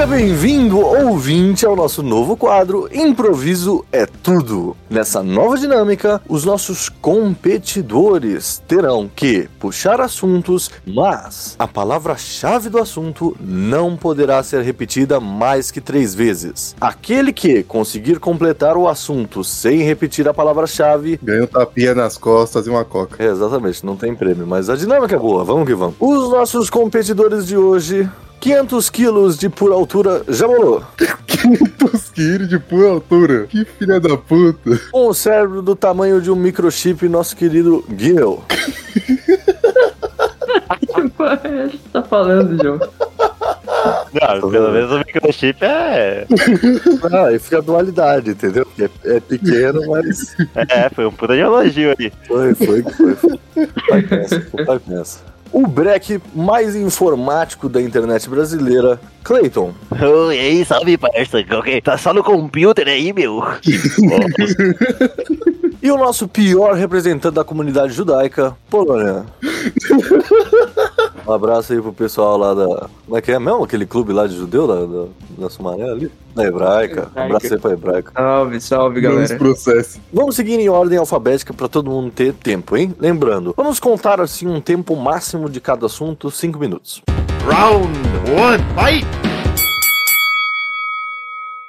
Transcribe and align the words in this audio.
Seja 0.00 0.16
bem-vindo, 0.16 0.78
ouvinte, 0.78 1.66
ao 1.66 1.76
nosso 1.76 2.02
novo 2.02 2.34
quadro 2.34 2.88
Improviso 2.90 3.84
é 3.92 4.06
Tudo. 4.06 4.74
Nessa 4.88 5.22
nova 5.22 5.58
dinâmica, 5.58 6.22
os 6.26 6.42
nossos 6.42 6.88
competidores 6.88 8.62
terão 8.66 9.10
que 9.14 9.46
puxar 9.58 10.00
assuntos, 10.00 10.70
mas 10.86 11.54
a 11.58 11.68
palavra-chave 11.68 12.70
do 12.70 12.78
assunto 12.78 13.36
não 13.38 13.94
poderá 13.94 14.42
ser 14.42 14.62
repetida 14.62 15.20
mais 15.20 15.70
que 15.70 15.82
três 15.82 16.14
vezes. 16.14 16.74
Aquele 16.80 17.30
que 17.30 17.62
conseguir 17.62 18.18
completar 18.18 18.78
o 18.78 18.88
assunto 18.88 19.44
sem 19.44 19.82
repetir 19.82 20.26
a 20.26 20.32
palavra-chave 20.32 21.20
Ganha 21.22 21.44
um 21.44 21.46
tapinha 21.46 21.94
nas 21.94 22.16
costas 22.16 22.66
e 22.66 22.70
uma 22.70 22.86
coca. 22.86 23.22
é, 23.22 23.26
exatamente, 23.26 23.84
não 23.84 23.96
tem 23.96 24.14
prêmio, 24.14 24.46
mas 24.46 24.70
a 24.70 24.76
dinâmica 24.76 25.14
é 25.14 25.18
boa, 25.18 25.44
vamos 25.44 25.66
que 25.66 25.74
vamos. 25.74 25.96
Os 26.00 26.30
nossos 26.30 26.70
competidores 26.70 27.46
de 27.46 27.58
hoje, 27.58 28.08
500 28.40 28.90
quilos 28.90 29.38
de 29.38 29.48
pura 29.50 29.74
altura, 29.74 30.22
já 30.28 30.46
rolou. 30.46 30.82
500 31.26 32.08
quilos 32.14 32.48
de 32.48 32.58
pura 32.58 32.88
altura. 32.88 33.46
Que 33.48 33.64
filha 33.64 34.00
da 34.00 34.16
puta. 34.16 34.80
Com 34.90 35.08
o 35.08 35.14
cérebro 35.14 35.60
do 35.62 35.76
tamanho 35.76 36.20
de 36.22 36.30
um 36.30 36.36
microchip, 36.36 37.06
nosso 37.08 37.36
querido 37.36 37.84
Gil. 37.96 38.42
Que 40.80 41.08
porra 41.10 41.40
é 41.44 41.68
que 41.68 41.78
tá 41.92 42.02
falando, 42.02 42.62
João? 42.62 42.78
Não, 44.12 44.50
pelo 44.50 44.72
menos 44.72 44.90
o 44.92 44.98
microchip 44.98 45.62
é. 45.64 46.26
Ah, 47.12 47.26
aí 47.26 47.38
fica 47.38 47.58
a 47.58 47.60
dualidade, 47.60 48.30
entendeu? 48.30 48.66
É, 48.78 48.88
é 49.16 49.20
pequeno, 49.20 49.80
mas 49.88 50.34
É, 50.68 50.88
foi 50.90 51.06
um 51.06 51.12
puta 51.12 51.34
de 51.34 51.40
elogio 51.40 51.92
ali. 51.92 52.12
foi, 52.26 52.54
foi, 52.54 52.82
foi. 52.82 53.14
foi. 53.14 53.38
Vai 53.88 54.02
nessa, 54.10 54.46
vai 54.66 54.80
nessa. 54.86 55.20
O 55.52 55.66
break 55.66 56.20
mais 56.34 56.76
informático 56.76 57.68
da 57.68 57.82
internet 57.82 58.28
brasileira, 58.28 59.00
Clayton. 59.24 59.74
Oi, 59.90 60.38
aí, 60.38 60.64
salve, 60.64 60.96
parça. 60.96 61.38
Tá 61.82 61.98
só 61.98 62.14
no 62.14 62.22
computer 62.22 62.86
aí, 62.86 63.12
meu. 63.12 63.42
E 65.82 65.90
o 65.90 65.96
nosso 65.96 66.28
pior 66.28 66.74
representante 66.74 67.34
da 67.34 67.42
comunidade 67.42 67.94
judaica, 67.94 68.54
Polônia. 68.68 69.24
Um 71.30 71.32
abraço 71.32 71.72
aí 71.72 71.80
pro 71.80 71.92
pessoal 71.92 72.36
lá 72.36 72.52
da. 72.52 72.88
Como 73.06 73.16
é 73.16 73.20
que 73.20 73.30
é 73.30 73.38
mesmo? 73.38 73.62
Aquele 73.62 73.86
clube 73.86 74.12
lá 74.12 74.26
de 74.26 74.36
judeu 74.36 74.66
da, 74.66 74.84
da, 74.84 75.08
da 75.38 75.50
Sumaré 75.50 75.88
ali? 75.88 76.10
Da 76.34 76.44
hebraica. 76.44 77.08
Um 77.14 77.20
abraço 77.20 77.54
aí 77.54 77.60
pra 77.60 77.70
hebraica. 77.70 78.12
Salve, 78.12 78.60
salve, 78.60 79.00
galera. 79.00 79.36
processo. 79.36 80.00
Vamos 80.12 80.34
seguir 80.34 80.58
em 80.58 80.68
ordem 80.68 80.98
alfabética 80.98 81.54
pra 81.54 81.68
todo 81.68 81.88
mundo 81.88 82.10
ter 82.10 82.34
tempo, 82.34 82.76
hein? 82.76 82.92
Lembrando, 82.98 83.54
vamos 83.56 83.78
contar 83.78 84.20
assim 84.20 84.48
um 84.48 84.60
tempo 84.60 84.96
máximo 84.96 85.48
de 85.48 85.60
cada 85.60 85.86
assunto, 85.86 86.32
5 86.32 86.58
minutos. 86.58 87.00
Round 87.46 87.96
one, 88.36 88.64
fight! 88.74 89.19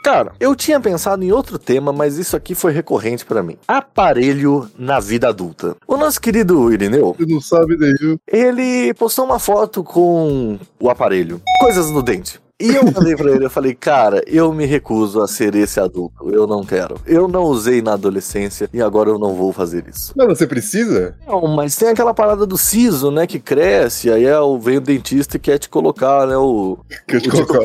Cara, 0.04 0.32
eu 0.40 0.56
tinha 0.56 0.80
pensado 0.80 1.24
em 1.24 1.32
outro 1.32 1.60
tema, 1.60 1.94
mas 1.94 2.18
isso 2.18 2.36
aqui 2.36 2.56
foi 2.56 2.72
recorrente 2.72 3.24
pra 3.26 3.44
mim. 3.44 3.58
Aparelho 3.68 4.68
na 4.78 5.00
vida 5.00 5.30
adulta. 5.30 5.76
O 5.88 5.96
nosso 5.96 6.20
querido 6.20 6.72
Irineu, 6.74 7.16
Tu 7.18 7.28
não 7.28 7.40
sabe 7.40 7.78
nenhum. 7.78 8.18
ele 8.28 8.94
postou 8.96 9.26
uma 9.26 9.38
foto 9.40 9.84
com 9.84 10.58
o 10.80 10.90
aparelho. 10.90 11.42
Coisas 11.60 11.90
no 11.92 12.02
dente. 12.02 12.40
E 12.60 12.76
eu 12.76 12.92
falei 12.92 13.16
pra 13.16 13.32
ele, 13.32 13.46
eu 13.46 13.50
falei, 13.50 13.74
cara, 13.74 14.22
eu 14.28 14.54
me 14.54 14.66
recuso 14.66 15.20
a 15.20 15.28
ser 15.28 15.56
esse 15.56 15.80
adulto. 15.80 16.30
Eu 16.32 16.46
não 16.46 16.64
quero. 16.64 16.96
Eu 17.08 17.28
não 17.28 17.42
usei 17.44 17.82
na 17.82 17.94
adolescência 17.94 18.70
e 18.72 18.80
agora 18.80 19.10
eu 19.10 19.18
não 19.18 19.34
vou 19.34 19.52
fazer 19.52 19.84
isso. 19.88 20.14
Mas 20.16 20.28
você 20.28 20.46
precisa? 20.46 21.16
Não, 21.28 21.48
mas 21.48 21.76
tem 21.76 21.88
aquela 21.90 22.14
parada 22.14 22.46
do 22.46 22.58
siso, 22.60 23.10
né, 23.10 23.26
que 23.26 23.40
cresce, 23.40 24.12
aí 24.12 24.26
é 24.26 24.40
o, 24.40 24.60
vem 24.60 24.78
o 24.78 24.82
dentista 24.82 25.38
e 25.38 25.40
quer 25.40 25.58
te 25.58 25.70
colocar, 25.70 26.28
né, 26.28 26.38
o... 26.38 26.78
Quer 27.08 27.22
te 27.22 27.30
o 27.30 27.32
colocar. 27.32 27.60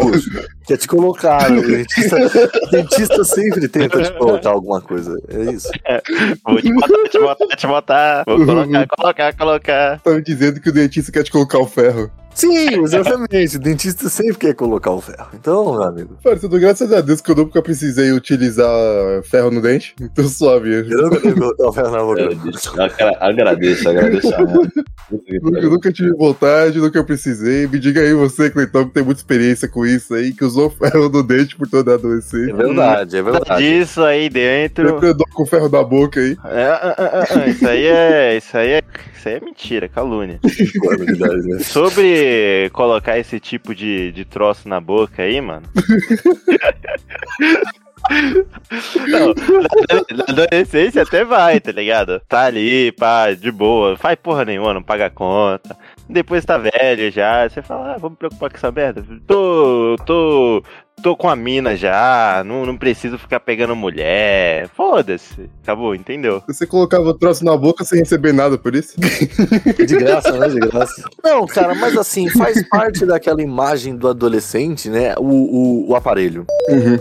Quer 0.67 0.77
te 0.79 0.89
colocar, 0.89 1.51
o 1.53 1.63
dentista, 1.63 2.17
o 2.17 2.71
dentista 2.71 3.25
sempre 3.25 3.69
tenta 3.69 4.03
te 4.03 4.13
colocar 4.19 4.51
alguma 4.51 4.81
coisa, 4.81 5.17
é 5.29 5.53
isso. 5.53 5.69
Vou 6.45 6.61
te 6.61 6.73
botar, 6.73 7.09
te 7.09 7.19
botar, 7.21 7.57
te 7.57 7.67
botar. 7.69 8.25
Vou 8.27 8.45
colocar, 8.45 8.87
colocar, 8.89 9.37
colocar. 9.37 10.01
Tá 10.01 10.11
me 10.11 10.23
dizendo 10.23 10.61
que 10.61 10.69
o 10.69 10.73
dentista 10.73 11.13
quer 11.13 11.23
te 11.23 11.31
colocar 11.31 11.59
o 11.59 11.67
ferro. 11.67 12.11
Sim, 12.35 12.83
exatamente, 12.83 13.57
o 13.57 13.59
dentista 13.61 14.11
sempre 14.11 14.35
quer 14.35 14.55
colocar 14.55 14.91
o 14.91 15.01
ferro. 15.01 15.29
Então, 15.33 15.73
meu 15.73 15.83
amigo, 15.85 16.19
dou 16.23 16.61
graças 16.61 16.93
a 16.93 17.01
Deus 17.01 17.23
que 17.23 17.31
eu 17.31 17.35
nunca 17.35 17.63
precisei 17.63 18.13
utilizar 18.13 18.69
ferro 19.25 19.51
no 19.51 19.63
dente. 19.63 19.95
Então 19.99 20.29
suave. 20.29 20.85
eu 20.91 21.03
nunca 21.05 21.21
que 21.23 21.33
colocar 21.33 21.67
o 21.69 21.73
ferro 21.73 21.91
na 21.93 22.03
boca. 22.03 22.25
Agradeço, 23.19 23.89
agra- 23.89 24.09
agradeço, 24.09 24.29
Nunca, 25.41 25.61
nunca 25.63 25.93
tive 25.93 26.11
vontade, 26.13 26.79
nunca 26.79 27.03
precisei. 27.03 27.67
Me 27.69 27.79
diga 27.79 28.03
aí 28.03 28.13
você, 28.13 28.51
Cleiton, 28.51 28.87
que 28.87 28.93
tem 28.93 29.03
muita 29.05 29.21
experiência 29.21 29.67
com 29.67 29.87
isso 29.87 30.13
aí, 30.13 30.35
que 30.35 30.45
usou 30.57 30.71
ferro 30.71 31.09
no 31.09 31.23
dente 31.23 31.55
por 31.57 31.69
toda 31.69 31.91
a 31.93 31.95
É 31.95 31.97
adolescência. 31.99 32.55
verdade, 32.55 33.17
é 33.17 33.23
Nada 33.23 33.39
verdade. 33.39 33.63
disso 33.63 34.03
aí 34.03 34.29
dentro. 34.29 34.89
Sempre 34.89 35.09
andou 35.11 35.27
com 35.35 35.47
ferro 35.47 35.69
na 35.69 35.83
boca 35.85 36.19
aí. 36.21 36.37
É, 36.47 36.65
ah, 36.65 36.81
ah, 36.83 36.95
ah, 36.99 37.25
ah, 37.45 37.49
isso 37.49 37.69
aí 37.69 37.85
é. 37.87 38.37
Isso 38.37 38.57
aí 38.57 38.71
é. 38.71 38.83
Isso 39.17 39.29
aí 39.29 39.35
é 39.35 39.41
mentira, 39.41 39.89
calúnia. 39.89 40.41
Sobre 41.61 42.71
colocar 42.73 43.19
esse 43.19 43.39
tipo 43.41 43.75
de, 43.75 44.13
de 44.13 44.25
troço 44.25 44.69
na 44.69 44.81
boca 44.81 45.23
aí, 45.23 45.41
mano. 45.41 45.65
Não, 49.09 49.35
na, 49.35 50.17
na 50.17 50.25
adolescência 50.45 51.03
até 51.03 51.25
vai, 51.25 51.59
tá 51.59 51.73
ligado? 51.73 52.21
Tá 52.29 52.43
ali, 52.45 52.93
pá, 52.93 53.33
de 53.33 53.51
boa, 53.51 53.97
faz 53.97 54.17
porra 54.23 54.45
nenhuma, 54.45 54.73
não 54.75 54.83
paga 54.83 55.11
conta. 55.11 55.77
Depois 56.09 56.45
tá 56.45 56.57
velho 56.57 57.11
já, 57.11 57.49
você 57.49 57.61
fala, 57.63 57.95
ah, 57.95 57.99
vou 57.99 58.11
me 58.11 58.17
preocupar 58.17 58.51
com 58.51 58.57
essa 58.57 58.71
merda. 58.71 59.05
Tô, 59.27 59.97
tô, 60.07 60.63
tô 61.03 61.17
com 61.17 61.29
a 61.29 61.35
mina 61.35 61.75
já, 61.77 62.43
não, 62.47 62.65
não 62.65 62.77
preciso 62.77 63.19
ficar 63.19 63.41
pegando 63.41 63.75
mulher. 63.75 64.69
Foda-se, 64.69 65.51
acabou, 65.65 65.95
entendeu? 65.97 66.43
Você 66.47 66.65
colocava 66.65 67.09
o 67.09 67.15
troço 67.15 67.45
na 67.45 67.57
boca 67.57 67.85
sem 67.85 67.99
receber 67.99 68.33
nada 68.33 68.57
por 68.57 68.75
isso? 68.77 68.95
De 69.85 69.97
graça, 69.97 70.31
né? 70.39 70.49
De 70.49 70.61
graça. 70.61 71.03
Não, 71.25 71.45
cara, 71.47 71.75
mas 71.75 71.97
assim, 71.97 72.29
faz 72.31 72.67
parte 72.69 73.05
daquela 73.05 73.43
imagem 73.43 73.97
do 73.97 74.09
adolescente, 74.09 74.89
né? 74.89 75.15
O, 75.19 75.25
o, 75.25 75.91
o 75.91 75.97
aparelho. 75.97 76.47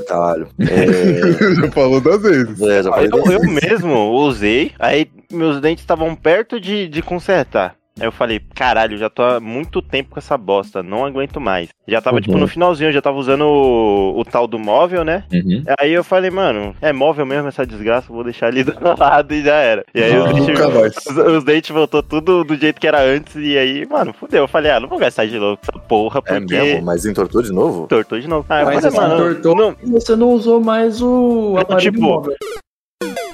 Caralho. 0.07 0.47
É, 0.59 1.53
Já 1.55 1.71
falou 1.71 2.01
das 2.01 2.21
vezes. 2.21 2.61
é, 2.61 2.83
já 2.83 2.91
falei 2.91 3.09
Eu, 3.11 3.31
eu 3.31 3.41
mesmo 3.43 4.11
usei, 4.11 4.71
aí 4.79 5.07
meus 5.31 5.61
dentes 5.61 5.83
estavam 5.83 6.15
perto 6.15 6.59
de, 6.59 6.87
de 6.87 7.01
consertar. 7.01 7.75
Aí 7.97 8.05
eu 8.05 8.11
falei, 8.11 8.41
caralho, 8.53 8.97
já 8.97 9.09
tô 9.09 9.23
há 9.23 9.39
muito 9.39 9.81
tempo 9.81 10.09
com 10.11 10.19
essa 10.19 10.37
bosta, 10.37 10.83
não 10.83 11.05
aguento 11.05 11.39
mais. 11.39 11.69
Já 11.87 12.01
tava, 12.01 12.19
tipo, 12.19 12.37
no 12.37 12.45
finalzinho, 12.45 12.89
eu 12.89 12.93
já 12.93 13.01
tava 13.01 13.17
usando 13.17 13.43
o, 13.45 14.19
o 14.19 14.25
tal 14.25 14.47
do 14.47 14.59
móvel, 14.59 15.05
né? 15.05 15.23
Uhum. 15.31 15.63
Aí 15.79 15.93
eu 15.93 16.03
falei, 16.03 16.29
mano, 16.29 16.75
é 16.81 16.91
móvel 16.91 17.25
mesmo 17.25 17.47
essa 17.47 17.65
desgraça, 17.65 18.11
vou 18.11 18.25
deixar 18.25 18.47
ali 18.47 18.63
do 18.65 18.73
lado 18.99 19.33
e 19.33 19.41
já 19.41 19.55
era. 19.55 19.85
E 19.95 20.03
aí 20.03 20.13
Ah, 20.13 20.25
os, 20.25 20.33
dentes, 20.33 20.47
nunca 20.47 20.69
mais. 20.69 20.95
os, 21.07 21.17
os 21.37 21.43
dentes 21.45 21.69
voltou 21.69 22.03
tudo 22.03 22.43
do 22.43 22.57
jeito 22.57 22.81
que 22.81 22.87
era 22.87 23.01
antes, 23.01 23.33
e 23.37 23.57
aí, 23.57 23.85
mano, 23.85 24.11
fudeu. 24.11 24.43
Eu 24.43 24.47
falei, 24.49 24.71
ah, 24.71 24.79
não 24.81 24.89
vou 24.89 24.99
gastar 24.99 25.25
de 25.25 25.39
novo 25.39 25.55
com 25.55 25.63
essa 25.71 25.79
porra, 25.87 26.21
É 26.25 26.39
porque... 26.39 26.53
mesmo, 26.53 26.85
mas 26.85 27.05
entortou 27.05 27.41
de 27.41 27.53
novo? 27.53 27.87
Tortou 27.87 28.19
de 28.19 28.27
novo. 28.27 28.45
Ah, 28.49 28.65
Mas 28.65 28.83
falei, 28.83 28.87
assim, 28.89 28.97
mano, 28.97 29.17
tortou 29.35 29.55
não, 29.55 29.75
você 29.93 30.17
não 30.17 30.31
usou 30.31 30.59
mais 30.59 31.01
o 31.01 31.53
Não, 31.53 31.59
aparelho 31.59 31.91
tipo, 31.93 32.01
móvel. 32.01 32.35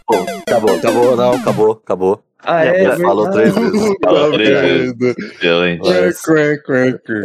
Pô, 0.05 0.17
acabou, 0.47 0.75
acabou, 0.75 1.15
não, 1.15 1.31
acabou, 1.33 1.71
acabou. 1.83 2.23
Ah, 2.43 2.65
é, 2.65 2.83
é, 2.85 2.97
falou 2.97 3.29
três 3.31 3.53
vezes. 3.55 3.81
Fala 4.03 4.31
Tá 4.31 4.31
três 4.33 4.49
vezes. 4.49 4.93
vendo? 4.97 5.15
Excelente. 5.19 5.89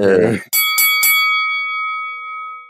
É. 0.02 0.40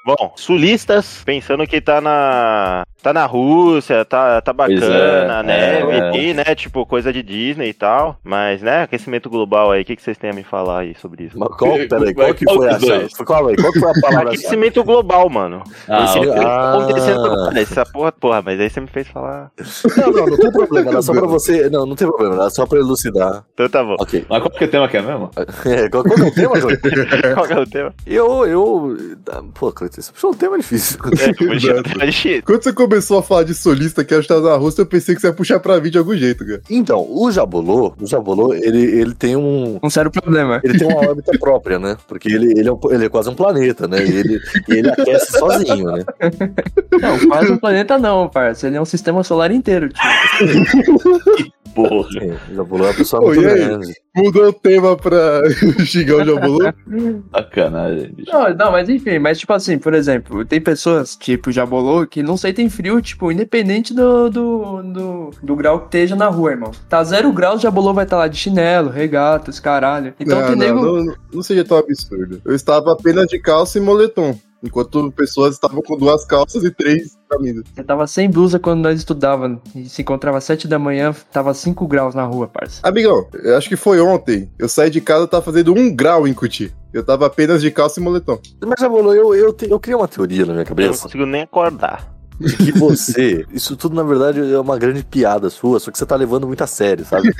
Bom, 0.04 0.32
sulistas, 0.37 1.22
pensando 1.25 1.66
que 1.66 1.81
tá 1.81 2.00
na. 2.00 2.87
Tá 3.06 3.12
na 3.12 3.25
Rússia, 3.25 4.05
tá, 4.05 4.41
tá 4.41 4.53
Pois 4.53 4.81
bacana, 4.81 5.41
é, 5.41 5.43
neve 5.43 5.93
é. 5.93 6.08
aqui, 6.08 6.35
né? 6.35 6.55
Tipo, 6.56 6.85
coisa 6.85 7.12
de 7.12 7.23
Disney 7.23 7.69
e 7.69 7.73
tal. 7.73 8.19
Mas, 8.25 8.62
né, 8.62 8.82
aquecimento 8.82 9.31
global 9.31 9.70
aí, 9.70 9.82
o 9.82 9.85
que, 9.85 9.94
que 9.94 10.03
vocês 10.03 10.19
têm 10.19 10.31
a 10.31 10.32
me 10.32 10.43
falar 10.43 10.81
aí 10.81 10.94
sobre 11.00 11.25
isso? 11.25 11.38
Mas 11.38 11.49
qual, 11.56 11.73
peraí, 11.73 12.14
qual 12.14 12.35
que 12.35 12.44
foi 12.44 12.69
a? 12.69 12.79
Qual, 13.25 13.49
aí, 13.49 13.56
qual 13.56 13.73
que 13.73 13.79
foi 13.79 13.91
a 13.91 14.00
palavra 14.00 14.29
Aquecimento 14.31 14.82
global, 14.82 15.29
mano. 15.31 15.62
Ah, 15.88 16.05
Esse 16.05 16.19
ok. 16.19 16.32
Ah. 16.35 16.75
acontecendo. 16.75 17.58
Essa 17.58 17.87
porra, 17.87 18.11
porra, 18.11 18.43
mas 18.43 18.58
aí 18.58 18.69
você 18.69 18.81
me 18.81 18.88
fez 18.88 19.06
falar. 19.06 19.52
Não, 19.97 20.11
não, 20.11 20.26
não 20.26 20.37
tem 20.37 20.50
problema, 20.50 20.91
era 20.91 21.02
só 21.02 21.12
pra 21.12 21.26
você. 21.29 21.70
Não, 21.70 21.87
não 21.87 21.94
tem 21.94 22.09
problema, 22.09 22.35
era 22.35 22.50
só 22.50 22.67
pra 22.67 22.79
elucidar. 22.79 23.44
Então 23.55 23.69
tá 23.69 23.85
bom. 23.85 23.97
Ok. 24.00 24.26
Mas 24.29 24.43
qual 24.43 24.50
que 24.50 24.64
é 24.64 24.67
o 24.67 24.70
tema 24.70 24.88
que 24.88 24.97
é 24.97 25.02
mesmo? 25.02 25.31
É, 25.67 25.88
qual, 25.88 26.05
qual 26.05 26.17
que 26.17 26.23
é 26.23 26.26
o 26.26 26.35
tema, 26.35 26.61
João? 26.61 26.76
Qual 27.35 27.47
que 27.47 27.52
é 27.52 27.59
o 27.59 27.67
tema? 27.67 27.94
Eu, 28.06 28.47
eu. 28.47 28.97
Pô, 29.55 29.73
Cleiton, 29.73 30.00
você 30.00 30.12
puxou 30.12 30.31
um 30.31 30.35
tema 30.35 30.56
difícil. 30.59 30.99
É, 31.20 31.32
tipo, 31.32 31.50
deixa 31.50 31.70
eu 31.70 31.82
ter 31.82 32.06
difícil. 32.06 32.43
Quando 32.44 32.62
você 32.62 32.73
começou 32.73 32.95
a 33.19 33.22
falar 33.22 33.43
de 33.44 33.54
solista 33.54 34.04
que 34.04 34.14
acho 34.14 34.26
que 34.26 34.34
tá 34.34 34.40
na 34.40 34.56
Rússia, 34.56 34.82
eu 34.82 34.87
pensei 34.87 35.14
que 35.14 35.20
você 35.20 35.26
ia 35.28 35.32
puxar 35.32 35.60
pra 35.60 35.81
mim 35.81 35.90
de 35.90 35.98
algum 35.98 36.16
jeito, 36.16 36.44
cara. 36.46 36.60
Então, 36.70 37.06
o 37.08 37.31
Jabolô, 37.31 37.94
o 38.00 38.06
Jabolô, 38.06 38.52
ele, 38.54 38.82
ele 38.82 39.14
tem 39.14 39.37
um. 39.37 39.78
Um 39.82 39.90
sério 39.90 40.10
problema. 40.10 40.60
Ele 40.64 40.78
tem 40.78 40.87
uma 40.88 40.98
órbita 41.08 41.32
própria, 41.38 41.78
né? 41.78 41.96
Porque 42.08 42.28
ele, 42.32 42.52
ele, 42.58 42.69
é, 42.69 42.72
um- 42.72 42.81
ele 42.90 43.04
é 43.06 43.08
quase 43.08 43.28
um 43.31 43.34
planeta, 43.34 43.87
né? 43.88 43.98
E 44.04 44.10
ele, 44.16 44.40
ele 44.69 44.90
aquece 44.90 45.38
sozinho, 45.38 45.90
né? 45.93 46.04
Não, 47.00 47.19
quase 47.28 47.52
um 47.52 47.58
planeta 47.58 47.98
não, 47.98 48.28
parça. 48.28 48.66
Ele 48.66 48.76
é 48.76 48.81
um 48.81 48.84
sistema 48.84 49.22
solar 49.22 49.50
inteiro, 49.50 49.88
tio. 49.88 50.02
Porra. 51.76 52.08
Sim, 52.11 52.32
Jabulu 52.55 52.84
é 52.84 52.88
uma 52.88 52.94
pessoa 52.94 53.20
muito 53.26 53.43
grande. 53.43 53.93
Mudou 54.17 54.49
o 54.49 54.52
tema 54.52 54.96
pra 54.96 55.43
xingar 55.84 56.17
o 56.17 56.25
Jabulu. 56.25 56.64
Sacanagem, 57.34 58.12
bicho. 58.14 58.32
Não, 58.32 58.55
não, 58.55 58.73
mas 58.73 58.88
enfim, 58.88 59.19
mas 59.19 59.38
tipo 59.38 59.52
assim, 59.52 59.78
por 59.78 59.93
exemplo, 59.93 60.43
tem 60.46 60.58
pessoas, 60.58 61.14
tipo, 61.14 61.52
Jabolô, 61.52 62.06
que 62.06 62.23
não 62.23 62.38
sentem 62.38 62.70
frio, 62.70 63.02
tipo, 63.02 63.31
independente 63.31 63.93
do, 63.93 64.31
do, 64.31 64.82
do, 64.82 65.31
do 65.43 65.55
grau 65.56 65.81
que 65.81 65.87
esteja 65.87 66.17
na 66.17 66.28
rua, 66.28 66.52
irmão. 66.52 66.70
Tá 66.88 67.05
zero 67.05 67.31
graus, 67.31 67.61
Jabolô 67.61 67.93
vai 67.93 68.05
estar 68.05 68.17
lá 68.17 68.26
de 68.26 68.38
chinelo, 68.38 68.88
regatas, 68.88 69.61
caralho. 69.61 70.14
Então 70.19 70.40
não, 70.40 70.46
tem 70.46 70.56
não, 70.56 70.67
nego. 70.67 71.05
não, 71.05 71.14
não 71.34 71.43
seja 71.43 71.62
tão 71.62 71.76
absurdo. 71.76 72.40
Eu 72.43 72.55
estava 72.55 72.93
apenas 72.93 73.26
de 73.26 73.38
calça 73.38 73.76
e 73.76 73.82
moletom. 73.82 74.34
Enquanto 74.62 75.12
pessoas 75.12 75.55
estavam 75.55 75.82
com 75.82 75.97
duas 75.97 76.25
calças 76.25 76.64
e 76.64 76.70
três 76.70 77.17
camisas. 77.29 77.64
Eu 77.76 77.85
tava 77.85 78.06
sem 78.06 78.29
blusa 78.31 78.58
quando 78.58 78.81
nós 78.82 78.99
estudávamos. 78.99 79.61
E 79.75 79.88
se 79.88 80.03
encontrava 80.03 80.38
às 80.38 80.44
7 80.44 80.67
da 80.67 80.79
manhã, 80.79 81.14
tava 81.32 81.53
5 81.55 81.87
graus 81.87 82.14
na 82.14 82.25
rua, 82.25 82.49
parça. 82.49 82.81
Amigão, 82.82 83.26
eu 83.35 83.56
acho 83.56 83.69
que 83.69 83.76
foi 83.76 84.00
ontem. 84.00 84.50
Eu 84.58 84.69
saí 84.69 84.91
de 84.91 85.00
casa, 85.00 85.26
tava 85.29 85.44
fazendo 85.44 85.73
um 85.75 85.94
grau 85.94 86.26
em 86.26 86.32
Cuti. 86.35 86.75
Eu 86.93 87.05
tava 87.05 87.26
apenas 87.26 87.61
de 87.61 87.70
calça 87.70 88.00
e 88.00 88.03
moletom. 88.03 88.38
Mas 88.64 88.81
Jabulu, 88.81 89.12
eu, 89.14 89.35
eu, 89.35 89.53
te- 89.53 89.70
eu 89.70 89.79
criei 89.79 89.97
uma 89.97 90.08
teoria 90.08 90.47
na 90.47 90.53
minha 90.53 90.62
Eu 90.62 90.64
não 90.64 90.64
cabeça. 90.64 91.02
consigo 91.02 91.26
nem 91.26 91.43
acordar. 91.43 92.15
De 92.38 92.56
que 92.56 92.73
você, 92.73 93.44
isso 93.53 93.77
tudo 93.77 93.94
na 93.94 94.03
verdade 94.03 94.41
é 94.53 94.59
uma 94.59 94.79
grande 94.79 95.05
piada 95.05 95.49
sua, 95.50 95.81
só 95.81 95.91
que 95.91 95.99
você 95.99 96.06
tá 96.06 96.17
levando 96.17 96.47
muito 96.47 96.62
a 96.62 96.67
sério, 96.67 97.05
sabe? 97.05 97.33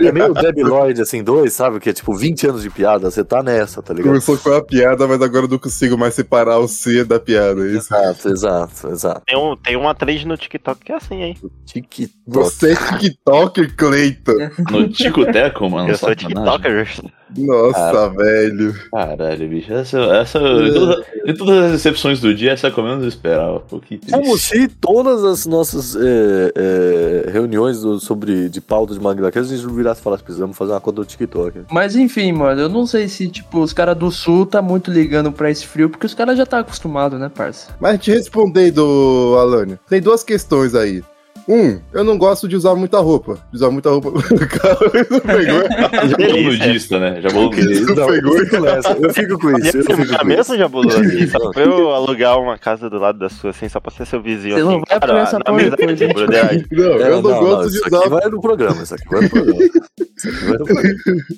é 0.00 0.12
meio 0.12 0.32
Debbie 0.34 0.62
Lloyd, 0.62 1.00
assim, 1.00 1.22
dois, 1.22 1.52
sabe? 1.52 1.80
Que 1.80 1.90
é 1.90 1.92
tipo 1.92 2.14
20 2.14 2.48
anos 2.48 2.62
de 2.62 2.70
piada, 2.70 3.10
você 3.10 3.24
tá 3.24 3.42
nessa, 3.42 3.82
tá 3.82 3.92
ligado? 3.92 4.08
Começou 4.08 4.38
com 4.38 4.52
a 4.52 4.62
piada, 4.62 5.06
mas 5.06 5.20
agora 5.20 5.46
eu 5.46 5.50
não 5.50 5.58
consigo 5.58 5.96
mais 5.98 6.14
separar 6.14 6.58
o 6.58 6.68
C 6.68 7.04
da 7.04 7.18
piada. 7.18 7.66
é 7.66 7.72
Isso. 7.72 7.94
Exato, 7.94 8.28
exato, 8.28 8.88
exato. 8.88 9.22
Tem, 9.26 9.36
um, 9.36 9.56
tem 9.56 9.76
uma 9.76 9.90
atriz 9.90 10.24
no 10.24 10.36
TikTok 10.36 10.84
que 10.84 10.92
é 10.92 10.96
assim, 10.96 11.22
hein? 11.22 11.36
TikTok. 11.64 12.16
Você 12.26 12.72
é 12.72 12.76
TikToker, 12.76 13.76
Cleiton. 13.76 14.32
No 14.70 14.88
Tico-Teco, 14.88 15.68
mano. 15.68 15.90
Eu 15.90 15.96
sou. 15.96 16.14
TikToker. 16.14 16.86
Nossa, 17.36 18.08
velho. 18.10 18.74
Caralho, 18.90 19.48
bicho. 19.48 19.72
Essa, 19.72 19.98
essa 19.98 20.38
de, 20.38 20.72
todas, 20.72 21.04
de 21.24 21.34
todas 21.34 21.64
as 21.64 21.72
excepções 21.74 22.20
do 22.20 22.34
dia, 22.34 22.52
essa 22.52 22.68
é 22.68 22.70
que 22.70 22.78
eu 22.78 22.84
menos 22.84 23.04
esperava. 23.06 23.60
Pô. 23.60 23.80
Como 24.10 24.38
se 24.38 24.68
todas 24.68 25.24
as 25.24 25.46
nossas 25.46 25.96
é, 25.96 26.52
é, 27.26 27.30
reuniões 27.30 27.80
do- 27.80 27.98
sobre 27.98 28.48
de 28.48 28.60
pauta 28.60 28.94
de 28.94 29.00
Magna 29.00 29.30
Carta, 29.30 29.40
a 29.52 29.56
gente 29.56 29.66
não 29.66 29.74
virasse 29.74 30.00
e 30.00 30.04
falasse, 30.04 30.22
precisamos 30.22 30.56
fazer 30.56 30.72
uma 30.72 30.80
conta 30.80 31.00
do 31.02 31.06
TikTok. 31.06 31.62
Mas 31.70 31.96
enfim, 31.96 32.32
mano, 32.32 32.60
eu 32.60 32.68
não 32.68 32.86
sei 32.86 33.08
se, 33.08 33.28
tipo, 33.28 33.60
os 33.60 33.72
caras 33.72 33.96
do 33.96 34.10
sul 34.10 34.46
tá 34.46 34.62
muito 34.62 34.90
ligando 34.90 35.32
pra 35.32 35.50
esse 35.50 35.66
frio, 35.66 35.90
porque 35.90 36.06
os 36.06 36.14
caras 36.14 36.36
já 36.38 36.46
tá 36.46 36.60
acostumados, 36.60 37.18
né, 37.18 37.28
parça? 37.34 37.74
Mas 37.80 37.98
te 38.00 38.10
respondendo, 38.10 39.36
Alane, 39.40 39.78
tem 39.88 40.00
duas 40.00 40.22
questões 40.22 40.74
aí. 40.74 41.02
Um, 41.48 41.78
eu 41.92 42.02
não 42.02 42.18
gosto 42.18 42.48
de 42.48 42.56
usar 42.56 42.74
muita 42.74 42.98
roupa. 42.98 43.38
De 43.50 43.56
usar 43.56 43.70
muita 43.70 43.90
roupa. 43.90 44.10
Cara, 44.10 45.00
isso 45.00 45.20
pegou. 45.20 45.62
Já 46.08 46.18
falou 46.18 46.42
nudista, 46.42 46.98
né? 46.98 47.20
Já 47.20 47.30
falou 47.30 47.50
nudista. 47.50 47.94
Não, 47.94 48.06
pegou. 48.06 48.36
eu 48.36 49.14
fico 49.14 49.32
eu 49.32 49.38
com 49.38 49.58
isso. 49.58 49.76
Eu 49.76 49.84
fico 49.84 50.18
com 50.18 50.26
mesmo, 50.26 50.40
isso. 50.42 50.56
Jabulu? 50.58 50.88
Assim, 50.88 51.26
só 51.28 51.50
pra 51.52 51.62
eu 51.62 51.90
alugar 51.94 52.38
uma 52.40 52.58
casa 52.58 52.90
do 52.90 52.98
lado 52.98 53.18
da 53.18 53.28
sua, 53.28 53.50
assim, 53.50 53.68
só 53.68 53.78
pra 53.78 53.92
ser 53.92 54.06
seu 54.06 54.20
vizinho. 54.20 54.54
Você 54.56 54.60
assim, 54.62 54.70
não 54.72 54.82
vai 54.88 55.00
cara, 55.00 55.20
essa 55.20 55.38
na 55.38 55.44
porra 55.44 55.70
depois, 55.70 56.12
brotheragem. 56.14 56.64
Não, 56.72 56.84
É, 56.84 57.08
eu 57.10 57.22
não, 57.22 57.22
gosto 57.22 57.70
de 57.70 57.76
isso 57.76 57.86
usar. 57.86 57.90
no 57.90 57.96
isso 57.96 57.96
aqui 57.96 58.08
vai 58.08 58.30
no 58.30 58.40
programa. 58.40 58.82
Isso 58.82 58.94
aqui 58.94 59.08
vai 59.08 59.20
no 59.22 59.30
programa. 59.30 59.60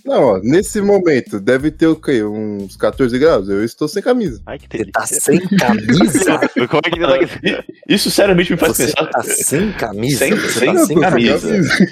Não, 0.05 0.23
ó, 0.23 0.41
nesse 0.43 0.81
momento, 0.81 1.41
deve 1.41 1.71
ter 1.71 1.87
o 1.89 1.97
quê? 1.97 2.23
Uns 2.23 2.77
14 2.77 3.19
graus? 3.19 3.49
Eu 3.49 3.65
estou 3.65 3.89
sem 3.89 4.03
camisa. 4.03 4.41
Ai, 4.47 4.59
que 4.59 4.67
Você 4.71 4.79
delícia. 4.79 4.93
tá 4.93 5.07
sem 5.07 5.41
camisa? 5.41 6.41
Como 6.69 6.83
é 6.85 6.91
que 6.91 7.01
você 7.01 7.57
tá 7.57 7.65
Isso 7.89 8.11
seriamente 8.11 8.53
me 8.53 8.59
faz 8.59 8.77
Você 8.77 8.87
pensar. 8.87 9.07
tá 9.07 9.23
sem 9.23 9.73
camisa? 9.73 10.19
Sem- 10.19 10.35
Você 10.35 10.59
sem 10.61 10.75
tá 10.75 10.85
sem 10.87 11.01
camisa. 11.01 11.49
camisa? 11.49 11.87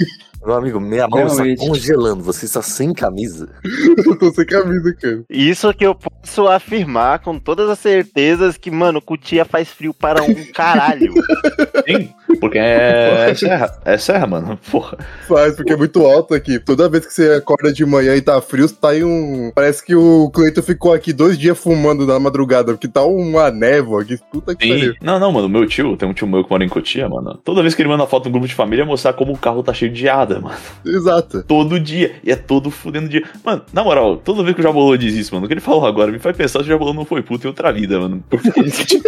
Meu 0.45 0.55
amigo, 0.55 0.81
minha 0.81 1.09
mão 1.09 1.27
está 1.27 1.45
congelando. 1.57 2.23
Você 2.23 2.45
está 2.45 2.63
sem 2.63 2.93
camisa? 2.93 3.49
Eu 4.07 4.19
tô 4.19 4.31
sem 4.31 4.47
camisa, 4.47 4.95
cara. 4.95 5.25
Isso 5.29 5.73
que 5.75 5.85
eu 5.85 5.95
posso 5.95 6.47
afirmar 6.47 7.19
com 7.21 7.39
todas 7.39 7.69
as 7.69 7.79
certezas 7.79 8.57
que, 8.57 8.71
mano, 8.71 9.01
Cutia 9.01 9.45
faz 9.45 9.69
frio 9.69 9.93
para 9.93 10.23
um 10.23 10.35
caralho. 10.53 11.13
Sim, 11.87 12.11
porque 12.41 12.59
é, 12.59 13.31
é 13.31 13.35
serra. 13.35 13.79
É 13.85 13.99
serra, 13.99 14.27
mano. 14.27 14.59
Porra. 14.71 14.99
Faz, 15.27 15.57
porque 15.57 15.73
é 15.73 15.77
muito 15.77 16.05
alto 16.05 16.35
aqui. 16.35 16.59
Toda 16.59 16.89
vez 16.89 17.07
que 17.07 17.13
você 17.13 17.35
acorda 17.35 17.73
de 17.73 17.85
manhã 17.85 18.15
e 18.15 18.21
tá 18.21 18.41
frio, 18.41 18.69
tá 18.69 18.95
em 18.97 19.05
um. 19.05 19.51
Parece 19.55 19.85
que 19.85 19.95
o 19.95 20.31
Cleiton 20.31 20.63
ficou 20.63 20.93
aqui 20.93 21.13
dois 21.13 21.39
dias 21.39 21.59
fumando 21.59 22.07
na 22.07 22.19
madrugada, 22.19 22.73
porque 22.73 22.89
tá 22.89 23.05
uma 23.05 23.51
névoa 23.51 24.03
aqui. 24.03 24.19
Puta 24.31 24.55
que 24.55 24.67
Sim. 24.67 24.73
pariu. 24.73 24.95
Não, 25.01 25.19
não, 25.19 25.33
mano. 25.33 25.49
Meu 25.49 25.67
tio, 25.67 25.97
tem 25.97 26.09
um 26.09 26.15
tio 26.15 26.27
meu 26.27 26.45
que 26.45 26.51
mora 26.51 26.65
em 26.65 26.69
Cotia, 26.69 27.09
mano. 27.09 27.39
Toda 27.45 27.63
vez 27.63 27.75
que 27.75 27.83
ele 27.83 27.89
manda 27.89 28.07
foto 28.07 28.27
no 28.27 28.33
grupo 28.33 28.47
de 28.47 28.55
família, 28.55 28.83
é 28.83 28.87
mostrar 28.87 29.13
como 29.13 29.33
o 29.33 29.39
carro 29.39 29.63
tá 29.63 29.73
cheio 29.73 29.93
de 29.93 30.09
ada, 30.27 30.41
mano. 30.41 30.57
Exato. 30.85 31.43
Todo 31.47 31.79
dia. 31.81 32.17
E 32.25 32.31
é 32.31 32.37
todo 32.37 32.71
fudendo 32.71 33.09
dia. 33.09 33.23
Mano, 33.45 33.63
na 33.73 33.83
moral, 33.85 34.17
toda 34.17 34.43
vez 34.43 34.55
que 34.55 34.61
o 34.61 34.63
Jabolô 34.65 34.97
diz 34.97 35.15
isso, 35.15 35.35
mano, 35.35 35.45
o 35.47 35.49
que 35.49 35.55
ele 35.55 35.61
falou 35.61 35.87
agora 35.87 36.11
me 36.13 36.19
faz 36.19 36.37
pensar 36.37 36.61
se 36.61 36.65
o 36.67 36.69
Jabolô 36.69 36.93
não 36.93 37.05
foi 37.05 37.23
puto 37.23 37.47
em 37.47 37.49
outra 37.49 37.73
vida, 37.73 37.99
mano. 37.99 38.23
Porque 38.29 38.51
ele 38.59 38.71
se 38.71 39.01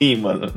assim, 0.00 0.16
mano. 0.16 0.50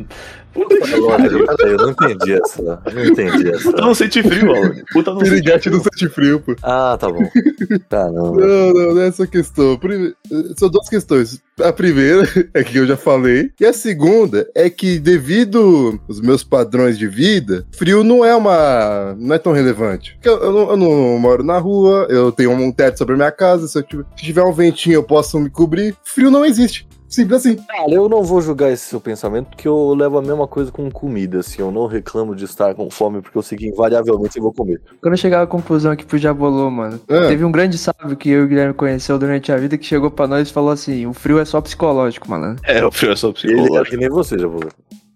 Puta 0.53 0.75
que 0.75 0.81
peraí, 0.91 1.71
eu 1.71 1.77
não 1.77 1.89
entendi 1.91 2.33
essa. 2.33 2.61
Eu 2.85 2.93
não 2.93 3.05
entendi 3.05 3.49
essa. 3.49 3.63
Puta 3.63 3.81
não 3.81 3.95
sente 3.95 4.21
frio, 4.21 4.47
mano. 4.47 4.75
Puta 4.93 5.11
não 5.11 5.19
sente 5.21 5.29
Piriguete 5.31 5.63
frio. 5.69 5.73
não 5.77 5.83
sente 5.83 6.09
frio, 6.09 6.39
pô. 6.39 6.55
Ah, 6.61 6.95
tá 6.99 7.09
bom. 7.09 7.23
Caramba. 7.89 8.13
Não, 8.45 8.73
não, 8.73 8.95
não 8.95 9.01
é 9.01 9.07
essa 9.07 9.25
questão. 9.25 9.77
Prime- 9.77 10.13
São 10.57 10.69
duas 10.69 10.87
questões. 10.89 11.41
A 11.61 11.71
primeira 11.71 12.27
é 12.53 12.63
que 12.63 12.77
eu 12.77 12.85
já 12.85 12.95
falei. 12.97 13.51
E 13.59 13.65
a 13.65 13.73
segunda 13.73 14.47
é 14.55 14.69
que, 14.69 14.99
devido 14.99 15.99
aos 16.07 16.21
meus 16.21 16.43
padrões 16.43 16.97
de 16.97 17.07
vida, 17.07 17.65
frio 17.71 18.03
não 18.03 18.23
é 18.23 18.35
uma. 18.35 19.15
não 19.17 19.33
é 19.35 19.39
tão 19.39 19.53
relevante. 19.53 19.72
Porque 20.13 20.29
eu, 20.29 20.37
eu 20.43 20.51
não, 20.51 20.69
eu 20.71 20.77
não 20.77 21.19
moro 21.19 21.43
na 21.43 21.57
rua, 21.57 22.07
eu 22.09 22.31
tenho 22.31 22.51
um 22.51 22.71
teto 22.71 22.97
sobre 22.97 23.13
a 23.13 23.17
minha 23.17 23.31
casa. 23.31 23.67
Se, 23.67 23.77
eu 23.77 23.83
tiver, 23.83 24.05
se 24.15 24.23
tiver 24.25 24.43
um 24.43 24.51
ventinho, 24.53 24.95
eu 24.95 25.03
posso 25.03 25.39
me 25.39 25.49
cobrir. 25.49 25.95
Frio 26.03 26.29
não 26.31 26.45
existe. 26.45 26.87
Simples 27.07 27.45
assim. 27.45 27.57
Cara, 27.57 27.91
eu 27.91 28.09
não 28.09 28.23
vou 28.23 28.41
julgar 28.41 28.71
esse 28.71 28.85
seu 28.89 28.99
pensamento, 28.99 29.49
porque 29.49 29.67
eu 29.67 29.93
levo 29.93 30.17
a 30.17 30.21
mesma 30.23 30.47
coisa 30.47 30.71
com 30.71 30.89
comida, 30.89 31.41
assim. 31.41 31.61
Eu 31.61 31.69
não 31.69 31.85
reclamo 31.85 32.35
de 32.35 32.43
estar 32.45 32.73
com 32.73 32.89
fome, 32.89 33.21
porque 33.21 33.37
eu 33.37 33.43
sei 33.43 33.55
que 33.55 33.67
invariavelmente 33.67 34.35
eu 34.37 34.41
vou 34.41 34.51
comer. 34.51 34.81
Quando 34.99 35.13
eu 35.13 35.17
chegar 35.17 35.43
à 35.43 35.45
conclusão 35.45 35.91
aqui 35.91 36.03
pro 36.03 36.17
Jabolô, 36.17 36.71
mano, 36.71 36.99
Ah. 37.07 37.27
teve 37.27 37.45
um 37.45 37.51
grande 37.51 37.77
sábio 37.77 38.17
que 38.17 38.31
eu 38.31 38.41
e 38.41 38.43
o 38.45 38.47
Guilherme 38.47 38.73
conheceu 38.73 39.19
durante 39.19 39.51
a 39.51 39.57
vida 39.57 39.77
que 39.77 39.85
chegou 39.85 40.09
pra 40.09 40.25
nós 40.25 40.49
e 40.49 40.51
falou 40.51 40.71
assim: 40.71 41.05
o 41.05 41.13
frio 41.13 41.37
é 41.37 41.45
só 41.45 41.61
psicológico, 41.61 42.27
mano. 42.27 42.55
É, 42.63 42.83
o 42.83 42.91
frio 42.91 43.11
é 43.11 43.15
só 43.15 43.27
Ele 43.27 43.35
é 43.35 43.57
psicológico. 43.61 43.89
que 43.91 43.97
nem 43.97 44.09
você, 44.09 44.39
já 44.39 44.47
vou. 44.47 44.61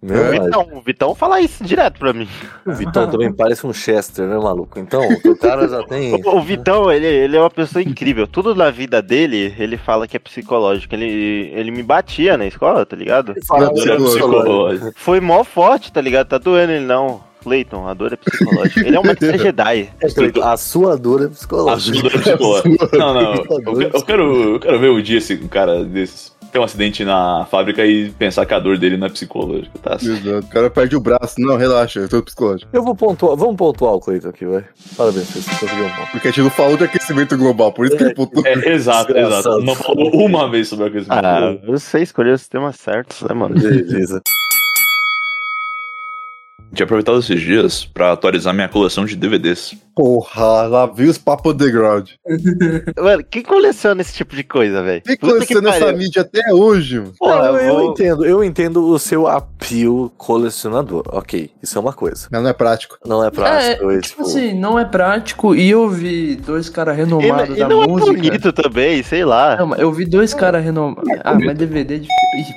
Meu 0.01 0.15
É? 0.15 0.37
pai. 0.37 0.39
Vitão, 0.45 0.67
o 0.73 0.81
Vitão 0.81 1.15
fala 1.15 1.41
isso 1.41 1.63
direto 1.63 1.97
pra 1.99 2.13
mim. 2.13 2.27
O 2.65 2.71
Vitão 2.73 3.09
também 3.09 3.31
parece 3.33 3.65
um 3.65 3.73
Chester, 3.73 4.27
né, 4.27 4.37
maluco? 4.37 4.77
Então, 4.79 5.01
o 5.01 5.35
cara 5.37 5.67
já 5.67 5.83
tem. 5.83 6.13
O, 6.23 6.35
o 6.37 6.41
Vitão, 6.41 6.91
ele, 6.91 7.05
ele 7.07 7.35
é 7.35 7.39
uma 7.39 7.49
pessoa 7.49 7.81
incrível. 7.81 8.27
Tudo 8.27 8.53
na 8.53 8.69
vida 8.69 9.01
dele, 9.01 9.55
ele 9.57 9.75
fala 9.77 10.07
que 10.07 10.15
é 10.15 10.19
psicológico. 10.19 10.93
Ele, 10.93 11.51
ele 11.53 11.71
me 11.71 11.81
batia 11.81 12.37
na 12.37 12.45
escola, 12.45 12.85
tá 12.85 12.95
ligado? 12.95 13.33
Fala, 13.47 13.69
Dor 13.73 13.89
é 13.89 13.95
psicológico. 13.95 14.91
Foi 14.95 15.19
mó 15.19 15.43
forte, 15.43 15.91
tá 15.91 15.99
ligado? 16.01 16.27
Tá 16.27 16.37
doendo 16.37 16.71
ele 16.73 16.85
não. 16.85 17.25
Cleiton, 17.43 17.87
a 17.87 17.93
dor 17.93 18.11
é 18.11 18.15
psicológica. 18.17 18.79
Ele 18.85 18.95
é 18.95 18.99
um 18.99 19.03
mestre 19.03 19.37
Jedi. 19.37 19.89
A 20.43 20.57
sua 20.57 20.97
dor 20.97 21.21
é 21.21 21.25
A 21.25 21.29
psicológica. 21.29 21.97
sua 21.99 22.09
dor 22.09 22.13
é 22.13 22.21
psicológica. 22.21 22.89
Não, 22.97 23.13
não. 23.13 23.33
Eu, 23.35 23.43
quero- 23.45 23.81
eu 23.97 24.01
quero, 24.03 24.33
eu 24.55 24.59
quero 24.59 24.79
ver 24.79 24.89
o 24.89 25.01
dia 25.01 25.19
esse 25.19 25.35
um 25.35 25.47
cara 25.47 25.83
desses 25.83 26.35
ter 26.57 26.59
um 26.59 26.63
acidente 26.63 27.05
na 27.05 27.45
fábrica 27.45 27.85
e 27.85 28.09
pensar 28.09 28.45
que 28.45 28.53
a 28.53 28.59
dor 28.59 28.77
dele 28.77 28.97
não 28.97 29.07
é 29.07 29.09
psicológica, 29.09 29.77
tá? 29.81 29.95
Exato. 29.95 30.39
O 30.39 30.49
cara 30.49 30.69
perde 30.69 30.95
o 30.95 30.99
braço. 30.99 31.35
Não, 31.37 31.55
relaxa, 31.55 31.99
eu 31.99 32.09
tô 32.09 32.21
psicológico. 32.23 32.69
Eu 32.73 32.83
vou 32.83 32.95
pontuar, 32.95 33.35
vamos 33.35 33.55
pontuar 33.55 33.93
o 33.93 33.99
Cleiton 33.99 34.29
aqui, 34.29 34.45
vai. 34.45 34.65
Parabéns, 34.95 35.27
você 35.27 35.49
conseguiu 35.59 35.85
um 35.85 35.89
ponto. 35.89 36.11
Porque 36.11 36.27
a 36.27 36.31
gente 36.31 36.41
não 36.43 36.49
falou 36.49 36.77
de 36.77 36.83
aquecimento 36.83 37.37
global, 37.37 37.71
por 37.71 37.85
isso 37.85 37.95
que 37.95 38.03
ele 38.03 38.15
pontuou. 38.15 38.45
É, 38.45 38.53
exato, 38.73 39.13
Desgraçado. 39.13 39.59
exato. 39.59 39.65
Não 39.65 39.75
falou 39.75 40.11
uma 40.25 40.49
vez 40.49 40.67
sobre 40.67 40.87
aquecimento. 40.87 41.25
Ah, 41.25 41.57
você 41.67 42.01
escolheu 42.01 42.33
os 42.33 42.47
temas 42.47 42.75
certos, 42.77 43.21
né, 43.21 43.33
mano? 43.35 43.55
Beleza. 43.55 44.21
Tinha 46.73 46.83
aproveitado 46.83 47.19
esses 47.19 47.39
dias 47.41 47.85
pra 47.85 48.11
atualizar 48.11 48.53
minha 48.53 48.67
coleção 48.69 49.05
de 49.05 49.15
DVDs. 49.15 49.73
Porra, 49.95 50.63
lá 50.67 50.85
vi 50.85 51.05
os 51.07 51.17
papos 51.17 51.53
underground. 51.53 52.09
Mano, 53.01 53.23
quem 53.29 53.41
coleciona 53.41 54.01
esse 54.01 54.13
tipo 54.13 54.35
de 54.35 54.43
coisa, 54.43 54.83
velho? 54.83 55.01
Quem 55.01 55.17
coleciona 55.17 55.69
essa 55.71 55.91
mídia 55.91 56.21
até 56.21 56.53
hoje, 56.53 56.99
mano? 56.99 57.13
Porra, 57.17 57.45
eu, 57.47 57.55
eu 57.57 57.73
vou- 57.73 57.91
entendo, 57.91 58.25
eu 58.25 58.43
entendo 58.43 58.85
o 58.87 58.99
seu 58.99 59.27
apio 59.27 60.11
colecionador. 60.17 61.03
Ok, 61.07 61.49
isso 61.63 61.77
é 61.77 61.81
uma 61.81 61.93
coisa. 61.93 62.27
Mas 62.31 62.43
não 62.43 62.49
é 62.49 62.53
prático. 62.53 62.97
Não 63.03 63.23
é 63.25 63.31
prático. 63.31 63.89
é, 63.91 63.95
é, 63.95 63.99
tipo 64.01 64.21
assim, 64.21 64.53
não 64.53 64.77
é 64.77 64.85
prático 64.85 65.55
e 65.55 65.67
eu 65.71 65.89
vi 65.89 66.35
dois 66.35 66.69
caras 66.69 66.95
renomados 66.95 67.57
da 67.57 67.67
não 67.67 67.83
é 67.83 67.87
música. 67.87 68.13
bonito 68.13 68.53
também, 68.53 69.01
sei 69.01 69.25
lá. 69.25 69.55
Não, 69.57 69.65
mas 69.67 69.79
eu 69.79 69.91
vi 69.91 70.05
dois 70.05 70.31
caras 70.33 70.63
renomados. 70.63 71.09
Ah, 71.23 71.33
mas 71.33 71.57
DVD 71.57 71.95
é 71.95 71.97
difícil. 71.97 72.55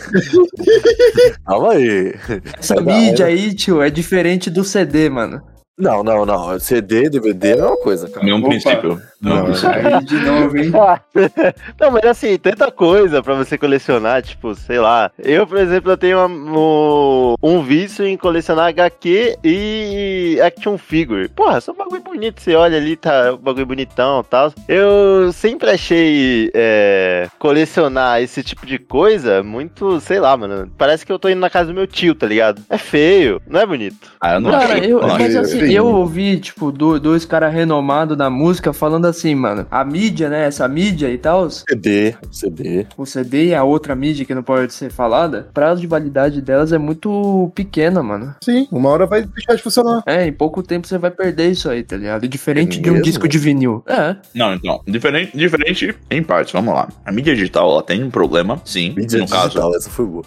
Calma 1.46 1.72
aí. 1.72 2.14
Essa 2.58 2.80
mídia 2.80 3.26
aí, 3.26 3.54
tio, 3.54 3.82
é 3.82 3.90
diferente 3.90 4.50
do 4.50 4.64
CD, 4.64 5.08
mano. 5.08 5.51
Não, 5.78 6.04
não, 6.04 6.26
não. 6.26 6.58
CD, 6.60 7.08
DVD 7.08 7.48
é 7.48 7.52
a 7.54 7.56
mesma 7.62 7.76
coisa, 7.78 8.08
cara. 8.08 8.24
Mesmo 8.24 8.40
Opa. 8.40 8.48
princípio. 8.50 9.00
Não. 9.22 9.46
Aí 9.46 10.04
de 10.04 10.16
novo, 10.16 10.56
hein? 10.58 10.70
Não, 11.80 11.90
mas 11.92 12.04
assim, 12.04 12.36
tanta 12.36 12.70
coisa 12.72 13.22
pra 13.22 13.34
você 13.34 13.56
colecionar, 13.56 14.20
tipo, 14.20 14.52
sei 14.54 14.80
lá. 14.80 15.12
Eu, 15.16 15.46
por 15.46 15.58
exemplo, 15.58 15.92
eu 15.92 15.96
tenho 15.96 16.18
uma- 16.26 16.58
um, 16.58 17.34
um 17.40 17.62
vício 17.62 18.04
em 18.04 18.16
colecionar 18.16 18.66
HQ 18.66 19.36
e 19.44 20.40
action 20.42 20.76
figure. 20.76 21.28
Porra, 21.28 21.60
são 21.60 21.72
bagulho 21.74 22.02
bonito, 22.02 22.40
você 22.42 22.54
olha 22.56 22.76
ali, 22.76 22.96
tá 22.96 23.32
um 23.32 23.36
bagulho 23.36 23.64
bonitão 23.66 24.20
e 24.20 24.24
tal. 24.28 24.52
Eu 24.68 25.32
sempre 25.32 25.70
achei 25.70 26.50
é, 26.52 27.28
colecionar 27.38 28.20
esse 28.20 28.42
tipo 28.42 28.66
de 28.66 28.76
coisa 28.78 29.40
muito, 29.42 30.00
sei 30.00 30.18
lá, 30.18 30.36
mano. 30.36 30.68
Parece 30.76 31.06
que 31.06 31.12
eu 31.12 31.18
tô 31.18 31.28
indo 31.28 31.38
na 31.40 31.48
casa 31.50 31.68
do 31.68 31.74
meu 31.74 31.86
tio, 31.86 32.14
tá 32.14 32.26
ligado? 32.26 32.60
É 32.68 32.76
feio, 32.76 33.40
não 33.46 33.60
é 33.60 33.66
bonito. 33.66 34.10
Ah, 34.20 34.34
eu 34.34 34.40
não 34.40 34.50
Cara, 34.50 34.74
acho. 34.74 34.84
eu, 34.84 35.00
não 35.00 35.08
mas 35.08 35.36
acho. 35.36 35.38
assim, 35.46 35.61
Sim. 35.66 35.72
eu 35.72 35.86
ouvi, 35.86 36.38
tipo, 36.38 36.70
do- 36.72 36.98
dois 37.00 37.24
caras 37.24 37.52
renomados 37.52 38.16
da 38.16 38.28
música 38.30 38.72
falando 38.72 39.06
assim, 39.06 39.34
mano, 39.34 39.66
a 39.70 39.84
mídia, 39.84 40.28
né, 40.28 40.46
essa 40.46 40.66
mídia 40.68 41.08
e 41.10 41.18
tal, 41.18 41.48
CD, 41.50 42.14
CD. 42.30 42.86
o 42.96 43.04
CD 43.06 43.46
e 43.48 43.54
a 43.54 43.64
outra 43.64 43.94
mídia 43.94 44.24
que 44.24 44.34
não 44.34 44.42
pode 44.42 44.72
ser 44.72 44.90
falada, 44.90 45.48
prazo 45.52 45.80
de 45.80 45.86
validade 45.86 46.40
delas 46.40 46.72
é 46.72 46.78
muito 46.78 47.50
pequena, 47.54 48.02
mano. 48.02 48.34
Sim, 48.42 48.66
uma 48.70 48.88
hora 48.88 49.06
vai 49.06 49.22
deixar 49.22 49.54
de 49.54 49.62
funcionar. 49.62 50.02
É, 50.06 50.26
em 50.26 50.32
pouco 50.32 50.62
tempo 50.62 50.86
você 50.86 50.98
vai 50.98 51.10
perder 51.10 51.50
isso 51.50 51.68
aí, 51.70 51.82
tá 51.82 51.96
ligado? 51.96 52.26
Diferente 52.28 52.78
É 52.78 52.82
de 52.82 52.90
um 52.90 53.00
disco 53.00 53.28
de 53.28 53.38
vinil. 53.38 53.82
É. 53.86 54.16
Não, 54.34 54.54
então, 54.54 54.80
diferente, 54.86 55.36
diferente 55.36 55.94
em 56.10 56.22
partes, 56.22 56.52
vamos 56.52 56.72
lá. 56.74 56.88
A 57.04 57.12
mídia 57.12 57.34
digital, 57.34 57.70
ela 57.70 57.82
tem 57.82 58.02
um 58.02 58.10
problema, 58.10 58.60
sim, 58.64 58.94
Mídia 58.96 59.18
no 59.20 59.28
caso, 59.28 59.48
digital, 59.48 59.74
essa 59.74 59.90
foi 59.90 60.06
boa. 60.06 60.24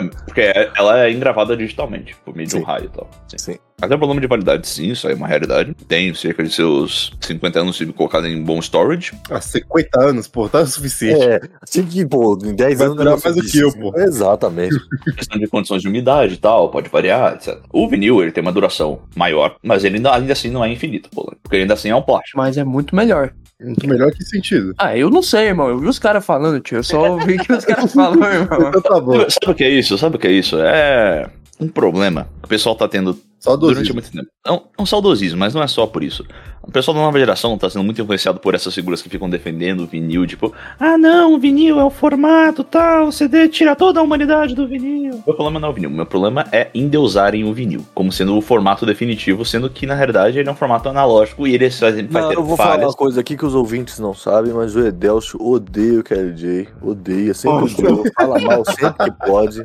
é- 0.00 0.04
porque 0.24 0.40
é- 0.40 0.70
ela 0.76 1.00
é 1.04 1.10
engravada 1.12 1.56
digitalmente, 1.56 2.16
por 2.24 2.34
meio 2.34 2.48
de 2.48 2.56
um 2.56 2.62
raio 2.62 2.86
e 2.86 2.88
tal. 2.88 3.08
Sim. 3.28 3.38
Sim. 3.38 3.58
Até 3.80 3.94
o 3.94 3.98
problema 3.98 4.20
de 4.20 4.26
validade, 4.26 4.66
sim, 4.68 4.90
isso 4.90 5.06
aí 5.06 5.12
é 5.12 5.16
uma 5.16 5.26
realidade. 5.26 5.74
Tem 5.88 6.14
cerca 6.14 6.42
de 6.42 6.52
seus 6.52 7.12
50 7.20 7.60
anos 7.60 7.76
se 7.76 7.84
colocado 7.86 8.26
em 8.26 8.42
bom 8.42 8.58
storage. 8.60 9.12
Há 9.30 9.40
50 9.40 10.00
anos, 10.00 10.28
pô, 10.28 10.48
tá 10.48 10.60
o 10.60 10.66
suficiente. 10.66 11.22
É, 11.22 11.40
tinha 11.68 11.84
que, 11.84 12.06
pô, 12.06 12.38
em 12.42 12.54
10 12.54 12.78
Vai 12.78 12.86
anos. 12.86 12.96
durar 12.96 13.16
negócio 13.16 13.30
mais 13.34 13.44
do 13.44 13.50
que 13.50 13.58
eu, 13.58 13.68
assim. 13.68 13.80
pô. 13.80 13.98
Exatamente. 13.98 14.76
questão 15.16 15.38
de 15.38 15.46
condições 15.48 15.82
de 15.82 15.88
umidade 15.88 16.34
e 16.34 16.36
tal, 16.38 16.70
pode 16.70 16.88
variar, 16.88 17.34
etc. 17.34 17.58
O 17.72 17.88
vinil, 17.88 18.22
ele 18.22 18.32
tem 18.32 18.42
uma 18.42 18.52
duração 18.52 19.00
maior, 19.14 19.56
mas 19.62 19.84
ele 19.84 19.96
ainda, 19.96 20.14
ainda 20.14 20.32
assim 20.32 20.50
não 20.50 20.64
é 20.64 20.70
infinito, 20.70 21.10
pô. 21.10 21.34
Porque 21.42 21.56
ainda 21.56 21.74
assim 21.74 21.90
é 21.90 21.96
um 21.96 22.02
plástico. 22.02 22.38
Mas 22.38 22.56
é 22.56 22.64
muito 22.64 22.94
melhor. 22.94 23.32
Muito 23.60 23.86
melhor 23.88 24.12
que 24.12 24.24
sentido. 24.24 24.74
Ah, 24.78 24.96
eu 24.96 25.08
não 25.10 25.22
sei, 25.22 25.46
irmão. 25.48 25.68
Eu 25.68 25.78
vi 25.78 25.86
os 25.86 25.98
caras 25.98 26.24
falando, 26.24 26.60
tio. 26.60 26.78
Eu 26.78 26.84
só 26.84 27.10
ouvi 27.12 27.38
que 27.38 27.52
os 27.52 27.64
caras 27.64 27.92
falaram, 27.92 28.42
irmão. 28.42 28.68
Então 28.68 28.82
tá 28.82 29.00
bom. 29.00 29.18
Sabe, 29.18 29.32
sabe 29.32 29.52
o 29.52 29.54
que 29.54 29.64
é 29.64 29.70
isso? 29.70 29.98
Sabe 29.98 30.16
o 30.16 30.18
que 30.18 30.26
é 30.26 30.32
isso? 30.32 30.58
É 30.58 31.28
um 31.60 31.68
problema. 31.68 32.28
O 32.42 32.48
pessoal 32.48 32.74
tá 32.74 32.88
tendo 32.88 33.16
Só 33.44 33.58
durante 33.58 33.92
12. 33.92 33.92
muito 33.92 34.10
tempo. 34.10 34.28
Não, 34.46 34.70
um 34.78 34.86
saudosismo, 34.86 35.38
mas 35.38 35.52
não 35.54 35.62
é 35.62 35.66
só 35.66 35.86
por 35.86 36.02
isso. 36.02 36.26
O 36.66 36.72
pessoal 36.72 36.94
da 36.94 37.02
nova 37.02 37.18
geração 37.18 37.56
tá 37.58 37.68
sendo 37.68 37.84
muito 37.84 38.00
influenciado 38.00 38.40
por 38.40 38.54
essas 38.54 38.74
figuras 38.74 39.02
que 39.02 39.08
ficam 39.08 39.28
defendendo 39.28 39.80
o 39.80 39.86
vinil, 39.86 40.26
tipo, 40.26 40.52
ah 40.80 40.96
não, 40.96 41.34
o 41.34 41.38
vinil 41.38 41.78
é 41.78 41.84
o 41.84 41.90
formato 41.90 42.64
tal, 42.64 43.08
o 43.08 43.12
CD 43.12 43.48
tira 43.48 43.76
toda 43.76 44.00
a 44.00 44.02
humanidade 44.02 44.54
do 44.54 44.66
vinil. 44.66 45.22
Meu 45.26 45.34
problema 45.34 45.60
não 45.60 45.68
é 45.68 45.70
o 45.70 45.74
vinil, 45.74 45.90
meu 45.90 46.06
problema 46.06 46.46
é 46.50 46.70
endeusarem 46.74 47.44
o 47.44 47.52
vinil, 47.52 47.84
como 47.94 48.10
sendo 48.10 48.36
o 48.36 48.40
formato 48.40 48.86
definitivo, 48.86 49.44
sendo 49.44 49.68
que 49.68 49.86
na 49.86 49.94
realidade 49.94 50.38
ele 50.38 50.48
é 50.48 50.52
um 50.52 50.56
formato 50.56 50.88
analógico 50.88 51.46
e 51.46 51.54
ele 51.54 51.68
vai, 51.68 52.28
ter 52.28 52.36
eu 52.36 52.42
vou 52.42 52.56
falar 52.56 52.72
falhas. 52.72 52.86
uma 52.88 52.94
coisa 52.94 53.20
aqui 53.20 53.36
que 53.36 53.44
os 53.44 53.54
ouvintes 53.54 53.98
não 53.98 54.14
sabem, 54.14 54.52
mas 54.52 54.74
o 54.74 54.80
Edelcio 54.80 55.40
odeia 55.40 56.00
o 56.00 56.02
KLJ. 56.02 56.68
Odeia, 56.82 57.34
sempre 57.34 57.64
odiou, 57.64 58.04
fala 58.16 58.38
mal 58.40 58.64
sempre 58.64 59.10
que 59.10 59.26
pode. 59.26 59.62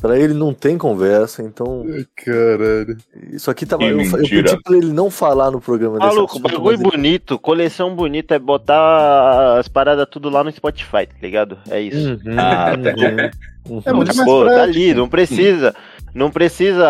Pra 0.00 0.18
ele 0.18 0.34
não 0.34 0.52
tem 0.52 0.78
conversa, 0.78 1.42
então. 1.42 1.84
Caralho. 2.16 2.96
Isso 3.30 3.50
aqui 3.50 3.66
tava. 3.66 3.82
Que 3.84 3.90
Eu, 3.90 4.00
eu 4.00 4.10
pedi 4.10 4.62
pra 4.62 4.76
ele 4.76 4.92
não 4.92 5.10
falar 5.10 5.50
no 5.50 5.60
programa 5.60 5.98
desse 5.98 6.21
Maluco, 6.26 6.38
bagulho 6.38 6.78
bonito, 6.78 7.38
coleção 7.38 7.94
bonita 7.94 8.34
é 8.34 8.38
botar 8.38 9.58
as 9.58 9.68
paradas 9.68 10.06
tudo 10.10 10.28
lá 10.30 10.42
no 10.44 10.50
Spotify, 10.52 11.06
tá 11.06 11.14
ligado? 11.22 11.58
É 11.70 11.80
isso. 11.80 12.10
Uhum, 12.24 12.38
Ah, 12.38 12.72
uhum, 12.76 13.74
uhum. 13.76 13.82
É 13.84 13.92
muito 13.92 14.14
mais 14.14 14.28
Pô, 14.28 14.44
tá 14.46 14.62
ali, 14.62 14.94
não 14.94 15.08
precisa. 15.08 15.74
Não 16.14 16.30
precisa 16.30 16.86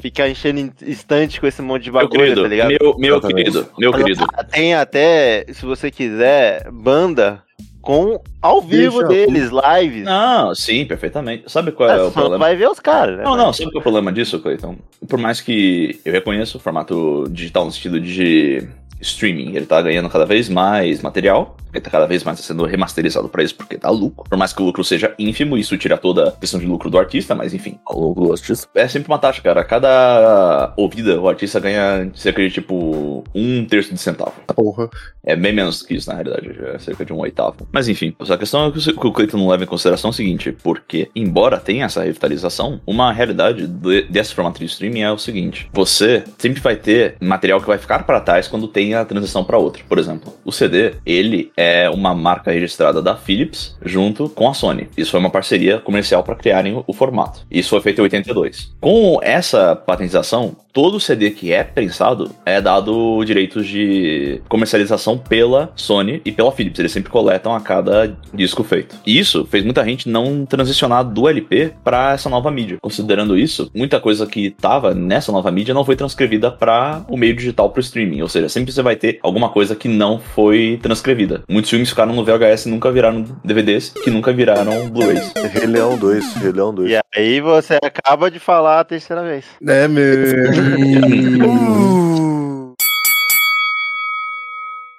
ficar 0.00 0.28
enchendo 0.30 0.60
in- 0.60 0.72
estante 0.82 1.38
com 1.38 1.46
esse 1.46 1.60
monte 1.60 1.82
de 1.84 1.92
Meu 1.92 2.00
bagulho, 2.02 2.20
querido, 2.22 2.42
tá 2.42 2.48
ligado? 2.48 2.68
meu, 2.68 2.96
meu 2.98 3.20
querido, 3.20 3.68
meu 3.78 3.92
querido. 3.92 4.24
Tem 4.50 4.74
até, 4.74 5.44
se 5.52 5.66
você 5.66 5.90
quiser, 5.90 6.70
banda 6.72 7.42
com 7.82 8.18
ao 8.40 8.62
vivo 8.62 9.02
Deixa- 9.06 9.26
deles, 9.26 9.50
lives. 9.50 10.04
Não, 10.04 10.54
sim, 10.54 10.84
perfeitamente. 10.86 11.44
Sabe 11.50 11.72
qual 11.72 11.90
é 11.90 11.94
Ah, 11.94 12.02
o 12.04 12.04
só 12.06 12.10
problema? 12.12 12.38
vai 12.38 12.56
ver 12.56 12.68
os 12.70 12.80
caras, 12.80 13.18
né? 13.18 13.24
Não, 13.24 13.36
não, 13.36 13.52
sabe 13.52 13.70
qual 13.70 13.78
é 13.78 13.80
o 13.80 13.82
problema 13.82 14.12
disso, 14.12 14.38
Cleiton? 14.38 14.76
Por 15.08 15.18
mais 15.18 15.40
que 15.40 16.00
eu 16.04 16.12
reconheça 16.12 16.56
o 16.56 16.60
formato 16.60 17.26
digital 17.30 17.64
no 17.66 17.72
sentido 17.72 18.00
de 18.00 18.66
streaming, 19.00 19.56
ele 19.56 19.66
tá 19.66 19.82
ganhando 19.82 20.08
cada 20.08 20.24
vez 20.24 20.48
mais 20.48 21.02
material, 21.02 21.56
ele 21.72 21.80
tá 21.80 21.90
cada 21.90 22.06
vez 22.06 22.22
mais 22.24 22.38
sendo 22.40 22.64
remasterizado 22.64 23.28
pra 23.28 23.42
isso 23.42 23.54
porque 23.54 23.76
dá 23.76 23.90
lucro. 23.90 24.24
Por 24.28 24.38
mais 24.38 24.52
que 24.52 24.62
o 24.62 24.64
lucro 24.64 24.84
seja 24.84 25.14
ínfimo, 25.18 25.56
isso 25.56 25.76
tira 25.78 25.96
toda 25.96 26.28
a 26.28 26.32
questão 26.32 26.58
de 26.60 26.66
lucro 26.66 26.90
do 26.90 26.98
artista, 26.98 27.34
mas 27.34 27.54
enfim. 27.54 27.78
Longo 27.90 28.26
do 28.26 28.32
artista. 28.32 28.68
É 28.74 28.86
sempre 28.88 29.10
uma 29.10 29.18
taxa, 29.18 29.40
cara. 29.42 29.64
Cada 29.64 30.72
ouvida, 30.76 31.20
o 31.20 31.28
artista 31.28 31.60
ganha 31.60 32.10
cerca 32.14 32.42
de 32.42 32.50
tipo 32.50 33.24
um 33.34 33.64
terço 33.64 33.92
de 33.92 33.98
centavo. 34.00 34.32
Porra. 34.54 34.88
É 35.24 35.34
bem 35.36 35.52
menos 35.52 35.82
que 35.82 35.94
isso, 35.94 36.08
na 36.10 36.16
realidade, 36.16 36.50
é 36.74 36.78
cerca 36.78 37.04
de 37.04 37.12
um 37.12 37.18
oitavo. 37.20 37.66
Mas 37.72 37.88
enfim, 37.88 38.14
a 38.28 38.36
questão 38.36 38.66
é 38.66 38.72
que 38.72 39.06
o- 39.06 39.12
Clayton 39.12 39.36
não 39.38 39.48
leva 39.48 39.62
em 39.64 39.66
consideração 39.66 40.08
é 40.08 40.12
o 40.12 40.14
seguinte, 40.14 40.52
porque, 40.62 41.08
embora 41.14 41.58
tenha 41.60 41.84
essa 41.84 42.02
revitalização, 42.02 42.80
uma 42.86 43.12
realidade 43.12 43.66
de- 43.66 44.02
desse 44.04 44.34
formato 44.34 44.58
de 44.58 44.64
streaming 44.66 45.00
é 45.02 45.12
o 45.12 45.18
seguinte: 45.18 45.68
você 45.72 46.24
sempre 46.38 46.60
vai 46.60 46.76
ter 46.76 47.16
material 47.20 47.60
que 47.60 47.66
vai 47.66 47.78
ficar 47.78 48.04
para 48.04 48.20
trás 48.20 48.48
quando 48.48 48.66
tem 48.66 48.94
a 48.94 49.04
transição 49.04 49.44
para 49.44 49.58
outra. 49.58 49.82
Por 49.88 49.98
exemplo, 49.98 50.32
o 50.44 50.50
CD, 50.50 50.94
ele 51.06 51.52
é 51.56 51.61
uma 51.92 52.14
marca 52.14 52.50
registrada 52.50 53.00
da 53.02 53.16
Philips 53.16 53.76
junto 53.84 54.28
com 54.28 54.48
a 54.48 54.54
Sony. 54.54 54.88
Isso 54.96 55.10
foi 55.10 55.20
uma 55.20 55.30
parceria 55.30 55.78
comercial 55.78 56.22
para 56.22 56.34
criarem 56.34 56.74
o- 56.74 56.84
o 56.86 56.92
formato. 56.92 57.44
Isso 57.50 57.70
foi 57.70 57.80
feito 57.80 58.00
em 58.00 58.02
82. 58.04 58.72
Com 58.80 59.18
essa 59.22 59.74
patentização, 59.74 60.56
todo 60.72 60.98
CD 60.98 61.30
que 61.30 61.52
é 61.52 61.62
prensado 61.62 62.30
é 62.46 62.60
dado 62.60 63.22
direitos 63.24 63.66
de 63.66 64.40
comercialização 64.48 65.18
pela 65.18 65.70
Sony 65.76 66.22
e 66.24 66.32
pela 66.32 66.52
Philips. 66.52 66.78
Eles 66.78 66.92
sempre 66.92 67.10
coletam 67.10 67.54
a 67.54 67.60
cada 67.60 68.16
disco 68.32 68.64
feito. 68.64 68.96
E 69.06 69.18
isso 69.18 69.46
fez 69.50 69.64
muita 69.64 69.84
gente 69.84 70.08
não 70.08 70.46
transicionar 70.46 71.04
do 71.04 71.28
LP 71.28 71.72
para 71.84 72.12
essa 72.12 72.28
nova 72.28 72.50
mídia. 72.50 72.78
Considerando 72.80 73.36
isso, 73.36 73.70
muita 73.74 74.00
coisa 74.00 74.26
que 74.26 74.50
tava 74.50 74.94
nessa 74.94 75.30
nova 75.30 75.50
mídia 75.50 75.74
não 75.74 75.84
foi 75.84 75.96
transcrevida 75.96 76.50
para 76.50 77.04
o 77.08 77.16
meio 77.16 77.36
digital 77.36 77.70
pro 77.70 77.80
streaming. 77.80 78.22
Ou 78.22 78.28
seja, 78.28 78.48
sempre 78.48 78.72
você 78.72 78.82
vai 78.82 78.96
ter 78.96 79.18
alguma 79.22 79.50
coisa 79.50 79.74
que 79.74 79.88
não 79.88 80.18
foi 80.18 80.78
transcrevida. 80.82 81.42
Muitos 81.48 81.70
filmes 81.70 81.90
ficaram 81.90 82.14
no 82.14 82.24
VHS 82.24 82.66
e 82.66 82.68
nunca 82.70 82.90
viraram 82.90 83.24
DVDs, 83.44 83.90
que 84.02 84.10
nunca 84.10 84.32
viraram 84.32 84.88
Blu-rays. 84.88 85.32
Rei 85.52 85.66
Leão 85.66 85.98
2, 85.98 86.34
Rei 86.34 86.52
Leão 86.52 86.74
2. 86.74 86.90
E 86.90 87.00
aí 87.14 87.40
você 87.40 87.78
acaba 87.82 88.30
de 88.30 88.38
falar 88.38 88.80
a 88.80 88.84
terceira 88.84 89.22
vez. 89.22 89.44
É 89.66 89.88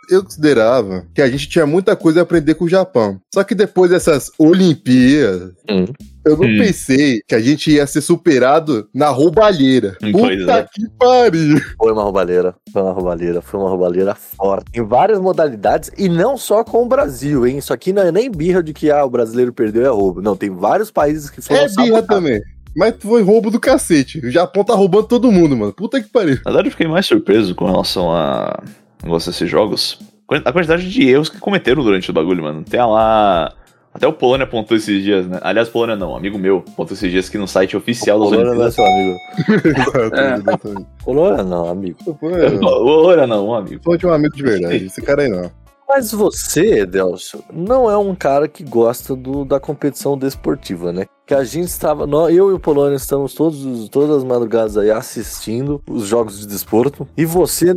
Eu 0.10 0.22
considerava 0.22 1.06
que 1.16 1.22
a 1.22 1.30
gente 1.30 1.48
tinha 1.48 1.66
muita 1.66 1.96
coisa 1.96 2.20
a 2.20 2.24
aprender 2.24 2.56
com 2.56 2.66
o 2.66 2.70
Japão. 2.70 3.20
Só 3.34 3.42
que 3.44 3.56
depois 3.56 3.90
dessas 3.90 4.30
Olimpíadas, 4.38 5.54
Hum. 5.68 5.86
eu 6.26 6.36
não 6.38 6.46
Hum. 6.46 6.58
pensei 6.60 7.22
que 7.26 7.34
a 7.34 7.40
gente 7.40 7.72
ia 7.72 7.88
ser 7.88 8.02
superado 8.02 8.86
na 8.94 9.08
roubalheira. 9.08 9.96
Pois 10.12 10.42
Puta 10.42 10.58
é. 10.58 10.68
que 10.72 10.90
pariu. 11.00 11.58
Foi 11.78 11.92
uma 11.94 12.04
roubalheira, 12.04 12.54
foi 12.72 12.82
uma 12.82 12.92
roubalheira, 12.92 13.42
foi 13.42 13.60
uma 13.62 13.70
roubalheira 13.70 14.14
forte. 14.14 14.66
Em 14.76 14.84
várias 14.84 15.20
modalidades, 15.20 15.90
e 15.98 16.10
não 16.10 16.38
só 16.38 16.66
com 16.66 16.84
o 16.84 16.88
Brasil, 16.88 17.48
hein? 17.48 17.58
Isso 17.58 17.74
aqui 17.74 17.94
não 17.94 18.04
é 18.04 18.12
nem 18.12 18.30
birra 18.30 18.62
de 18.62 18.74
que 18.74 18.92
ah, 18.92 19.06
o 19.06 19.10
brasileiro 19.10 19.54
perdeu 19.54 19.86
é 19.86 19.90
roubo. 19.90 20.22
Não, 20.22 20.36
tem 20.36 20.50
vários 20.50 20.92
países 20.92 21.30
que 21.30 21.42
foram 21.42 21.62
É 21.62 21.68
birra 21.70 22.04
também. 22.04 22.42
Mas 22.76 22.96
foi 23.00 23.22
roubo 23.22 23.52
do 23.52 23.60
cacete. 23.60 24.20
O 24.26 24.32
Japão 24.32 24.64
tá 24.64 24.74
roubando 24.74 25.08
todo 25.08 25.32
mundo, 25.32 25.56
mano. 25.56 25.74
Puta 25.74 26.02
que 26.02 26.10
pariu. 26.10 26.36
Na 26.38 26.52
verdade, 26.52 26.68
eu 26.68 26.72
fiquei 26.72 26.88
mais 26.88 27.06
surpreso 27.06 27.54
com 27.54 27.66
relação 27.66 28.12
a 28.12 28.62
negócio 29.04 29.32
desses 29.32 29.50
jogos. 29.50 30.00
A 30.46 30.52
quantidade 30.52 30.90
de 30.90 31.08
erros 31.08 31.30
que 31.30 31.40
cometeram 31.40 31.84
durante 31.84 32.10
o 32.10 32.14
bagulho, 32.14 32.44
mano. 32.44 32.64
Tem 32.64 32.80
lá. 32.80 33.54
Até 33.94 34.08
o 34.08 34.14
Polônia 34.14 34.46
apontou 34.46 34.76
esses 34.76 35.04
dias, 35.04 35.28
né? 35.28 35.38
Aliás, 35.44 35.70
Polônia 35.70 35.96
não, 35.96 36.16
amigo 36.16 36.40
meu, 36.40 36.64
apontou 36.68 36.96
esses 36.96 37.12
dias 37.12 37.30
que 37.30 37.38
no 37.38 37.48
site 37.48 37.78
oficial 37.78 38.20
das 38.20 38.30
Colônia 38.30 38.56
não 38.56 38.66
é 38.66 38.72
seu 38.72 38.84
amigo. 38.84 39.18
É. 40.18 40.34
Exatamente. 40.34 40.88
Colônia 41.04 41.44
não, 41.44 41.68
amigo. 41.68 41.98
Polônia 42.16 43.28
não, 43.28 43.50
um 43.50 43.54
amigo. 43.54 43.82
Foi 43.84 43.98
de 43.98 44.08
um 44.08 44.12
amigo 44.12 44.36
de 44.36 44.42
verdade. 44.42 44.86
Esse 44.86 45.00
cara 45.00 45.22
aí 45.22 45.30
não. 45.30 45.52
Mas 45.88 46.12
você, 46.12 46.88
Delcio, 46.88 47.44
não 47.54 47.88
é 47.88 47.96
um 47.96 48.16
cara 48.16 48.48
que 48.48 48.64
gosta 48.64 49.16
do, 49.16 49.46
da 49.46 49.60
competição 49.60 50.18
desportiva, 50.18 50.92
né? 50.92 51.06
Que 51.34 51.40
a 51.40 51.44
gente 51.44 51.68
estava, 51.68 52.06
nó- 52.06 52.30
eu 52.30 52.52
e 52.52 52.54
o 52.54 52.60
Polônia 52.60 52.96
estamos 52.96 53.34
todos, 53.34 53.66
os- 53.66 53.90
todas 53.90 54.18
as 54.18 54.24
madrugadas 54.24 54.78
aí 54.78 54.92
assistindo 54.92 55.82
os 55.90 56.06
jogos 56.08 56.40
de 56.40 56.46
desporto 56.48 57.08
e 57.18 57.26
você 57.26 57.74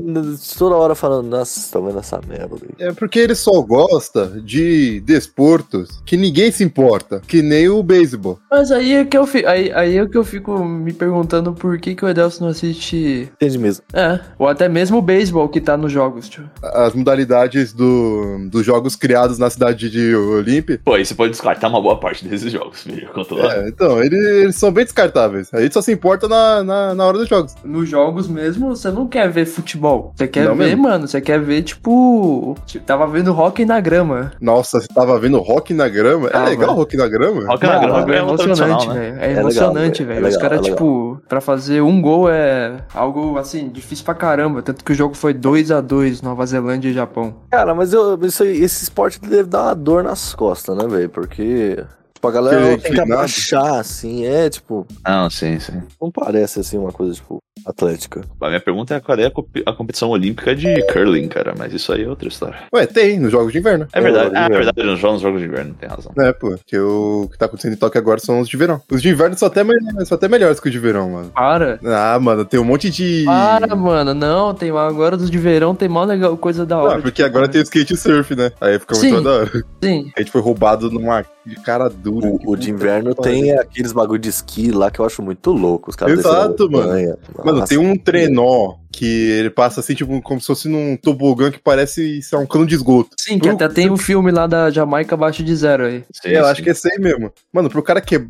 toda 0.58 0.75
hora 0.76 0.94
falando, 0.94 1.26
nossa, 1.28 1.72
tá 1.72 1.80
vendo 1.84 1.98
essa 1.98 2.20
merda 2.28 2.56
aí. 2.56 2.86
É 2.88 2.92
porque 2.92 3.18
ele 3.18 3.34
só 3.34 3.60
gosta 3.62 4.26
de 4.44 5.00
desportos 5.00 6.02
que 6.04 6.16
ninguém 6.16 6.50
se 6.52 6.62
importa, 6.62 7.22
que 7.26 7.40
nem 7.42 7.68
o 7.68 7.82
beisebol. 7.82 8.38
Mas 8.50 8.70
aí 8.70 8.92
é 8.94 9.04
que 9.04 9.16
eu 9.16 9.26
fico, 9.26 9.48
aí, 9.48 9.72
aí 9.72 9.96
é 9.98 10.06
que 10.06 10.18
eu 10.18 10.25
fico 10.25 10.62
me 10.64 10.92
perguntando 10.92 11.52
por 11.54 11.78
que, 11.78 11.94
que 11.94 12.04
o 12.04 12.08
Edelson 12.08 12.44
não 12.44 12.50
assiste. 12.50 13.30
Entende 13.34 13.58
mesmo? 13.58 13.84
É, 13.94 14.20
ou 14.38 14.48
até 14.48 14.68
mesmo 14.68 14.98
o 14.98 15.02
beisebol 15.02 15.48
que 15.48 15.60
tá 15.60 15.76
nos 15.76 15.90
jogos, 15.92 16.28
tio. 16.28 16.48
As 16.62 16.92
modalidades 16.94 17.72
do, 17.72 18.48
dos 18.50 18.64
jogos 18.66 18.96
criados 18.96 19.38
na 19.38 19.48
cidade 19.48 19.88
de 19.90 20.14
Olímpia. 20.14 20.80
Pô, 20.84 20.94
aí 20.94 21.04
você 21.06 21.14
pode 21.14 21.30
descartar 21.30 21.68
uma 21.68 21.80
boa 21.80 21.98
parte 21.98 22.26
desses 22.26 22.52
jogos, 22.52 22.82
filho. 22.82 23.08
Quanto 23.14 23.34
lá. 23.34 23.45
É, 23.48 23.68
então, 23.68 24.02
ele- 24.02 24.16
eles 24.16 24.56
são 24.56 24.70
bem 24.72 24.84
descartáveis. 24.84 25.48
A 25.52 25.60
gente 25.60 25.72
só 25.74 25.80
se 25.82 25.92
importa 25.92 26.28
na, 26.28 26.62
na, 26.64 26.94
na 26.94 27.04
hora 27.06 27.18
dos 27.18 27.28
jogos. 27.28 27.54
Nos 27.64 27.88
jogos 27.88 28.28
mesmo, 28.28 28.74
você 28.74 28.90
não 28.90 29.06
quer 29.06 29.28
ver 29.30 29.46
futebol. 29.46 30.12
Você 30.16 30.26
quer 30.28 30.44
Não 30.46 30.54
ver, 30.56 30.66
mesmo. 30.68 30.82
mano, 30.84 31.06
você 31.08 31.20
quer 31.20 31.40
ver, 31.40 31.62
tipo. 31.62 32.56
tipo, 32.66 32.84
Tava 32.84 33.06
vendo 33.06 33.32
rock 33.32 33.64
na 33.64 33.80
grama. 33.80 34.32
Nossa, 34.40 34.80
você 34.80 34.88
tava 34.88 35.18
vendo 35.18 35.38
rock 35.38 35.72
na 35.74 35.88
grama? 35.88 36.28
Tava. 36.28 36.46
É 36.46 36.50
legal 36.50 36.74
rock 36.74 36.96
na 36.96 37.08
grama? 37.08 37.46
Rock 37.46 37.66
na 37.66 37.78
grama 37.78 37.98
é 37.98 38.00
é 38.00 38.04
tradicional, 38.04 38.36
emocionante, 38.36 38.88
né? 38.88 38.94
velho. 38.94 39.16
É 39.16 39.26
legal, 39.26 39.40
emocionante, 39.42 40.04
velho. 40.04 40.26
É. 40.26 40.28
Os 40.28 40.36
caras, 40.36 40.60
é 40.60 40.62
tipo, 40.62 41.20
pra 41.28 41.40
fazer 41.40 41.80
um 41.82 42.00
gol 42.00 42.30
é 42.30 42.76
algo, 42.94 43.38
assim, 43.38 43.68
difícil 43.68 44.04
pra 44.04 44.14
caramba. 44.14 44.62
Tanto 44.62 44.84
que 44.84 44.92
o 44.92 44.94
jogo 44.94 45.14
foi 45.14 45.32
2 45.34 45.70
a 45.70 45.80
2 45.80 46.22
Nova 46.22 46.44
Zelândia 46.46 46.88
e 46.88 46.92
Japão. 46.92 47.34
Cara, 47.50 47.74
mas 47.74 47.92
eu, 47.92 48.18
isso 48.22 48.44
esse 48.44 48.84
esporte 48.84 49.20
deve 49.20 49.44
dar 49.44 49.64
uma 49.64 49.74
dor 49.74 50.02
nas 50.04 50.34
costas, 50.34 50.76
né, 50.76 50.86
velho? 50.86 51.08
Porque 51.08 51.82
tipo, 52.16 52.28
a 52.28 52.32
galera 52.32 52.73
é 52.73 52.76
tem 52.76 52.92
que 52.92 53.00
abaixar, 53.00 53.75
assim, 53.75 54.26
é 54.26 54.50
tipo, 54.50 54.87
Não, 55.06 55.30
sim, 55.30 55.58
sim. 55.61 55.82
não 56.00 56.11
parece 56.11 56.61
assim 56.61 56.78
uma 56.78 56.92
coisa, 56.92 57.14
tipo, 57.14 57.38
atlética. 57.64 58.23
A 58.40 58.49
minha 58.49 58.61
pergunta 58.61 58.94
é 58.94 59.00
qual 59.00 59.18
é 59.18 59.26
a, 59.66 59.73
competição 59.73 60.11
olímpica 60.11 60.54
de 60.54 60.82
curling, 60.92 61.28
cara, 61.28 61.54
mas 61.56 61.73
isso 61.73 61.92
aí 61.92 62.04
é 62.04 62.08
outra 62.08 62.28
história. 62.28 62.58
Ué, 62.73 62.87
tem, 62.87 63.18
nos 63.18 63.32
jogos 63.32 63.52
de 63.52 63.58
inverno. 63.58 63.88
É 63.92 64.00
verdade, 64.00 64.30
de 64.30 64.37
ah, 64.37 64.46
é 64.46 64.49
verdade, 64.49 64.82
nos 64.82 65.00
jogos, 65.00 65.14
nos 65.14 65.23
jogos 65.23 65.40
de 65.40 65.46
inverno, 65.46 65.75
tem 65.75 65.88
razão. 65.88 66.12
É, 66.18 66.32
pô, 66.32 66.56
que 66.66 66.78
o 66.78 67.28
que 67.30 67.38
tá 67.38 67.46
acontecendo 67.46 67.73
em 67.73 67.76
Tóquio 67.76 68.00
agora 68.00 68.20
são 68.20 68.40
os 68.40 68.49
de 68.49 68.56
verão. 68.56 68.80
Os 68.90 69.02
de 69.02 69.08
inverno 69.08 69.37
são 69.37 69.49
até, 69.49 69.62
são 70.04 70.16
até 70.16 70.28
melhores 70.28 70.61
que 70.61 70.68
os 70.68 70.73
de 70.73 70.78
verão, 70.78 71.11
mano. 71.11 71.30
Para. 71.30 71.78
Ah, 71.85 72.18
mano, 72.20 72.44
tem 72.44 72.61
um 72.61 72.64
monte 72.64 72.90
de. 72.90 73.25
Para, 73.25 73.75
mano. 73.75 74.14
Não, 74.14 74.54
tem 74.54 74.70
agora 74.70 75.16
dos 75.16 75.30
de 75.30 75.38
verão, 75.38 75.75
tem 75.75 75.88
mó 75.88 76.04
legal, 76.04 76.37
coisa 76.37 76.64
da 76.64 76.78
hora. 76.78 76.99
Ah, 76.99 77.02
porque 77.02 77.23
agora 77.23 77.49
tem 77.49 77.61
o 77.61 77.64
skate 77.64 77.96
surf, 77.96 78.35
né? 78.35 78.52
Aí 78.61 78.78
fica 78.78 78.94
muito 78.96 79.16
Sim. 79.16 79.23
da 79.23 79.30
hora. 79.30 79.64
Sim. 79.82 80.12
A 80.16 80.20
gente 80.20 80.30
foi 80.30 80.40
roubado 80.40 80.90
numa 80.90 81.25
de 81.46 81.54
cara 81.56 81.88
dura. 82.10 82.28
O, 82.28 82.38
Que 82.38 82.48
o 82.48 82.56
de 82.56 82.70
inverno 82.70 83.14
que 83.14 83.22
tem 83.22 83.52
aqueles 83.52 83.92
bagulho 83.92 84.18
de 84.20 84.28
esqui 84.28 84.70
lá 84.70 84.90
que 84.90 85.00
eu 85.00 85.04
acho 85.04 85.20
muito 85.22 85.50
louco. 85.52 85.90
Os 85.90 85.96
caras 85.96 86.18
Exato, 86.18 86.70
mano. 86.70 86.86
montanha. 86.86 87.16
Mano, 87.44 87.64
tem 87.66 87.78
um 87.78 87.96
trenó 87.96 88.75
que 88.92 89.04
ele 89.32 89.50
passa 89.50 89.80
assim, 89.80 89.94
tipo, 89.94 90.22
como 90.22 90.40
se 90.40 90.46
fosse 90.46 90.68
num 90.68 90.96
tobogã 90.96 91.50
que 91.50 91.58
parece 91.58 92.22
ser 92.22 92.36
um 92.36 92.46
cano 92.46 92.64
de 92.64 92.75
esgoto. 92.76 93.10
Sim, 93.18 93.34
que 93.38 93.46
Pro- 93.48 93.56
até 93.56 93.68
tem 93.68 93.90
um 93.90 93.96
filme 93.96 94.30
lá 94.30 94.46
da 94.46 94.70
Jamaica 94.70 95.14
abaixo 95.14 95.42
de 95.42 95.54
zero 95.54 95.84
aí. 95.84 96.04
Sim, 96.12 96.28
É, 96.30 96.38
eu 96.38 96.44
sim. 96.44 96.50
acho 96.50 96.62
que 96.62 96.68
é 96.68 96.72
esse 96.72 96.90
aí 96.90 96.98
mesmo. 96.98 97.30
Mano, 97.52 97.68
pro 97.68 97.82
cara 97.82 98.00
que... 98.00 98.26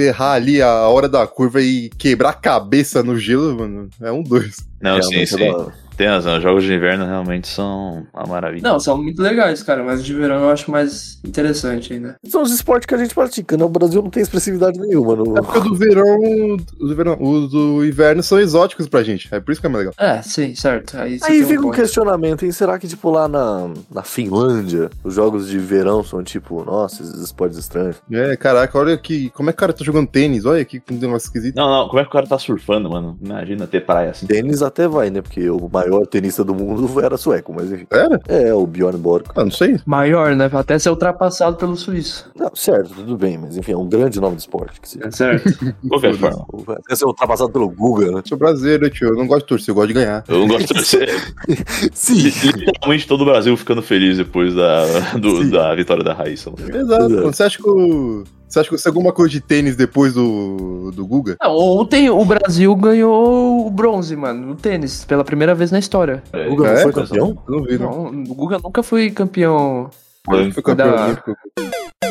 errar 0.00 0.32
ali 0.32 0.60
a 0.60 0.88
hora 0.88 1.08
da 1.08 1.24
curva 1.26 1.60
e 1.60 1.88
quebrar 1.90 2.30
a 2.30 2.34
cabeça 2.34 3.02
no 3.02 3.16
gelo, 3.16 3.56
mano, 3.58 3.88
é 4.02 4.10
um 4.10 4.22
dois. 4.22 4.56
Não, 4.80 5.00
sim, 5.02 5.20
é 5.20 5.26
sim. 5.26 5.36
da 5.38 5.56
hora. 5.56 5.87
Tem 5.98 6.06
razão, 6.06 6.36
os 6.36 6.42
jogos 6.44 6.62
de 6.62 6.72
inverno 6.72 7.04
realmente 7.04 7.48
são 7.48 8.06
uma 8.14 8.24
maravilha. 8.24 8.62
Não, 8.62 8.78
são 8.78 8.96
muito 9.02 9.20
legais, 9.20 9.64
cara, 9.64 9.82
mas 9.82 9.98
os 9.98 10.06
de 10.06 10.14
verão 10.14 10.44
eu 10.44 10.50
acho 10.50 10.70
mais 10.70 11.18
interessante 11.24 11.92
ainda. 11.92 12.14
São 12.24 12.40
os 12.40 12.52
esportes 12.52 12.86
que 12.86 12.94
a 12.94 12.98
gente 12.98 13.12
pratica, 13.12 13.56
né? 13.56 13.64
O 13.64 13.68
Brasil 13.68 14.00
não 14.00 14.08
tem 14.08 14.22
expressividade 14.22 14.78
nenhuma. 14.78 15.16
No... 15.16 15.36
É 15.36 15.42
porque 15.42 15.58
o 15.58 15.62
do 15.62 15.74
verão, 15.74 16.56
os 16.78 16.88
do 16.88 16.94
verão, 16.94 17.16
os 17.20 17.50
do 17.50 17.84
inverno 17.84 18.22
são 18.22 18.38
exóticos 18.38 18.86
pra 18.86 19.02
gente. 19.02 19.28
É 19.32 19.40
por 19.40 19.50
isso 19.50 19.60
que 19.60 19.66
é 19.66 19.70
mais 19.70 19.86
legal. 19.86 19.94
É, 19.98 20.22
sim, 20.22 20.54
certo. 20.54 20.96
Aí, 20.96 21.18
Aí 21.24 21.42
um 21.42 21.46
fica 21.48 21.66
um 21.66 21.72
questionamento, 21.72 22.44
hein? 22.44 22.52
Será 22.52 22.78
que, 22.78 22.86
tipo, 22.86 23.10
lá 23.10 23.26
na, 23.26 23.68
na 23.92 24.04
Finlândia, 24.04 24.90
os 25.02 25.14
jogos 25.14 25.48
de 25.48 25.58
verão 25.58 26.04
são, 26.04 26.22
tipo, 26.22 26.64
nossa, 26.64 27.02
esses 27.02 27.20
esportes 27.20 27.58
estranhos? 27.58 27.96
É, 28.08 28.36
caraca, 28.36 28.78
olha 28.78 28.96
que. 28.96 29.30
Como 29.30 29.50
é 29.50 29.52
que 29.52 29.56
o 29.56 29.60
cara 29.60 29.72
tá 29.72 29.84
jogando 29.84 30.06
tênis? 30.06 30.44
Olha 30.44 30.64
que 30.64 30.80
negócio 30.92 31.26
esquisito. 31.26 31.56
Não, 31.56 31.68
não, 31.68 31.88
como 31.88 31.98
é 31.98 32.04
que 32.04 32.08
o 32.08 32.12
cara 32.12 32.26
tá 32.26 32.38
surfando, 32.38 32.88
mano? 32.88 33.18
Imagina 33.20 33.66
ter 33.66 33.84
praia 33.84 34.10
assim. 34.10 34.26
Tênis 34.28 34.62
até 34.62 34.86
vai, 34.86 35.10
né? 35.10 35.20
Porque 35.20 35.50
o 35.50 35.68
maior 35.68 35.87
tenista 36.06 36.42
do 36.44 36.54
mundo 36.54 36.88
era 37.00 37.16
sueco, 37.16 37.52
mas 37.54 37.70
enfim. 37.72 37.86
Era? 37.90 38.20
É, 38.28 38.52
o 38.54 38.66
Bjorn 38.66 38.98
Borg. 38.98 39.26
Ah, 39.34 39.44
não 39.44 39.50
sei. 39.50 39.78
Maior, 39.86 40.34
né? 40.34 40.50
Até 40.52 40.78
ser 40.78 40.90
ultrapassado 40.90 41.56
pelo 41.56 41.76
suíço. 41.76 42.30
Não, 42.36 42.50
certo, 42.54 42.90
tudo 42.94 43.16
bem, 43.16 43.38
mas 43.38 43.56
enfim, 43.56 43.72
é 43.72 43.76
um 43.76 43.88
grande 43.88 44.20
nome 44.20 44.36
de 44.36 44.42
esporte. 44.42 44.80
Que 44.80 44.88
seja. 44.88 45.06
É 45.06 45.10
certo. 45.10 45.48
Qualquer 45.88 46.14
forma. 46.14 46.46
Até 46.84 46.94
ser 46.96 47.04
ultrapassado 47.06 47.50
pelo 47.50 47.68
Guga, 47.68 48.10
né? 48.10 48.22
Sou 48.24 48.36
brasileiro, 48.38 48.88
tio. 48.90 49.08
Eu 49.08 49.16
não 49.16 49.26
gosto 49.26 49.40
de 49.42 49.46
torcer, 49.48 49.70
eu 49.70 49.74
gosto 49.74 49.88
de 49.88 49.94
ganhar. 49.94 50.24
Eu 50.28 50.38
não 50.40 50.48
gosto 50.48 50.66
de 50.68 50.74
torcer. 50.74 51.08
Sim. 51.92 52.30
Literalmente 52.56 53.06
todo 53.06 53.22
o 53.22 53.24
Brasil 53.24 53.56
ficando 53.56 53.82
feliz 53.82 54.16
depois 54.16 54.54
da, 54.54 54.84
do- 55.18 55.50
da 55.50 55.74
vitória 55.74 56.02
da 56.04 56.12
Raíssa. 56.12 56.50
Exato. 56.58 56.76
Exato. 56.76 57.10
mano. 57.10 57.32
Você 57.32 57.42
acha 57.42 57.58
que 57.58 57.68
o. 57.68 58.24
Você 58.48 58.60
acha 58.60 58.70
que 58.70 58.78
você 58.78 58.88
alguma 58.88 59.12
coisa 59.12 59.30
de 59.30 59.40
tênis 59.40 59.76
depois 59.76 60.14
do, 60.14 60.90
do 60.94 61.06
Guga? 61.06 61.36
Não, 61.40 61.54
ontem 61.54 62.08
o 62.08 62.24
Brasil 62.24 62.74
ganhou 62.76 63.66
o 63.66 63.70
bronze, 63.70 64.16
mano, 64.16 64.46
no 64.46 64.54
tênis, 64.56 65.04
pela 65.04 65.22
primeira 65.22 65.54
vez 65.54 65.70
na 65.70 65.78
história. 65.78 66.22
O 66.50 66.56
Guga 66.56 66.68
É? 66.70 66.74
não 66.74 66.82
foi 66.82 66.92
campeão? 66.92 67.42
Eu 67.46 67.54
não 67.56 67.62
vi, 67.64 67.78
não. 67.78 68.10
Não, 68.10 68.22
o 68.22 68.34
Guga 68.34 68.58
nunca 68.62 68.82
foi 68.82 69.10
campeão 69.10 69.90
Foi 70.24 70.50
campeão 70.62 70.76
Da- 70.76 71.04
olímpico. 71.04 71.36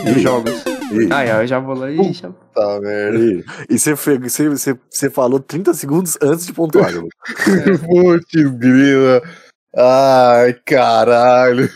de 0.04 0.19
jogos. 0.21 0.63
Ai, 1.12 1.30
ai, 1.32 1.43
eu 1.43 1.47
já 1.47 1.60
vou 1.60 1.76
lá 1.76 1.91
e. 1.91 1.97
Tá, 2.54 2.80
merda. 2.82 3.43
E 3.69 3.78
você, 3.80 3.95
fe- 3.95 4.17
você, 4.19 4.47
você, 4.47 4.78
você 4.89 5.10
falou 5.10 5.39
30 5.39 5.73
segundos 5.73 6.17
antes 6.21 6.45
de 6.45 6.54
pontuar. 6.54 6.91
Putz, 7.86 8.41
grila. 8.58 9.21
Ai, 9.76 10.54
caralho. 10.65 11.67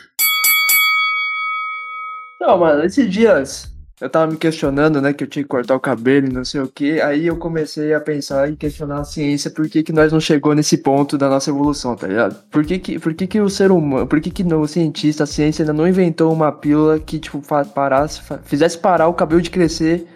Não, 2.39 2.57
mano, 2.57 2.83
esses 2.83 3.09
dias 3.11 3.70
eu 4.01 4.09
tava 4.09 4.31
me 4.31 4.37
questionando, 4.37 4.99
né, 4.99 5.13
que 5.13 5.23
eu 5.23 5.27
tinha 5.27 5.43
que 5.43 5.47
cortar 5.49 5.75
o 5.75 5.79
cabelo 5.79 6.27
e 6.27 6.33
não 6.33 6.43
sei 6.43 6.59
o 6.59 6.67
que. 6.67 6.99
Aí 6.99 7.27
eu 7.27 7.37
comecei 7.37 7.93
a 7.93 8.01
pensar 8.01 8.49
e 8.49 8.55
questionar 8.55 8.99
a 9.01 9.03
ciência 9.03 9.51
por 9.51 9.69
que, 9.69 9.83
que 9.83 9.93
nós 9.93 10.11
não 10.11 10.19
chegou 10.19 10.55
nesse 10.55 10.77
ponto 10.77 11.19
da 11.19 11.29
nossa 11.29 11.51
evolução, 11.51 11.95
tá 11.95 12.07
ligado? 12.07 12.35
Por 12.49 12.65
que 12.65 12.79
que, 12.79 12.97
por 12.99 13.13
que, 13.13 13.27
que 13.27 13.39
o 13.39 13.49
ser 13.49 13.71
humano, 13.71 14.07
por 14.07 14.19
que 14.19 14.31
que 14.31 14.43
no, 14.43 14.61
o 14.61 14.67
cientista, 14.67 15.23
a 15.23 15.27
ciência 15.27 15.61
ainda 15.61 15.73
não 15.73 15.87
inventou 15.87 16.33
uma 16.33 16.51
pílula 16.51 16.99
que, 16.99 17.19
tipo, 17.19 17.39
parasse, 17.75 18.21
fizesse 18.43 18.77
parar 18.77 19.07
o 19.07 19.13
cabelo 19.13 19.41
de 19.41 19.51
crescer 19.51 20.07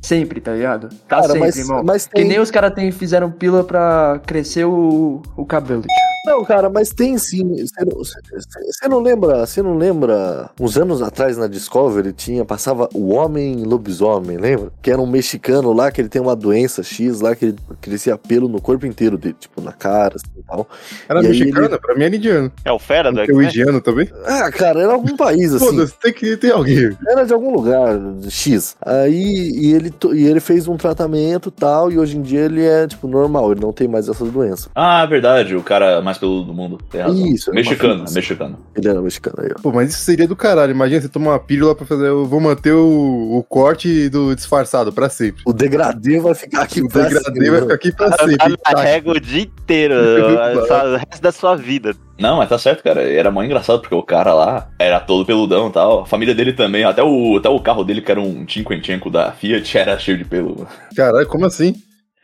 sempre, 0.00 0.40
tá 0.40 0.54
ligado? 0.54 0.88
Tá 1.06 1.16
Cara, 1.16 1.26
sempre, 1.26 1.40
mas, 1.40 1.56
irmão. 1.58 1.82
mas 1.84 2.06
Que 2.06 2.14
tem. 2.14 2.24
nem 2.28 2.40
os 2.40 2.50
caras 2.50 2.72
fizeram 2.94 3.30
pílula 3.30 3.62
pra 3.62 4.20
crescer 4.26 4.64
o, 4.64 5.20
o 5.36 5.44
cabelo. 5.44 5.82
tio. 5.82 6.07
Não, 6.26 6.44
cara, 6.44 6.68
mas 6.68 6.90
tem 6.90 7.16
sim. 7.16 7.54
Você 7.56 7.84
não, 7.84 7.96
você- 7.96 8.88
não 8.88 9.00
lembra? 9.00 9.46
Você 9.46 9.62
não 9.62 9.76
lembra? 9.76 10.50
Uns 10.60 10.76
anos 10.76 11.00
atrás 11.00 11.36
na 11.36 11.46
Discovery 11.46 12.12
tinha 12.12 12.44
passava 12.44 12.88
o 12.94 13.10
homem 13.14 13.64
lobisomem, 13.64 14.36
lembra? 14.36 14.70
Que 14.82 14.90
era 14.90 15.00
um 15.00 15.06
mexicano 15.06 15.72
lá 15.72 15.90
que 15.90 16.00
ele 16.00 16.08
tem 16.08 16.20
uma 16.20 16.34
doença 16.36 16.82
X 16.82 17.20
lá 17.20 17.34
que 17.34 17.46
ele 17.46 17.56
crescia 17.80 18.16
pelo 18.18 18.48
no 18.48 18.60
corpo 18.60 18.84
inteiro 18.86 19.16
dele, 19.16 19.36
tipo 19.38 19.60
na 19.60 19.72
cara, 19.72 20.16
assim, 20.16 20.26
e 20.38 20.42
tal. 20.42 20.68
Era 21.08 21.22
E 21.22 21.26
aí 21.26 21.38
mexicana? 21.38 21.78
Pra 21.78 21.94
mim 21.94 22.04
era 22.04 22.16
indiano. 22.16 22.52
É 22.64 22.72
o 22.72 22.78
Fera 22.78 23.10
do 23.12 23.24
Tem 23.24 23.34
o 23.34 23.42
indiano 23.42 23.80
também? 23.80 24.08
Ah, 24.24 24.50
cara, 24.50 24.80
era 24.82 24.92
algum 24.92 25.16
país 25.16 25.52
assim. 25.54 25.64
Foda-se, 25.66 25.94
tem 26.00 26.12
que 26.12 26.36
ter 26.36 26.52
alguém. 26.52 26.96
Era 27.08 27.24
de 27.24 27.32
algum 27.32 27.52
lugar 27.52 27.98
X. 28.28 28.76
Aí 28.84 29.50
e 29.58 29.72
ele, 29.74 29.92
e 30.14 30.26
ele 30.26 30.40
fez 30.40 30.66
um 30.68 30.76
tratamento 30.76 31.48
e 31.48 31.52
tal, 31.52 31.90
e 31.92 31.98
hoje 31.98 32.16
em 32.16 32.22
dia 32.22 32.40
ele 32.40 32.64
é, 32.64 32.86
tipo, 32.86 33.06
normal, 33.08 33.52
ele 33.52 33.60
não 33.60 33.72
tem 33.72 33.86
mais 33.88 34.08
essas 34.08 34.30
doenças. 34.30 34.68
Ah, 34.74 35.04
verdade, 35.06 35.54
o 35.56 35.62
cara 35.62 36.00
mais 36.08 36.18
peludo 36.18 36.44
do 36.46 36.54
mundo. 36.54 36.78
Tem 36.90 37.00
razão. 37.00 37.26
Isso, 37.26 37.50
é 37.50 37.54
Mexicano, 37.54 38.00
fita. 38.00 38.12
mexicano. 38.14 38.58
Ele 38.76 38.88
era 38.88 39.00
mexicano 39.00 39.36
aí, 39.40 39.50
ó. 39.56 39.60
Pô, 39.62 39.72
mas 39.72 39.90
isso 39.90 40.00
seria 40.00 40.26
do 40.26 40.34
caralho. 40.36 40.70
Imagina 40.72 41.00
você 41.00 41.08
tomar 41.08 41.32
uma 41.32 41.38
pílula 41.38 41.74
pra 41.74 41.86
fazer. 41.86 42.06
Eu 42.08 42.24
vou 42.26 42.40
manter 42.40 42.72
o, 42.72 43.36
o 43.38 43.42
corte 43.42 44.08
do 44.08 44.34
disfarçado 44.34 44.92
pra 44.92 45.08
sempre. 45.08 45.42
O 45.46 45.52
degradê 45.52 46.18
vai 46.20 46.34
ficar 46.34 46.62
aqui 46.62 46.80
O 46.82 46.88
pra 46.88 47.02
degradê 47.02 47.24
sempre, 47.26 47.50
vai 47.50 47.54
né? 47.56 47.60
ficar 47.62 47.74
aqui 47.74 47.92
pra 47.92 48.12
sempre. 48.18 48.56
Tá. 48.56 48.74
carrega 48.74 49.10
o 49.10 49.20
dia 49.20 49.42
inteiro, 49.42 49.94
o 49.94 50.96
resto 50.96 51.22
da 51.22 51.32
sua 51.32 51.54
vida. 51.56 51.94
Não, 52.18 52.38
mas 52.38 52.48
tá 52.48 52.58
certo, 52.58 52.82
cara. 52.82 53.00
Era 53.02 53.30
mó 53.30 53.42
engraçado, 53.44 53.80
porque 53.80 53.94
o 53.94 54.02
cara 54.02 54.34
lá 54.34 54.68
era 54.78 54.98
todo 54.98 55.24
peludão 55.24 55.68
e 55.68 55.72
tal. 55.72 56.00
A 56.00 56.06
família 56.06 56.34
dele 56.34 56.52
também, 56.52 56.82
até 56.84 57.02
o, 57.02 57.36
até 57.36 57.48
o 57.48 57.60
carro 57.60 57.84
dele, 57.84 58.00
que 58.02 58.10
era 58.10 58.20
um 58.20 58.44
Cinquecento 58.48 59.08
da 59.08 59.30
Fiat, 59.30 59.78
era 59.78 59.96
cheio 59.98 60.18
de 60.18 60.24
pelo. 60.24 60.56
mano. 60.56 60.68
Caralho, 60.96 61.26
como 61.28 61.44
assim? 61.46 61.74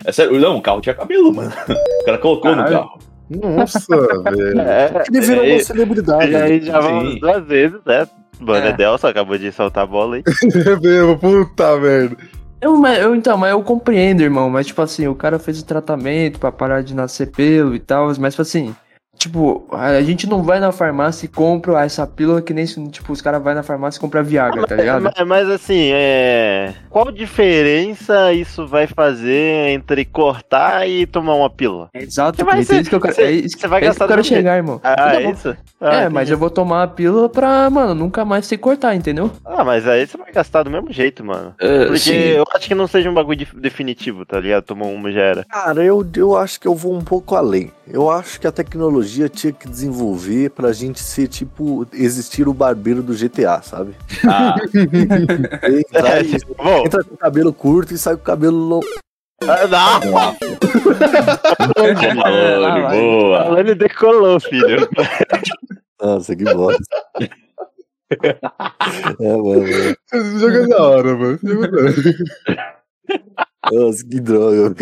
É 0.04 0.10
sério, 0.10 0.38
não, 0.40 0.56
o 0.56 0.60
carro 0.60 0.80
tinha 0.80 0.94
cabelo, 0.94 1.32
mano. 1.32 1.52
O 2.00 2.04
cara 2.04 2.18
colocou 2.18 2.50
no 2.50 2.56
Caralho. 2.64 2.76
carro. 2.78 2.98
Nossa, 3.30 3.80
velho. 4.30 4.60
É, 4.60 5.04
Ele 5.08 5.20
virou 5.20 5.44
é, 5.44 5.52
uma 5.54 5.60
celebridade. 5.62 6.30
e 6.32 6.36
aí 6.36 6.60
já 6.60 6.80
vamos 6.80 7.18
duas 7.20 7.44
vezes, 7.44 7.78
né? 7.86 8.06
Mano, 8.40 8.66
É. 8.66 8.70
Edelson 8.70 9.06
acabou 9.08 9.38
de 9.38 9.50
soltar 9.52 9.84
a 9.84 9.86
bola 9.86 10.16
aí. 10.16 10.22
É 10.66 10.76
mesmo, 10.76 11.18
puta 11.18 11.76
merda. 11.78 12.16
Eu, 12.60 12.76
mas- 12.76 12.98
eu, 12.98 13.14
então, 13.14 13.36
mas 13.36 13.50
eu 13.52 13.62
compreendo, 13.62 14.22
irmão. 14.22 14.48
Mas, 14.50 14.66
tipo 14.66 14.80
assim, 14.82 15.06
o 15.06 15.14
cara 15.14 15.38
fez 15.38 15.60
o 15.60 15.64
tratamento 15.64 16.38
pra 16.40 16.50
parar 16.50 16.82
de 16.82 16.94
nascer 16.94 17.30
pelo 17.30 17.74
e 17.74 17.78
tal. 17.78 18.06
Mas, 18.18 18.32
tipo 18.34 18.42
assim, 18.42 18.74
Tipo, 19.16 19.64
a 19.72 20.02
gente 20.02 20.26
não 20.28 20.42
vai 20.42 20.60
na 20.60 20.70
farmácia 20.70 21.24
e 21.24 21.28
compra 21.28 21.82
essa 21.82 22.06
pílula 22.06 22.42
que 22.42 22.52
nem, 22.52 22.64
tipo, 22.66 23.10
os 23.12 23.22
caras 23.22 23.42
vão 23.42 23.54
na 23.54 23.62
farmácia 23.62 23.98
e 23.98 24.00
compram 24.00 24.22
Viagra, 24.22 24.66
tá 24.66 24.76
ligado? 24.76 25.02
Mas, 25.02 25.26
mas, 25.26 25.48
assim, 25.48 25.90
é. 25.94 26.74
Qual 26.90 27.10
diferença 27.10 28.32
isso 28.32 28.66
vai 28.66 28.86
fazer 28.86 29.70
entre 29.70 30.04
cortar 30.04 30.86
e 30.88 31.06
tomar 31.06 31.34
uma 31.34 31.48
pílula? 31.48 31.88
Exato, 31.94 32.36
Você 32.36 32.44
vai 32.44 32.54
Cleiton, 32.56 32.74
é 32.74 32.80
isso 32.80 32.90
que 32.90 32.96
eu 32.96 33.00
quero, 33.00 33.14
você- 33.14 33.22
é 33.22 33.30
isso, 33.30 33.58
você 33.58 33.68
vai 33.68 33.80
é 33.80 33.82
isso 33.84 33.88
gastar 33.98 34.06
que 34.06 34.12
eu 34.12 34.16
quero 34.16 34.22
do 34.22 34.24
mesmo 34.30 34.36
chegar, 34.36 34.56
irmão. 34.56 34.80
Ah, 34.82 34.94
Tá 34.96 35.14
é 35.14 35.22
bom. 35.24 35.30
isso? 35.32 35.48
É, 35.48 35.56
Ah, 35.80 36.10
mas 36.10 36.22
entendi. 36.28 36.32
eu 36.32 36.38
vou 36.38 36.50
tomar 36.50 36.82
a 36.82 36.86
pílula 36.88 37.28
pra, 37.28 37.68
mano, 37.70 37.94
nunca 37.94 38.24
mais 38.24 38.46
que 38.48 38.58
cortar, 38.58 38.94
entendeu? 38.94 39.30
Ah, 39.44 39.64
mas 39.64 39.86
aí 39.88 40.06
você 40.06 40.16
vai 40.16 40.32
gastar 40.32 40.62
do 40.64 40.70
mesmo 40.70 40.92
jeito, 40.92 41.24
mano. 41.24 41.54
É, 41.60 41.86
Porque 41.86 41.98
sim. 41.98 42.12
eu 42.12 42.44
acho 42.54 42.66
que 42.68 42.74
não 42.74 42.86
seja 42.86 43.08
um 43.10 43.14
bagulho 43.14 43.38
de- 43.38 43.48
definitivo, 43.60 44.24
tá 44.26 44.38
ligado? 44.40 44.64
Tomou 44.64 44.92
uma 44.92 45.10
já 45.12 45.20
era. 45.22 45.44
Cara, 45.44 45.82
eu, 45.84 46.04
eu 46.16 46.36
acho 46.36 46.60
que 46.60 46.66
eu 46.68 46.74
vou 46.74 46.94
um 46.94 47.02
pouco 47.02 47.34
além. 47.36 47.70
Eu 47.86 48.10
acho 48.10 48.40
que 48.40 48.46
a 48.46 48.52
tecnologia 48.52 49.03
tinha 49.28 49.52
que 49.52 49.68
desenvolver 49.68 50.50
pra 50.50 50.72
gente 50.72 51.00
ser 51.00 51.28
tipo, 51.28 51.86
existir 51.92 52.46
o 52.48 52.54
barbeiro 52.54 53.02
do 53.02 53.14
GTA, 53.14 53.60
sabe? 53.62 53.94
Ah, 54.26 54.56
Entrar, 55.68 56.24
e- 56.24 56.38
Bom, 56.56 56.84
entra 56.86 57.02
com 57.04 57.14
o 57.14 57.18
cabelo 57.18 57.52
curto 57.52 57.92
e 57.94 57.98
sai 57.98 58.14
com 58.16 58.22
o 58.22 58.24
cabelo 58.24 58.56
longo. 58.56 58.86
ah, 59.42 59.66
não! 59.68 60.00
boa, 61.74 62.66
Ah, 62.68 62.80
vai. 62.82 63.00
boa. 63.00 63.74
Decolou, 63.74 64.40
filho. 64.40 64.88
Nossa, 66.00 66.34
que 66.36 66.44
bosta. 66.44 66.82
é, 68.22 68.38
mano, 69.20 69.44
mano. 69.44 69.96
Esse 70.12 70.38
jogo 70.38 70.56
é 70.56 70.66
da 70.68 70.82
hora, 70.82 71.14
mano. 71.16 71.38
É. 72.48 73.74
Nossa, 73.74 74.04
que 74.06 74.20
droga. 74.20 74.74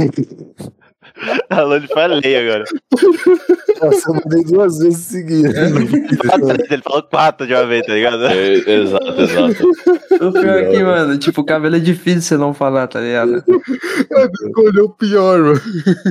Alane 1.51 1.87
falei 1.89 2.37
agora. 2.37 2.65
Nossa, 3.83 4.11
eu 4.11 4.15
mandei 4.15 4.45
duas 4.45 4.79
vezes 4.79 4.99
seguidas. 5.07 5.55
Ele 6.71 6.83
falou 6.83 7.03
quatro 7.03 7.47
de 7.47 7.55
uma 7.55 7.67
vez, 7.67 7.85
tá 7.87 7.95
ligado? 7.95 8.27
É, 8.27 8.53
exato, 8.55 9.21
exato. 9.21 9.71
O 10.27 10.33
pior 10.33 10.59
é 10.59 10.65
que, 10.71 10.83
mano, 10.85 11.19
tipo, 11.19 11.41
o 11.41 11.45
cabelo 11.45 11.77
é 11.77 11.81
difícil 11.81 12.23
você 12.23 12.37
não 12.37 12.55
falar, 12.55 12.87
tá 12.87 13.01
ligado? 13.01 13.43
Escolheu 14.47 14.85
o 14.85 14.91
pior, 14.91 15.39
mano. 15.41 15.61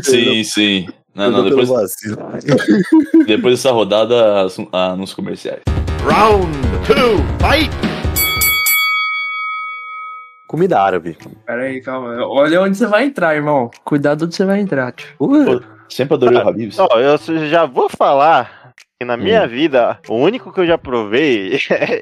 Sim, 0.03 0.43
sim. 0.43 0.87
Não, 1.13 1.29
não, 1.29 1.43
depois, 1.43 1.69
depois 3.27 3.55
dessa 3.55 3.71
rodada, 3.71 4.43
assu- 4.45 4.67
anúncios 4.71 5.13
comerciais. 5.15 5.59
Round 6.05 6.47
two, 6.87 7.17
fight! 7.39 7.69
Comida 10.51 10.81
árabe. 10.81 11.17
Pera 11.45 11.61
aí, 11.61 11.79
calma. 11.79 12.27
Olha 12.27 12.61
onde 12.61 12.75
você 12.75 12.85
vai 12.85 13.05
entrar, 13.05 13.33
irmão. 13.33 13.71
Cuidado 13.85 14.25
onde 14.25 14.35
você 14.35 14.43
vai 14.43 14.59
entrar, 14.59 14.91
tio. 14.91 15.07
Ui, 15.17 15.61
Sempre 15.87 16.15
adorei 16.15 16.37
o 16.37 16.45
Habibs. 16.45 16.77
Ó, 16.77 16.89
eu 16.99 17.17
já 17.47 17.65
vou 17.65 17.87
falar 17.87 18.73
que 18.99 19.05
na 19.05 19.15
minha 19.15 19.47
vida, 19.47 19.97
o 20.09 20.15
único 20.15 20.51
que 20.51 20.59
eu 20.59 20.67
já 20.67 20.77
provei 20.77 21.57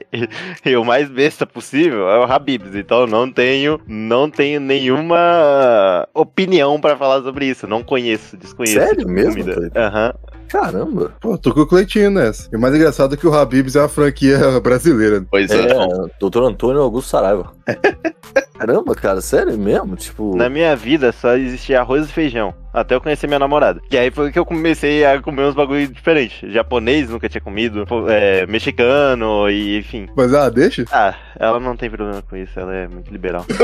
e 0.66 0.76
o 0.76 0.84
mais 0.84 1.08
besta 1.12 1.46
possível 1.46 2.10
é 2.10 2.18
o 2.18 2.24
Habibs. 2.24 2.74
Então 2.74 3.02
eu 3.02 3.08
não 3.08 3.32
tenho, 3.32 3.80
não 3.86 4.32
tenho 4.32 4.60
nenhuma 4.60 6.08
opinião 6.12 6.82
pra 6.82 6.98
falar 6.98 7.22
sobre 7.22 7.46
isso. 7.46 7.68
Não 7.68 7.84
conheço, 7.84 8.36
desconheço. 8.36 8.80
Sério 8.80 8.98
tipo 8.98 9.12
mesmo? 9.12 9.44
Aham. 9.76 10.12
Caramba. 10.50 11.14
Pô, 11.22 11.38
tô 11.38 11.54
com 11.54 11.62
o 11.62 11.68
Cleitinho 11.68 12.10
nessa. 12.10 12.50
E 12.52 12.58
o 12.58 12.60
mais 12.60 12.74
engraçado 12.74 13.14
é 13.14 13.18
que 13.18 13.28
o 13.28 13.34
Habibs 13.34 13.76
é 13.76 13.82
uma 13.82 13.88
franquia 13.88 14.38
brasileira. 14.60 15.24
Pois 15.30 15.50
é. 15.52 15.72
É, 15.72 15.76
Dr. 16.20 16.44
Antônio 16.44 16.82
Augusto 16.82 17.10
Saraiva. 17.10 17.52
Caramba, 18.60 18.93
cara, 18.93 19.22
sério 19.22 19.58
mesmo? 19.58 19.95
Tipo. 19.95 20.36
Na 20.36 20.50
minha 20.50 20.76
vida 20.76 21.13
só 21.13 21.34
existia 21.38 21.80
arroz 21.80 22.10
e 22.10 22.12
feijão. 22.12 22.54
Até 22.73 22.95
eu 22.95 23.01
conhecer 23.01 23.27
minha 23.27 23.39
namorada. 23.39 23.82
E 23.91 23.97
aí 23.97 24.12
foi 24.12 24.32
que 24.32 24.39
eu 24.39 24.45
comecei 24.45 25.05
a 25.05 25.21
comer 25.21 25.43
uns 25.43 25.55
bagulho 25.55 25.88
diferentes. 25.88 26.51
Japonês 26.51 27.10
nunca 27.10 27.27
tinha 27.27 27.41
comido, 27.41 27.86
é, 28.08 28.45
mexicano 28.47 29.49
e 29.49 29.79
enfim. 29.79 30.08
Mas, 30.15 30.34
ah, 30.34 30.49
deixa. 30.49 30.86
Ah, 30.91 31.15
ela 31.39 31.60
não 31.60 31.75
tem 31.75 31.89
problema 31.89 32.21
com 32.21 32.36
isso, 32.36 32.60
ela 32.60 32.73
é 32.73 32.88
muito 32.88 33.12
liberal. 33.12 33.45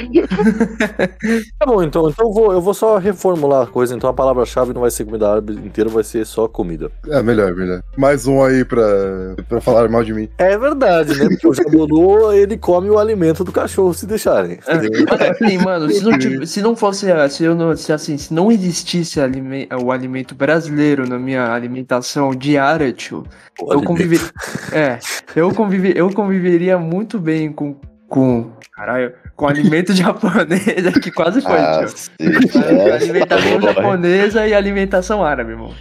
Tá 1.58 1.66
bom, 1.66 1.82
então, 1.82 2.08
então 2.08 2.26
eu, 2.26 2.32
vou, 2.32 2.52
eu 2.52 2.60
vou 2.60 2.74
só 2.74 2.98
reformular 2.98 3.62
a 3.62 3.66
coisa. 3.66 3.94
Então 3.94 4.08
a 4.08 4.14
palavra-chave 4.14 4.72
não 4.72 4.80
vai 4.80 4.90
ser 4.90 5.04
comida 5.04 5.30
árabe 5.30 5.52
inteira, 5.52 5.90
vai 5.90 6.04
ser 6.04 6.24
só 6.24 6.48
comida. 6.48 6.90
É, 7.08 7.22
melhor, 7.22 7.54
melhor. 7.54 7.82
Mais 7.96 8.26
um 8.26 8.42
aí 8.42 8.64
pra, 8.64 8.82
pra 9.48 9.60
falar 9.60 9.88
mal 9.88 10.02
de 10.02 10.14
mim. 10.14 10.28
É 10.38 10.56
verdade, 10.56 11.18
né? 11.18 11.28
Porque 11.28 11.46
o 11.46 11.54
Jabulu, 11.54 12.32
ele 12.32 12.56
come 12.56 12.90
o 12.90 12.98
alimento 12.98 13.44
do 13.44 13.52
cachorro 13.52 13.92
se 13.92 14.06
deixarem. 14.06 14.58
Mas 14.66 15.20
assim, 15.20 15.58
mano, 15.58 15.90
se 15.90 16.02
não, 16.02 16.20
se 16.46 16.62
não 16.62 16.76
fosse, 16.76 17.06
se 17.30 17.46
eu 17.50 17.54
não, 17.54 17.76
se 17.76 17.92
assim, 17.92 18.16
se 18.16 18.32
não 18.32 18.50
existisse 18.50 19.20
alime- 19.20 19.68
o 19.82 19.90
alimento 19.92 20.34
brasileiro 20.34 21.08
na 21.08 21.18
minha 21.18 21.52
alimentação 21.52 22.30
diária, 22.34 22.92
tio, 22.92 23.24
eu 23.60 23.82
conviver, 23.82 24.20
é, 24.72 24.98
eu 25.36 25.52
conviver, 25.52 25.96
eu 25.96 26.10
conviveria 26.12 26.78
muito 26.78 27.18
bem 27.18 27.52
com, 27.52 27.76
com, 28.08 28.50
caralho, 28.72 29.12
com 29.36 29.46
alimento 29.46 29.92
japonês, 29.94 30.86
é 30.86 30.92
que 30.98 31.10
quase 31.10 31.40
foi, 31.40 31.58
Ah, 31.58 31.84
tio. 31.86 31.88
sim. 31.96 32.10
alimentação 32.92 33.58
Boa, 33.60 33.72
japonesa 33.74 34.46
e 34.46 34.54
alimentação 34.54 35.24
árabe, 35.24 35.50
irmão. 35.50 35.74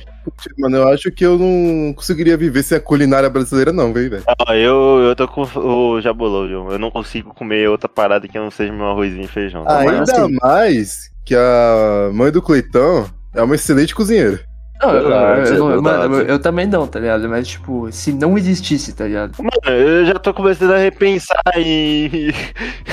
Mano, 0.58 0.77
eu 0.77 0.88
acho 0.89 1.12
que 1.12 1.25
eu 1.25 1.38
não 1.38 1.93
conseguiria 1.93 2.38
viver 2.38 2.63
sem 2.63 2.77
a 2.77 2.82
culinária 2.82 3.29
brasileira, 3.29 3.71
não, 3.73 3.93
velho. 3.93 4.10
velho. 4.12 4.23
Ó, 4.47 4.53
eu, 4.53 4.99
eu 5.08 5.15
tô 5.15 5.27
com 5.27 5.41
o 5.41 6.01
Jabulô, 6.01 6.47
viu? 6.47 6.71
Eu 6.71 6.79
não 6.79 6.91
consigo 6.91 7.34
comer 7.34 7.69
outra 7.69 7.88
parada 7.89 8.27
que 8.27 8.38
não 8.38 8.51
seja 8.51 8.71
meu 8.73 8.86
arrozinho 8.88 9.23
e 9.23 9.27
feijão. 9.27 9.63
Ah, 9.67 9.79
Ainda 9.79 10.03
assim- 10.03 10.38
mais 10.41 11.10
que 11.25 11.36
a 11.36 12.10
mãe 12.13 12.32
do 12.32 12.41
Cleitão 12.41 13.10
é 13.34 13.41
uma 13.41 13.55
excelente 13.55 13.93
cozinheira. 13.95 14.41
Não, 14.81 14.89
eu- 14.95 15.01
Verdade, 15.01 15.49
eu, 15.55 15.69
não- 15.69 15.81
mano, 15.81 16.15
eu, 16.19 16.25
eu 16.27 16.39
também 16.39 16.65
não, 16.65 16.87
tá 16.87 16.99
ligado? 16.99 17.27
Mas, 17.27 17.47
tipo, 17.47 17.91
se 17.91 18.13
não 18.13 18.37
existisse, 18.37 18.93
tá 18.93 19.05
ligado? 19.05 19.33
Mano, 19.37 19.77
eu 19.77 20.05
já 20.05 20.13
tô 20.15 20.33
começando 20.33 20.71
a 20.73 20.77
repensar 20.77 21.41
em, 21.57 22.31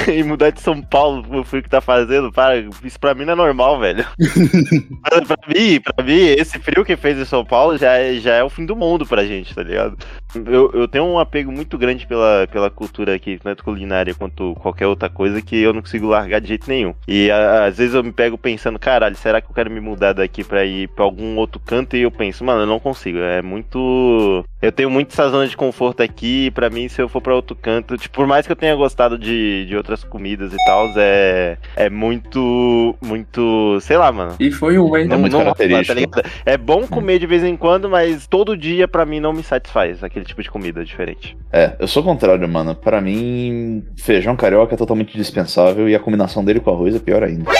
em 0.09 0.23
mudar 0.25 0.51
de 0.51 0.61
São 0.61 0.81
Paulo 0.83 1.23
pro 1.23 1.45
frio 1.45 1.63
que 1.63 1.69
tá 1.71 1.81
fazendo. 1.81 2.33
Para, 2.33 2.57
isso 2.83 2.99
pra 2.99 3.15
mim 3.15 3.25
não 3.25 3.33
é 3.35 3.37
normal, 3.37 3.79
velho. 3.79 4.05
pra, 5.03 5.23
pra 5.23 5.37
mim, 5.49 5.81
pra 5.81 6.05
mim, 6.05 6.21
esse 6.21 6.59
frio 6.59 6.85
que 6.85 6.97
fez 6.97 7.19
em 7.19 7.25
São 7.25 7.45
Paulo 7.45 7.77
já 7.79 7.93
é, 7.93 8.15
já 8.15 8.35
é 8.35 8.43
o 8.43 8.51
fim 8.51 8.67
do 8.67 8.75
mundo 8.77 9.07
pra 9.07 9.25
gente, 9.25 9.55
tá 9.55 9.63
ligado? 9.63 9.97
Eu, 10.35 10.71
eu 10.75 10.89
tenho 10.89 11.05
um 11.05 11.19
apego 11.19 11.51
muito 11.53 11.79
grande 11.79 12.07
pela, 12.07 12.47
pela 12.51 12.69
cultura 12.69 13.15
aqui, 13.15 13.39
tanto 13.43 13.65
culinária 13.65 14.15
quanto 14.15 14.55
qualquer 14.57 14.87
outra 14.87 15.09
coisa, 15.09 15.41
que 15.41 15.57
eu 15.63 15.73
não 15.73 15.81
consigo 15.81 16.09
largar 16.09 16.41
de 16.41 16.49
jeito 16.49 16.69
nenhum. 16.69 16.95
E 17.07 17.31
a- 17.31 17.67
às 17.67 17.77
vezes 17.79 17.95
eu 17.95 18.03
me 18.03 18.13
pego 18.13 18.37
pensando, 18.37 18.79
caralho, 18.79 19.17
será 19.17 19.41
que 19.41 19.49
eu 19.49 19.55
quero 19.55 19.71
me 19.71 19.81
mudar 19.81 20.13
daqui 20.13 20.43
pra 20.45 20.65
ir 20.65 20.89
pra 20.89 21.05
algum 21.05 21.37
outro 21.37 21.61
canto? 21.61 21.76
E 21.97 22.03
eu 22.03 22.11
penso, 22.11 22.45
mano, 22.45 22.63
eu 22.63 22.67
não 22.67 22.79
consigo. 22.79 23.19
É 23.19 23.43
muito. 23.43 24.45
Eu 24.63 24.73
tenho 24.73 24.91
muito 24.91 25.13
essa 25.13 25.29
zona 25.29 25.47
de 25.47 25.57
conforto 25.57 26.03
aqui. 26.03 26.47
E 26.47 26.51
pra 26.51 26.71
mim, 26.71 26.89
se 26.89 27.01
eu 27.01 27.09
for 27.09 27.21
pra 27.21 27.35
outro 27.35 27.57
canto, 27.57 27.97
tipo, 27.97 28.15
por 28.15 28.27
mais 28.27 28.47
que 28.47 28.53
eu 28.53 28.57
tenha 28.57 28.75
gostado 28.75 29.19
de, 29.19 29.67
de 29.67 29.77
outras 29.77 30.03
comidas 30.05 30.53
e 30.53 30.57
tal, 30.67 30.87
é, 30.97 31.57
é 31.77 31.91
muito. 31.91 32.95
Muito. 33.01 33.79
Sei 33.81 33.97
lá, 33.97 34.11
mano. 34.13 34.35
E 34.41 34.51
foi 34.51 34.79
uma, 34.79 35.01
hein? 35.01 35.09
É 35.11 35.17
muito 35.17 35.33
rola, 35.37 35.55
característico. 35.55 35.99
ligado? 35.99 36.23
É 36.45 36.57
bom 36.57 36.87
comer 36.87 37.19
de 37.19 37.27
vez 37.27 37.43
em 37.43 37.57
quando, 37.57 37.89
mas 37.89 38.27
todo 38.27 38.57
dia 38.57 38.89
pra 38.89 39.05
mim 39.05 39.21
não 39.21 39.33
me 39.33 39.43
satisfaz 39.43 40.03
aquele 40.03 40.25
tipo 40.25 40.43
de 40.43 40.51
comida 40.51 40.85
diferente. 40.85 41.37
É, 41.53 41.75
eu 41.79 41.87
sou 41.87 42.03
o 42.03 42.07
contrário, 42.07 42.49
mano. 42.49 42.75
Pra 42.75 43.01
mim, 43.01 43.85
feijão 43.97 44.37
carioca 44.37 44.75
é 44.75 44.79
totalmente 44.79 45.17
dispensável 45.17 45.89
e 45.89 45.95
a 45.95 46.01
combinação 46.01 46.45
dele 46.45 46.61
com 46.61 46.71
arroz 46.71 46.95
é 46.95 46.99
pior 46.99 47.23
ainda. 47.23 47.51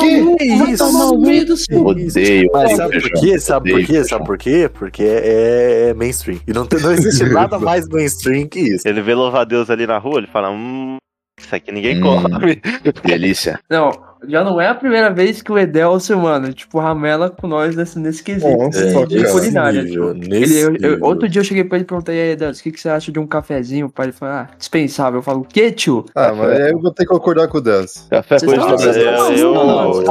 Que 0.00 0.06
isso? 0.70 0.84
Eu 1.70 1.86
odeio. 1.86 2.50
Mas 2.52 2.76
sabe 2.76 3.00
por 3.00 3.10
quê? 3.20 3.38
Sabe 3.48 3.70
por 3.72 3.84
quê? 3.84 4.04
Sabe 4.04 4.24
por 4.26 4.38
quê? 4.38 4.70
Porque 4.72 5.02
é, 5.02 5.88
é 5.90 5.94
mainstream. 5.94 6.40
E 6.46 6.52
não, 6.52 6.66
tem- 6.66 6.80
não 6.80 6.92
existe 6.92 7.24
nada 7.32 7.58
mais 7.58 7.88
mainstream 7.88 8.46
que 8.48 8.60
isso. 8.60 8.86
Ele 8.86 9.02
vê 9.02 9.14
louva-a-Deus 9.14 9.68
ali 9.70 9.86
na 9.86 9.98
rua, 9.98 10.18
ele 10.18 10.26
fala, 10.28 10.50
hum, 10.50 10.96
isso 11.40 11.54
aqui 11.54 11.72
ninguém 11.72 11.98
Hum. 12.02 12.22
come. 12.22 12.60
Delícia. 13.04 13.58
Não, 13.70 13.90
já 14.26 14.42
não 14.42 14.60
é 14.60 14.66
a 14.68 14.74
primeira 14.74 15.10
vez 15.10 15.40
que 15.42 15.52
o 15.52 15.58
Edelcio, 15.58 16.18
mano, 16.18 16.52
tipo, 16.52 16.78
ramela 16.80 17.30
com 17.30 17.46
nós 17.46 17.76
nesse, 17.76 17.98
nesse 17.98 18.22
quesito. 18.22 18.56
Nossa, 18.56 18.78
É, 18.80 19.06
de 19.06 19.24
culinária, 19.30 19.82
nível, 19.82 20.14
tipo. 20.14 20.28
nesse 20.28 20.54
Ele, 20.54 20.60
eu- 20.60 20.66
eu- 20.66 20.90
nível. 20.92 21.06
outro 21.06 21.28
dia 21.28 21.40
eu 21.40 21.44
cheguei 21.44 21.64
pra 21.64 21.76
ele 21.76 21.84
e 21.84 21.86
perguntei, 21.86 22.20
aí, 22.20 22.30
Edelcio, 22.30 22.60
o 22.60 22.62
que, 22.64 22.72
que 22.72 22.80
você 22.80 22.88
acha 22.88 23.12
de 23.12 23.18
um 23.18 23.26
cafezinho? 23.26 23.88
Pai, 23.88 24.06
ele 24.06 24.12
falou, 24.12 24.34
ah, 24.34 24.48
dispensável. 24.58 25.18
Eu 25.18 25.22
falo, 25.22 25.40
o 25.40 25.44
quê, 25.44 25.70
tio? 25.70 26.04
Ah, 26.14 26.32
mas 26.34 26.50
aí 26.60 26.70
eu 26.72 26.80
vou 26.80 26.90
ter 26.92 27.04
que 27.04 27.08
concordar 27.10 27.48
com 27.48 27.58
o 27.58 27.60
Deus. 27.60 28.06
Café 28.10 28.36
eu- 28.42 28.50
eu- 29.36 29.54
malucos. 29.54 30.04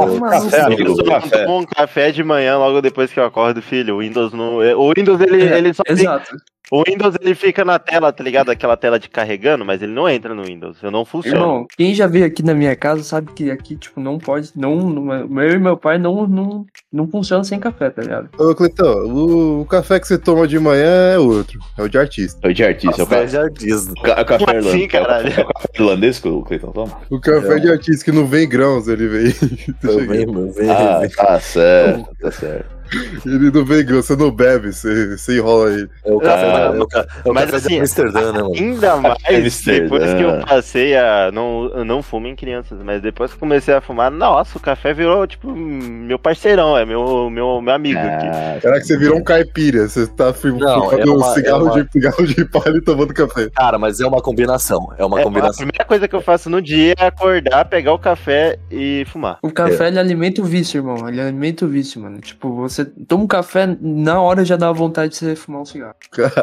Café. 1.04 1.44
Eu 1.44 1.50
um 1.50 1.64
café 1.64 2.10
de 2.10 2.22
manhã 2.24 2.56
logo 2.58 2.80
depois 2.80 3.12
que 3.12 3.18
eu 3.20 3.24
acordo, 3.24 3.60
filho. 3.62 3.96
O 3.96 3.98
Windows 4.00 4.32
não. 4.32 4.56
O 4.78 4.92
Windows 4.94 5.20
ele, 5.20 5.42
É, 5.42 5.58
ele 5.58 5.72
só 5.74 5.82
Exato. 5.86 6.36
O 6.70 6.82
Windows 6.86 7.14
ele 7.20 7.34
fica 7.34 7.64
na 7.64 7.78
tela, 7.78 8.12
tá 8.12 8.22
ligado? 8.22 8.50
Aquela 8.50 8.76
tela 8.76 8.98
de 8.98 9.08
carregando, 9.08 9.64
mas 9.64 9.80
ele 9.82 9.92
não 9.92 10.08
entra 10.08 10.34
no 10.34 10.44
Windows. 10.44 10.76
Eu 10.82 10.90
não 10.90 11.04
funciona. 11.04 11.36
Irmão, 11.38 11.66
quem 11.76 11.94
já 11.94 12.06
veio 12.06 12.26
aqui 12.26 12.42
na 12.42 12.52
minha 12.54 12.76
casa 12.76 13.02
sabe 13.02 13.32
que 13.32 13.50
aqui, 13.50 13.74
tipo, 13.76 14.00
não 14.00 14.18
pode, 14.18 14.50
não, 14.54 14.76
não 14.76 15.02
meu 15.28 15.50
e 15.50 15.58
meu 15.58 15.76
pai 15.76 15.96
não, 15.98 16.26
não, 16.26 16.66
não 16.92 17.08
funciona 17.08 17.42
sem 17.44 17.58
café, 17.58 17.88
tá 17.90 18.02
ligado? 18.02 18.28
Ô, 18.38 18.54
Cleitão, 18.54 18.86
o, 19.06 19.60
o 19.62 19.64
café 19.64 19.98
que 19.98 20.06
você 20.06 20.18
toma 20.18 20.46
de 20.46 20.58
manhã 20.58 21.14
é 21.14 21.18
outro. 21.18 21.58
É 21.78 21.82
o 21.82 21.88
de 21.88 21.98
artista. 21.98 22.38
É 22.46 22.50
o 22.50 22.54
de 22.54 22.62
artista. 22.64 23.00
É 23.00 23.04
o 23.04 23.06
Café 23.06 23.20
ca- 23.22 23.26
de 23.30 23.36
artista. 23.38 23.92
ca- 24.02 24.24
café 24.24 24.38
Como 24.44 24.50
assim, 24.58 24.68
irlandês. 24.68 24.92
caralho? 24.92 25.28
É 25.28 25.40
o 25.42 25.46
café 25.46 25.68
irlandês 25.74 26.18
que 26.18 26.28
o 26.28 26.42
Cleiton 26.42 26.72
toma? 26.72 26.98
O 27.10 27.20
café 27.20 27.56
É. 27.56 27.60
de 27.60 27.70
artista 27.70 28.04
que 28.04 28.12
não 28.12 28.26
vem 28.26 28.48
grãos, 28.48 28.88
ele 28.88 29.08
vem. 29.08 29.32
Eu 29.82 30.00
eu 30.00 30.06
venho, 30.06 30.52
Ah, 30.70 31.00
eu 31.02 31.10
tá 31.16 31.40
certo, 31.40 32.08
tá 32.20 32.30
certo. 32.30 32.77
Ele 33.26 33.50
não 33.50 33.64
vem, 33.64 33.84
você 33.84 34.16
não 34.16 34.30
bebe, 34.30 34.72
você, 34.72 35.16
você 35.16 35.36
enrola 35.38 35.70
ele. 35.72 35.88
É 36.04 36.12
o 36.12 36.18
café, 36.20 36.44
Ah, 36.46 36.60
é 36.74 36.80
o, 36.80 36.86
ca- 36.86 37.06
é 37.24 37.30
o 37.30 37.34
mas 37.34 37.44
café 37.46 37.56
assim, 37.56 37.68
de 37.68 37.80
Amsterdã, 37.80 38.32
né, 38.32 38.42
mano? 38.42 38.54
Ainda 38.54 38.96
mais 39.00 39.16
Amsterdã. 39.44 39.82
depois 39.84 40.14
que 40.14 40.22
eu 40.22 40.46
passei 40.46 40.96
a. 40.96 41.30
Não, 41.32 41.70
eu 41.74 41.84
não 41.84 42.02
fumo 42.02 42.26
em 42.26 42.34
crianças, 42.36 42.78
mas 42.82 43.02
depois 43.02 43.30
que 43.30 43.36
eu 43.36 43.40
comecei 43.40 43.74
a 43.74 43.80
fumar, 43.80 44.10
nossa, 44.10 44.56
o 44.56 44.60
café 44.60 44.92
virou, 44.94 45.26
tipo, 45.26 45.50
meu 45.54 46.18
parceirão, 46.18 46.76
é 46.76 46.84
meu, 46.84 47.28
meu, 47.30 47.60
meu 47.60 47.74
amigo 47.74 47.98
aqui. 47.98 48.26
Ah, 48.26 48.58
Caraca, 48.62 48.84
você 48.84 48.96
virou 48.96 49.18
um 49.18 49.24
caipira. 49.24 49.88
Você 49.88 50.06
tá 50.06 50.32
fumando 50.32 50.64
é 50.64 51.10
um 51.10 51.22
cigarro, 51.34 51.68
é 51.68 51.70
uma- 51.72 51.82
de, 51.84 51.90
cigarro 51.92 52.26
de 52.26 52.44
palha 52.46 52.76
e 52.76 52.80
tomando 52.80 53.12
café. 53.14 53.48
Cara, 53.54 53.78
mas 53.78 54.00
é 54.00 54.06
uma 54.06 54.20
combinação. 54.22 54.92
É 54.98 55.04
uma 55.04 55.18
É, 55.18 55.20
a 55.20 55.24
combinação. 55.24 55.56
primeira 55.66 55.84
coisa 55.84 56.08
que 56.08 56.14
eu 56.14 56.20
faço 56.22 56.48
no 56.50 56.60
dia 56.62 56.94
é 56.98 57.06
acordar, 57.06 57.64
pegar 57.66 57.92
o 57.92 57.98
café 57.98 58.58
e 58.70 59.04
fumar. 59.08 59.38
O 59.42 59.50
café, 59.50 59.88
ele 59.88 59.98
alimenta 59.98 60.40
o 60.40 60.44
vício, 60.44 60.78
irmão. 60.78 61.08
Ele 61.08 61.20
alimenta 61.20 61.64
o 61.64 61.68
vício, 61.68 62.00
mano. 62.00 62.18
Tipo, 62.18 62.54
você 62.54 62.77
toma 62.84 63.24
um 63.24 63.26
café, 63.26 63.76
na 63.80 64.20
hora 64.20 64.44
já 64.44 64.56
dá 64.56 64.70
vontade 64.72 65.10
de 65.12 65.16
você 65.18 65.36
fumar 65.36 65.62
um 65.62 65.64
cigarro. 65.64 65.94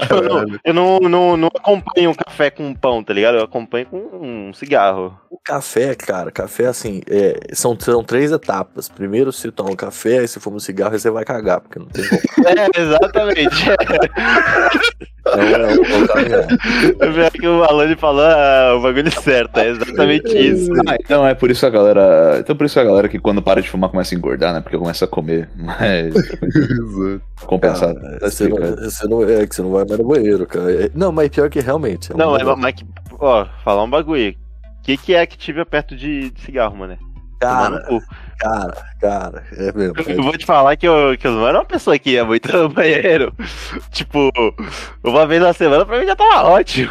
Eu, 0.10 0.21
não, 0.24 0.60
eu 0.63 0.74
não, 0.74 1.00
não, 1.10 1.38
não 1.38 1.48
acompanho 1.48 2.12
um 2.12 2.13
café 2.13 2.50
com 2.50 2.74
pão, 2.74 3.04
tá 3.04 3.13
ligado? 3.13 3.38
Eu 3.38 3.43
acompanho 3.43 3.86
com 3.88 3.98
um 3.98 4.54
cigarro. 4.54 5.17
O 5.30 5.38
café, 5.43 5.93
cara, 5.95 6.32
café 6.32 6.67
assim, 6.67 7.02
é, 7.10 7.38
são, 7.54 7.78
são 7.80 8.04
três 8.04 8.32
etapas. 8.32 8.88
Primeiro 8.89 9.32
você 9.32 9.52
toma 9.52 9.71
um 9.71 9.76
café, 9.76 10.19
aí 10.19 10.28
você 10.28 10.39
fuma 10.39 10.58
um 10.58 10.60
cigarro, 10.60 10.93
aí 10.93 11.00
você 11.00 11.10
vai 11.10 11.26
cagar, 11.26 11.60
porque 11.62 11.80
não 11.80 11.88
tem 11.88 12.04
como. 12.08 12.21
É, 12.45 12.82
exatamente. 12.82 13.56
É, 15.28 15.38
o- 15.39 16.19
é, 16.19 16.41
é. 17.02 17.08
Eu 17.08 17.12
vi 17.12 17.32
que 17.32 17.48
o 17.48 17.63
Alane 17.63 17.95
falou 17.95 18.24
ah, 18.24 18.76
o 18.78 18.82
bagulho 18.82 19.10
certo, 19.12 19.58
é 19.60 19.69
exatamente 19.69 20.38
isso. 20.38 20.71
Ah, 20.88 20.95
então 21.04 21.26
é 21.28 21.34
por 21.34 21.50
isso 21.50 21.65
a 21.65 21.69
galera. 21.71 22.38
Então 22.39 22.56
por 22.56 22.65
isso 22.65 22.76
que 22.76 22.80
a 22.80 22.84
galera 22.84 23.10
que 23.10 23.17
quando 23.17 23.41
para 23.41 23.60
de 23.60 23.67
fumar 23.67 23.89
começa 23.89 24.13
a 24.13 24.17
engordar, 24.17 24.54
né? 24.54 24.62
Porque 24.62 24.78
começa 24.78 25.06
a 25.06 25.08
comer. 25.08 25.50
Mas 25.58 26.13
Exato. 26.34 27.22
compensado. 27.46 28.00
Cara, 28.02 28.20
você 28.30 28.48
não, 28.48 28.58
você 28.58 29.08
não, 29.08 29.24
é 29.24 29.48
que 29.48 29.56
você 29.56 29.62
não 29.62 29.72
vai 29.72 29.86
mais 29.86 30.00
no 30.00 30.08
banheiro, 30.08 30.46
cara. 30.46 30.86
É- 30.86 30.92
não, 30.94 31.12
mas 31.12 31.30
pior 31.30 31.50
que 31.50 31.60
realmente. 31.60 32.12
é 32.12 32.16
um 32.16 32.18
Não, 32.18 32.36
é, 32.38 32.56
mas, 32.56 32.76
que- 32.76 32.86
ó, 33.20 33.46
falar 33.64 33.84
um 33.84 33.90
bagulho. 33.90 34.32
O 34.80 34.82
que, 34.84 34.98
que 34.98 35.14
é 35.16 35.22
Activia 35.22 35.66
perto 35.66 35.96
de, 35.96 36.30
de 36.30 36.42
cigarro, 36.42 36.76
mano? 36.78 36.98
Cara, 37.40 37.84
cara, 38.40 38.74
cara, 39.02 39.44
é 39.58 39.72
mesmo. 39.74 39.94
Eu 40.08 40.24
vou 40.24 40.38
te 40.38 40.46
falar 40.46 40.76
que 40.78 40.88
eu, 40.88 41.18
que 41.18 41.28
eu 41.28 41.32
não 41.32 41.48
era 41.48 41.60
uma 41.60 41.66
pessoa 41.66 42.00
que 42.00 42.12
ia 42.12 42.24
muito 42.24 42.52
no 42.56 42.70
banheiro. 42.70 43.34
Tipo, 43.92 44.32
uma 45.04 45.28
vez 45.28 45.42
na 45.42 45.54
semana 45.54 45.86
pra 45.86 46.00
mim 46.00 46.06
já 46.06 46.16
tava 46.16 46.50
ótimo. 46.50 46.90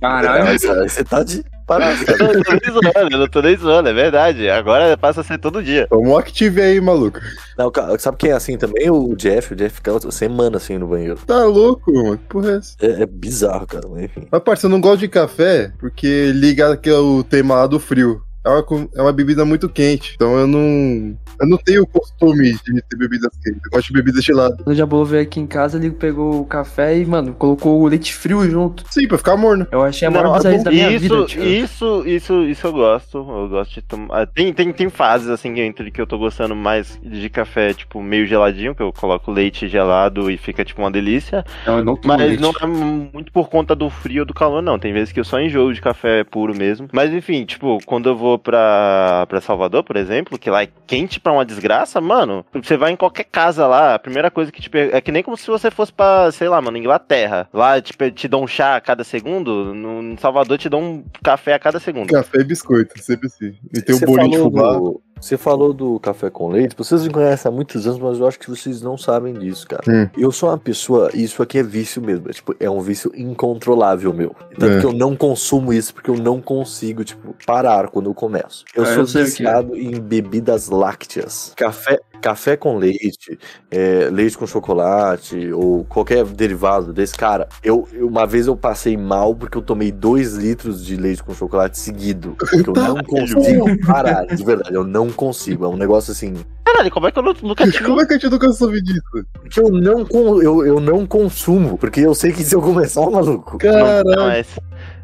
Caralho. 0.00 0.44
Aí 0.50 0.58
você 0.58 1.02
tá 1.04 1.22
de 1.22 1.42
parada. 1.66 1.96
Eu 2.08 2.34
não 2.34 2.42
tô 2.42 2.52
nem 2.52 2.72
zoando, 2.72 3.14
eu 3.14 3.18
não 3.18 3.28
tô 3.28 3.42
nem 3.42 3.56
zoando, 3.56 3.88
é 3.88 3.92
verdade. 3.92 4.48
Agora 4.48 4.96
passa 4.96 5.20
a 5.20 5.24
ser 5.24 5.38
todo 5.38 5.62
dia. 5.62 5.86
Toma 5.88 6.08
um 6.08 6.16
Active 6.16 6.60
aí, 6.60 6.80
maluco. 6.80 7.20
Não, 7.58 7.72
sabe 7.98 8.18
quem 8.18 8.30
é 8.30 8.34
assim 8.34 8.56
também? 8.56 8.90
O 8.90 9.14
Jeff. 9.16 9.52
O 9.52 9.56
Jeff 9.56 9.76
fica 9.76 9.98
semana 10.10 10.56
assim 10.56 10.78
no 10.78 10.86
banheiro. 10.86 11.18
Tá 11.26 11.44
louco, 11.44 11.92
mano. 11.92 12.18
Que 12.18 12.24
porra 12.24 12.52
é 12.52 12.56
essa? 12.56 12.76
É, 12.80 13.02
é 13.02 13.06
bizarro, 13.06 13.66
cara, 13.66 13.88
mas 13.88 14.04
enfim. 14.04 14.26
Mas, 14.30 14.42
parça, 14.42 14.66
eu 14.66 14.70
não 14.70 14.80
gosto 14.80 15.00
de 15.00 15.08
café 15.08 15.72
porque 15.78 16.32
liga 16.32 16.72
aqui 16.72 16.90
o 16.90 17.22
tema 17.22 17.56
lá 17.56 17.66
do 17.66 17.80
frio. 17.80 18.22
É 18.46 18.48
uma, 18.48 18.88
é 18.94 19.02
uma 19.02 19.12
bebida 19.12 19.44
muito 19.44 19.68
quente. 19.68 20.12
Então 20.14 20.38
eu 20.38 20.46
não. 20.46 21.16
Eu 21.38 21.46
não 21.46 21.58
tenho 21.58 21.86
costume 21.86 22.52
de 22.52 22.80
ter 22.82 22.96
bebidas 22.96 23.30
quentes. 23.42 23.60
Eu 23.64 23.70
gosto 23.72 23.88
de 23.88 23.92
bebidas 23.92 24.24
geladas. 24.24 24.56
Quando 24.58 24.68
o 24.68 24.74
Jabolo 24.74 25.04
veio 25.04 25.22
aqui 25.22 25.38
em 25.40 25.46
casa, 25.46 25.76
ele 25.76 25.90
pegou 25.90 26.40
o 26.40 26.46
café 26.46 26.96
e, 26.96 27.04
mano, 27.04 27.34
colocou 27.34 27.80
o 27.82 27.86
leite 27.86 28.14
frio 28.14 28.48
junto. 28.48 28.84
Sim, 28.90 29.06
pra 29.06 29.18
ficar 29.18 29.36
morno. 29.36 29.66
Eu 29.70 29.82
achei 29.82 30.08
a 30.08 30.10
maior 30.10 30.36
bizarrice 30.36 30.64
da 30.64 30.70
minha 30.70 30.90
isso, 30.90 31.00
vida, 31.00 31.26
tipo. 31.26 31.42
isso, 31.44 32.04
isso, 32.06 32.42
isso 32.44 32.66
eu 32.66 32.72
gosto. 32.72 33.18
Eu 33.18 33.48
gosto 33.48 33.74
de 33.74 33.82
tomar. 33.82 34.26
Tem, 34.28 34.52
tem, 34.52 34.72
tem 34.72 34.88
fases 34.88 35.28
assim 35.28 35.58
entre 35.60 35.90
que 35.90 36.00
eu 36.00 36.06
tô 36.06 36.16
gostando 36.16 36.54
mais 36.54 36.98
de 37.02 37.28
café, 37.28 37.74
tipo, 37.74 38.02
meio 38.02 38.26
geladinho, 38.26 38.74
que 38.74 38.82
eu 38.82 38.92
coloco 38.92 39.30
leite 39.30 39.68
gelado 39.68 40.30
e 40.30 40.36
fica 40.36 40.64
tipo 40.64 40.80
uma 40.80 40.90
delícia. 40.90 41.44
Não, 41.66 41.78
eu 41.78 41.84
não 41.84 41.96
tomo 41.96 42.14
Mas 42.14 42.28
leite. 42.28 42.40
não 42.40 42.52
é 42.60 42.66
muito 42.66 43.30
por 43.32 43.48
conta 43.48 43.74
do 43.74 43.90
frio 43.90 44.20
ou 44.20 44.26
do 44.26 44.32
calor, 44.32 44.62
não. 44.62 44.78
Tem 44.78 44.92
vezes 44.92 45.12
que 45.12 45.20
eu 45.20 45.24
só 45.24 45.40
enjoo 45.40 45.72
de 45.72 45.80
café 45.80 46.24
puro 46.24 46.56
mesmo. 46.56 46.88
Mas 46.92 47.12
enfim, 47.12 47.44
tipo, 47.44 47.78
quando 47.84 48.08
eu 48.08 48.16
vou 48.16 48.35
pra, 48.38 49.26
pra 49.28 49.40
Salvador, 49.40 49.82
por 49.84 49.96
exemplo, 49.96 50.38
que 50.38 50.50
lá 50.50 50.62
é 50.62 50.68
quente 50.86 51.18
pra 51.20 51.32
uma 51.32 51.44
desgraça, 51.44 52.00
mano, 52.00 52.44
você 52.52 52.76
vai 52.76 52.92
em 52.92 52.96
qualquer 52.96 53.24
casa 53.24 53.66
lá, 53.66 53.94
a 53.94 53.98
primeira 53.98 54.30
coisa 54.30 54.50
que 54.52 54.60
te 54.62 54.70
per... 54.70 54.94
É 54.94 55.00
que 55.00 55.12
nem 55.12 55.22
como 55.22 55.36
se 55.36 55.46
você 55.46 55.70
fosse 55.70 55.92
pra, 55.92 56.30
sei 56.32 56.48
lá, 56.48 56.60
mano, 56.60 56.76
Inglaterra. 56.76 57.48
Lá 57.52 57.80
tipo, 57.80 58.10
te 58.10 58.28
dão 58.28 58.42
um 58.42 58.46
chá 58.46 58.76
a 58.76 58.80
cada 58.80 59.04
segundo, 59.04 59.74
no 59.74 60.18
Salvador 60.18 60.58
te 60.58 60.68
dão 60.68 60.80
um 60.82 61.04
café 61.22 61.54
a 61.54 61.58
cada 61.58 61.78
segundo. 61.80 62.12
Café 62.12 62.40
e 62.40 62.44
biscoito, 62.44 62.98
sempre 63.02 63.26
assim. 63.26 63.54
E 63.74 63.80
tem 63.82 63.94
um 63.94 64.00
bolinho 64.00 64.30
de 64.30 64.38
fubá. 64.38 64.72
do- 64.74 65.00
Você 65.20 65.36
falou 65.38 65.72
do 65.72 65.98
café 65.98 66.28
com 66.28 66.48
leite, 66.48 66.76
vocês 66.76 67.02
me 67.02 67.10
conhecem 67.10 67.48
há 67.48 67.52
muitos 67.52 67.86
anos, 67.86 67.98
mas 67.98 68.18
eu 68.18 68.26
acho 68.26 68.38
que 68.38 68.50
vocês 68.50 68.82
não 68.82 68.98
sabem 68.98 69.32
disso, 69.32 69.66
cara. 69.66 69.82
Hum. 69.88 70.08
Eu 70.16 70.30
sou 70.30 70.50
uma 70.50 70.58
pessoa, 70.58 71.10
e 71.14 71.24
isso 71.24 71.42
aqui 71.42 71.58
é 71.58 71.62
vício 71.62 72.02
mesmo, 72.02 72.28
é, 72.28 72.32
tipo, 72.34 72.54
é 72.60 72.68
um 72.68 72.80
vício 72.80 73.10
incontrolável 73.16 74.12
meu. 74.12 74.36
Tanto 74.58 74.74
É. 74.74 74.80
que 74.80 74.86
eu 74.86 74.92
não 74.92 75.16
consumo 75.16 75.72
isso 75.72 75.94
porque 75.94 76.10
eu 76.10 76.16
não 76.16 76.40
consigo, 76.40 77.02
tipo, 77.02 77.34
parar 77.46 77.88
quando 77.88 78.10
eu 78.10 78.14
começo. 78.14 78.64
Eu 78.74 78.82
Ah, 78.82 78.86
sou 78.86 79.20
eu 79.20 79.22
é. 79.22 79.24
viciado 79.24 79.74
em 79.74 79.98
bebidas 79.98 80.68
lácteas. 80.68 81.52
Café, 81.56 81.98
café 82.26 82.56
com 82.56 82.76
leite, 82.76 83.38
é, 83.70 84.08
leite 84.10 84.36
com 84.36 84.48
chocolate, 84.48 85.52
ou 85.52 85.84
qualquer 85.84 86.24
derivado 86.24 86.92
desse. 86.92 87.16
Cara, 87.16 87.48
eu, 87.62 87.86
uma 88.00 88.26
vez 88.26 88.48
eu 88.48 88.56
passei 88.56 88.96
mal 88.96 89.32
porque 89.32 89.56
eu 89.56 89.62
tomei 89.62 89.92
dois 89.92 90.34
litros 90.34 90.84
de 90.84 90.96
leite 90.96 91.22
com 91.22 91.32
chocolate 91.32 91.78
seguido. 91.78 92.34
Porque 92.36 92.68
eu 92.68 92.74
não 92.74 92.96
consigo 93.04 93.86
parar, 93.86 94.24
de 94.26 94.44
verdade, 94.44 94.74
eu 94.74 94.82
não 94.84 95.08
consigo. 95.12 95.64
É 95.64 95.68
um 95.68 95.76
negócio 95.76 96.10
assim. 96.10 96.34
Caralho, 96.64 96.90
como 96.90 97.06
é 97.06 97.12
que 97.12 97.18
eu 97.20 97.22
nu- 97.22 97.36
nunca 97.42 97.64
tive 97.70 97.84
Como 97.84 98.00
é 98.00 98.06
que 98.06 98.14
a 98.14 98.18
gente 98.18 98.28
nunca 98.28 98.52
soube 98.52 98.82
disso? 98.82 99.00
Que 99.48 99.60
eu 99.60 99.70
não, 99.70 100.04
eu, 100.42 100.66
eu 100.66 100.80
não 100.80 101.06
consumo, 101.06 101.78
porque 101.78 102.00
eu 102.00 102.12
sei 102.12 102.32
que 102.32 102.42
se 102.42 102.56
eu 102.56 102.60
começar, 102.60 103.08
maluco. 103.08 103.56
Caralho. 103.56 104.04
Não, 104.04 104.28
é, 104.28 104.44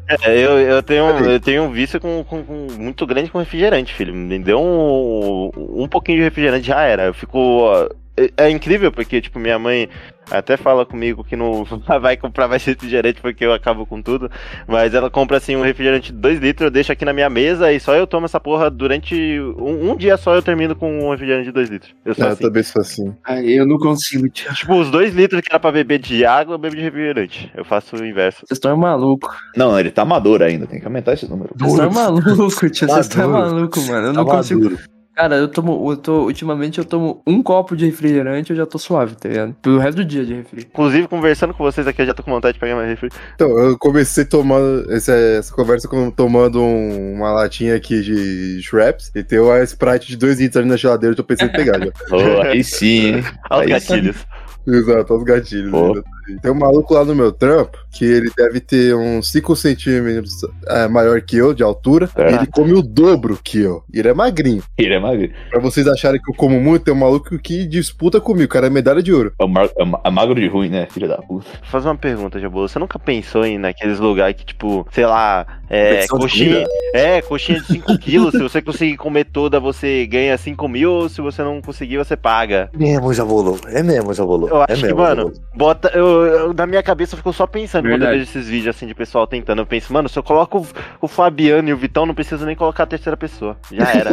é, 0.07 0.37
eu, 0.37 0.59
eu, 0.59 0.83
tenho, 0.83 1.05
eu 1.19 1.39
tenho 1.39 1.63
um 1.63 1.71
vício 1.71 1.99
com, 1.99 2.23
com- 2.23 2.43
com- 2.43 2.67
muito 2.77 3.05
grande 3.07 3.31
com 3.31 3.39
refrigerante, 3.39 3.93
filho. 3.93 4.13
Me 4.13 4.37
deu 4.39 4.59
um, 4.59 5.49
um 5.83 5.87
pouquinho 5.87 6.17
de 6.19 6.23
refrigerante, 6.23 6.67
já 6.67 6.81
era. 6.81 7.03
Eu 7.05 7.13
fico. 7.13 7.37
ó, 7.39 7.89
É, 8.15 8.45
é 8.45 8.49
incrível 8.49 8.91
porque, 8.91 9.19
tipo, 9.21 9.39
minha 9.39 9.57
mãe 9.57 9.89
até 10.31 10.55
fala 10.55 10.85
comigo 10.85 11.23
que 11.23 11.35
não 11.35 11.65
vai 12.01 12.15
comprar 12.15 12.47
mais 12.47 12.63
refrigerante 12.63 13.19
porque 13.19 13.43
eu 13.45 13.51
acabo 13.53 13.85
com 13.85 14.01
tudo. 14.01 14.29
Mas 14.67 14.93
ela 14.93 15.09
compra, 15.09 15.37
assim, 15.37 15.55
um 15.55 15.61
refrigerante 15.63 16.11
de 16.13 16.17
2 16.19 16.39
litros, 16.39 16.65
eu 16.65 16.71
deixo 16.71 16.91
aqui 16.91 17.03
na 17.03 17.11
minha 17.11 17.29
mesa 17.29 17.71
e 17.73 17.79
só 17.79 17.95
eu 17.95 18.05
tomo 18.07 18.25
essa 18.25 18.39
porra 18.39 18.69
durante. 18.69 19.15
Um, 19.57 19.91
um 19.91 19.95
dia 19.97 20.15
só 20.15 20.33
eu 20.35 20.41
termino 20.43 20.75
com 20.75 21.07
um 21.07 21.11
refrigerante 21.11 21.45
de 21.47 21.51
2 21.51 21.69
litros. 21.69 21.93
Eu 22.05 22.13
sou 22.13 22.25
Ah, 22.25 22.29
assim. 22.29 22.43
também 22.43 22.63
sou 22.63 22.81
assim. 22.81 23.13
Ai, 23.25 23.45
eu 23.47 23.65
não 23.65 23.77
consigo, 23.77 24.29
tio. 24.29 24.53
Tipo, 24.53 24.75
os 24.79 24.91
2 24.91 25.13
litros 25.15 25.41
que 25.41 25.47
era 25.51 25.59
pra 25.59 25.71
beber 25.71 25.99
de 25.99 26.23
água, 26.25 26.53
eu 26.53 26.59
bebo 26.59 26.75
de 26.75 26.81
refrigerante. 26.83 27.51
Eu 27.55 27.65
faço 27.65 27.95
o 27.95 28.05
inverso. 28.05 28.39
Vocês 28.45 28.57
estão 28.57 28.77
malucos. 28.77 29.35
Não, 29.57 29.77
ele 29.79 29.89
tá 29.91 30.03
amador 30.03 30.41
ainda, 30.43 30.67
tem 30.67 30.79
que 30.79 30.85
aumentar 30.85 31.13
esse 31.13 31.27
número. 31.29 31.49
Vocês 31.57 31.73
estão 31.73 31.91
malucos, 31.91 32.71
tio. 32.71 32.87
Vocês 32.87 33.07
estão 33.07 33.27
Maduro. 33.29 33.55
malucos, 33.55 33.87
mano. 33.89 34.07
Eu 34.07 34.13
não 34.13 34.25
Tá 34.25 34.31
consigo. 34.37 34.77
Cara, 35.15 35.35
eu 35.35 35.47
tomo. 35.47 35.91
Eu 35.91 35.97
tô, 35.97 36.23
ultimamente 36.25 36.79
eu 36.79 36.85
tomo 36.85 37.21
um 37.27 37.41
copo 37.43 37.75
de 37.75 37.85
refrigerante 37.85 38.49
eu 38.49 38.57
já 38.57 38.65
tô 38.65 38.79
suave, 38.79 39.15
tá 39.15 39.29
ligado? 39.29 39.53
Pelo 39.61 39.77
resto 39.77 39.97
do 39.97 40.05
dia 40.05 40.25
de 40.25 40.33
refri. 40.33 40.61
Inclusive, 40.61 41.07
conversando 41.07 41.53
com 41.53 41.63
vocês 41.63 41.85
aqui, 41.85 42.01
eu 42.01 42.07
já 42.07 42.13
tô 42.15 42.23
com 42.23 42.31
vontade 42.31 42.55
de 42.55 42.59
pegar 42.59 42.75
mais 42.75 42.89
refri. 42.89 43.09
Então, 43.35 43.47
eu 43.59 43.77
comecei 43.77 44.25
tomando 44.25 44.91
essa, 44.91 45.11
essa 45.13 45.53
conversa 45.53 45.87
com, 45.87 46.09
tomando 46.09 46.59
um- 46.61 47.13
uma 47.13 47.31
latinha 47.31 47.75
aqui 47.75 48.01
de 48.01 48.59
Shreps 48.63 49.11
e 49.13 49.23
tem 49.23 49.37
uma 49.39 49.61
Sprite 49.63 50.07
de 50.07 50.17
2 50.17 50.39
litros 50.39 50.57
ali 50.57 50.67
na 50.67 50.77
geladeira, 50.77 51.11
eu 51.13 51.17
tô 51.17 51.23
pensando 51.23 51.49
em 51.49 51.53
pegar 51.53 51.79
já. 51.79 51.91
Oh, 52.11 52.41
aí 52.41 52.63
sim, 52.63 53.15
hein? 53.17 53.23
Olha 53.51 53.65
os 53.77 53.85
gatilhos. 53.87 54.17
Exato, 54.65 55.13
os 55.15 55.23
gatilhos. 55.23 55.71
Pô. 55.71 56.03
Tem 56.41 56.49
um 56.51 56.55
maluco 56.55 56.93
lá 56.93 57.03
no 57.03 57.13
meu 57.13 57.33
trampo 57.33 57.77
que 57.91 58.05
ele 58.05 58.31
deve 58.37 58.61
ter 58.61 58.95
uns 58.95 59.29
5 59.29 59.55
centímetros 59.57 60.31
é, 60.67 60.87
maior 60.87 61.21
que 61.21 61.35
eu 61.35 61.53
de 61.53 61.61
altura. 61.61 62.09
É. 62.15 62.31
E 62.31 62.35
ele 62.35 62.47
come 62.47 62.73
o 62.73 62.81
dobro 62.81 63.37
que 63.43 63.59
eu. 63.59 63.83
E 63.93 63.99
ele 63.99 64.07
é 64.07 64.13
magrinho. 64.13 64.63
Ele 64.77 64.93
é 64.93 64.99
magro. 64.99 65.29
Pra 65.49 65.59
vocês 65.59 65.85
acharem 65.85 66.21
que 66.21 66.31
eu 66.31 66.35
como 66.35 66.61
muito, 66.61 66.85
tem 66.85 66.93
um 66.93 66.97
maluco 66.97 67.37
que 67.37 67.65
disputa 67.65 68.21
comigo. 68.21 68.45
O 68.45 68.47
cara 68.47 68.67
é 68.67 68.69
medalha 68.69 69.03
de 69.03 69.11
ouro. 69.13 69.33
É, 69.37 69.43
é 69.43 69.85
ma- 69.85 69.99
é 70.03 70.09
magro 70.09 70.35
de 70.35 70.47
ruim, 70.47 70.69
né, 70.69 70.87
filha 70.89 71.09
da 71.09 71.17
puta? 71.17 71.45
Vou 71.49 71.69
fazer 71.69 71.89
uma 71.89 71.97
pergunta, 71.97 72.39
Jabolo. 72.39 72.69
Você 72.69 72.79
nunca 72.79 72.97
pensou 72.97 73.45
em 73.45 73.57
naqueles 73.57 73.99
lugares 73.99 74.37
que, 74.37 74.45
tipo, 74.45 74.87
sei 74.91 75.05
lá, 75.05 75.45
é, 75.69 76.07
coxinha, 76.07 76.63
é, 76.93 77.21
coxinha 77.21 77.59
de 77.59 77.67
5 77.67 77.97
quilos. 77.99 78.31
Se 78.31 78.41
você 78.41 78.61
conseguir 78.61 78.95
comer 78.95 79.25
toda, 79.25 79.59
você 79.59 80.05
ganha 80.07 80.37
5 80.37 80.67
mil. 80.69 81.09
Se 81.09 81.19
você 81.19 81.43
não 81.43 81.61
conseguir, 81.61 81.97
você 81.97 82.15
paga. 82.15 82.69
É 82.73 82.77
mesmo, 82.77 83.13
já 83.13 83.25
volou. 83.25 83.59
É 83.67 83.83
mesmo, 83.83 84.13
já 84.13 84.23
volou. 84.23 84.52
Eu 84.55 84.61
acho 84.63 84.71
É 84.71 84.75
que, 84.75 84.81
mesmo, 84.83 84.97
mano, 84.99 85.15
Veloso. 85.23 85.41
bota. 85.55 85.91
Eu, 85.93 86.05
eu- 86.25 86.53
na 86.53 86.65
minha 86.67 86.83
cabeça 86.83 87.15
ficou 87.17 87.33
só 87.33 87.45
pensando 87.47 87.83
quando 87.83 87.93
eu 87.93 87.99
Verdade. 87.99 88.19
vejo 88.19 88.29
esses 88.29 88.47
vídeos 88.47 88.75
assim 88.75 88.87
de 88.87 88.93
pessoal 88.95 89.25
tentando. 89.27 89.61
Eu 89.61 89.65
penso, 89.65 89.91
mano, 89.93 90.07
se 90.09 90.17
eu 90.17 90.23
coloco 90.23 90.59
o, 90.59 90.67
o 91.01 91.07
Fabiano 91.07 91.69
e 91.69 91.73
o 91.73 91.77
Vitão, 91.77 92.05
não 92.05 92.13
preciso 92.15 92.45
nem 92.45 92.55
colocar 92.55 92.83
a 92.83 92.87
terceira 92.87 93.15
pessoa. 93.17 93.57
Já 93.71 93.91
era. 93.93 94.11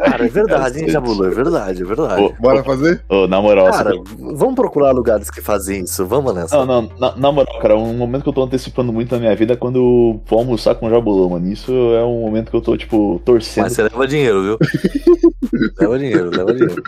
Cara, 0.00 0.24
é 0.24 0.28
verdade, 0.28 0.80
hein, 0.80 0.88
Jabulu? 0.88 1.26
É 1.26 1.30
verdade, 1.30 1.82
é 1.82 1.84
verdade. 1.86 2.22
Ô, 2.22 2.32
Bora 2.40 2.62
fazer? 2.64 3.02
ô, 3.08 3.26
na 3.26 3.40
moral, 3.40 3.70
Cara, 3.70 3.90
você- 3.90 4.34
vamos 4.34 4.54
procurar 4.54 4.90
lugares 4.92 5.30
que 5.30 5.40
fazem 5.40 5.82
isso. 5.84 6.04
Vamos 6.06 6.34
nessa. 6.34 6.56
Não, 6.56 6.66
não, 6.82 6.90
na, 6.98 7.16
na 7.16 7.32
moral, 7.32 7.58
cara, 7.60 7.76
um 7.76 7.94
momento 7.94 8.22
que 8.22 8.28
eu 8.28 8.32
tô 8.32 8.42
antecipando 8.42 8.92
muito 8.92 9.12
na 9.14 9.20
minha 9.20 9.34
vida 9.36 9.52
é 9.54 9.56
quando 9.56 9.76
eu 9.76 10.22
vou 10.26 10.38
almoçar 10.38 10.74
com 10.74 10.86
o 10.86 10.90
Jabulô, 10.90 11.28
mano. 11.28 11.46
Isso 11.50 11.72
é 11.94 12.04
um 12.04 12.20
momento 12.20 12.50
que 12.50 12.56
eu 12.56 12.60
tô, 12.60 12.76
tipo, 12.76 13.20
torcendo. 13.24 13.64
Mas 13.64 13.72
você 13.74 13.82
leva 13.82 14.06
dinheiro, 14.06 14.42
viu? 14.42 14.58
leva 15.80 15.98
dinheiro, 15.98 16.30
leva 16.30 16.52
dinheiro. 16.54 16.82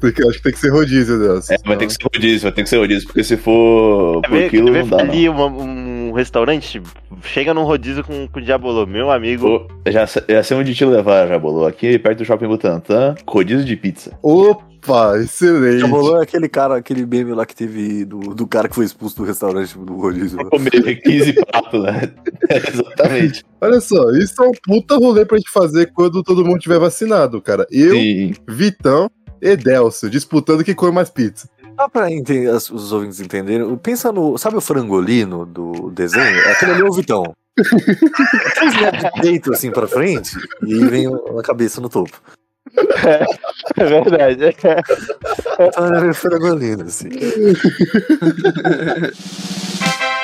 Porque 0.00 0.22
eu 0.22 0.28
acho 0.28 0.38
que 0.38 0.44
tem 0.44 0.52
que 0.52 0.58
ser 0.58 0.70
rodízio, 0.70 1.18
Deus. 1.18 1.50
É, 1.50 1.56
vai 1.66 1.76
ter 1.76 1.86
que 1.86 1.92
ser 1.92 2.02
rodízio, 2.14 2.37
vai 2.42 2.52
ter 2.52 2.62
que 2.62 2.68
ser 2.68 2.78
rodízio, 2.78 3.06
porque 3.06 3.24
se 3.24 3.36
for 3.36 4.20
Quer 4.22 4.28
por 4.44 4.50
quilo, 4.50 4.70
não 4.72 4.86
dá, 4.88 4.96
não. 4.98 5.04
ali 5.04 5.28
uma- 5.28 5.46
um 5.46 6.12
restaurante? 6.12 6.82
Chega 7.22 7.52
num 7.54 7.64
rodízio 7.64 8.02
com, 8.04 8.26
com 8.28 8.38
o 8.38 8.42
Diabolô, 8.42 8.86
meu 8.86 9.10
amigo. 9.10 9.66
Pô, 9.68 9.90
já, 9.90 10.06
já 10.06 10.42
sei 10.42 10.56
onde 10.56 10.74
te 10.74 10.84
levar, 10.84 11.26
Jabulô. 11.28 11.66
Aqui 11.66 11.98
perto 11.98 12.18
do 12.18 12.24
Shopping 12.24 12.46
Butantã, 12.48 13.14
rodízio 13.26 13.64
de 13.64 13.76
pizza. 13.76 14.16
Opa, 14.22 15.18
excelente. 15.18 15.80
Jabulu 15.80 16.16
é 16.18 16.22
aquele 16.22 16.48
cara, 16.48 16.76
aquele 16.76 17.04
meme 17.04 17.32
lá 17.34 17.44
que 17.44 17.54
teve 17.54 18.04
do, 18.04 18.18
do 18.34 18.46
cara 18.46 18.68
que 18.68 18.74
foi 18.74 18.84
expulso 18.84 19.16
do 19.16 19.24
restaurante 19.24 19.76
do 19.78 19.96
rodízio. 19.96 20.36
Pra 20.38 20.46
comer 20.50 20.70
15 21.02 21.32
pratos, 21.44 21.82
né? 21.82 22.12
Exatamente. 22.50 23.44
Olha 23.60 23.80
só, 23.80 24.10
isso 24.12 24.42
é 24.42 24.46
um 24.48 24.52
puta 24.64 24.96
rolê 24.96 25.24
pra 25.24 25.36
gente 25.38 25.50
fazer 25.50 25.92
quando 25.92 26.22
todo 26.22 26.44
mundo 26.44 26.58
tiver 26.60 26.78
vacinado, 26.78 27.40
cara. 27.40 27.66
Eu, 27.70 27.92
Sim. 27.94 28.32
Vitão 28.48 29.10
e 29.42 29.56
Delcio, 29.56 30.10
disputando 30.10 30.64
quem 30.64 30.74
come 30.74 30.92
mais 30.92 31.10
pizza. 31.10 31.48
Só 31.78 31.88
pra 31.88 32.10
ente- 32.10 32.46
as- 32.48 32.70
os 32.70 32.92
ouvintes 32.92 33.20
entenderem, 33.20 33.76
pensa 33.76 34.10
no. 34.10 34.36
Sabe 34.36 34.56
o 34.56 34.60
frangolino 34.60 35.46
do 35.46 35.90
desenho? 35.90 36.40
Aquele 36.50 36.72
ali 36.72 36.80
é 36.80 36.84
o 36.84 36.92
Vitão. 36.92 37.22
Três 37.54 38.74
metros 38.80 39.02
de 39.14 39.20
peito 39.20 39.52
assim 39.52 39.70
pra 39.70 39.86
frente 39.86 40.36
e 40.66 40.84
vem 40.86 41.06
a 41.06 41.42
cabeça 41.42 41.80
no 41.80 41.88
topo. 41.88 42.20
É 43.76 43.84
verdade. 43.84 44.56
Então 45.60 45.96
ele 45.98 46.08
é 46.10 46.14
frangolino, 46.14 46.82
assim. 46.84 47.08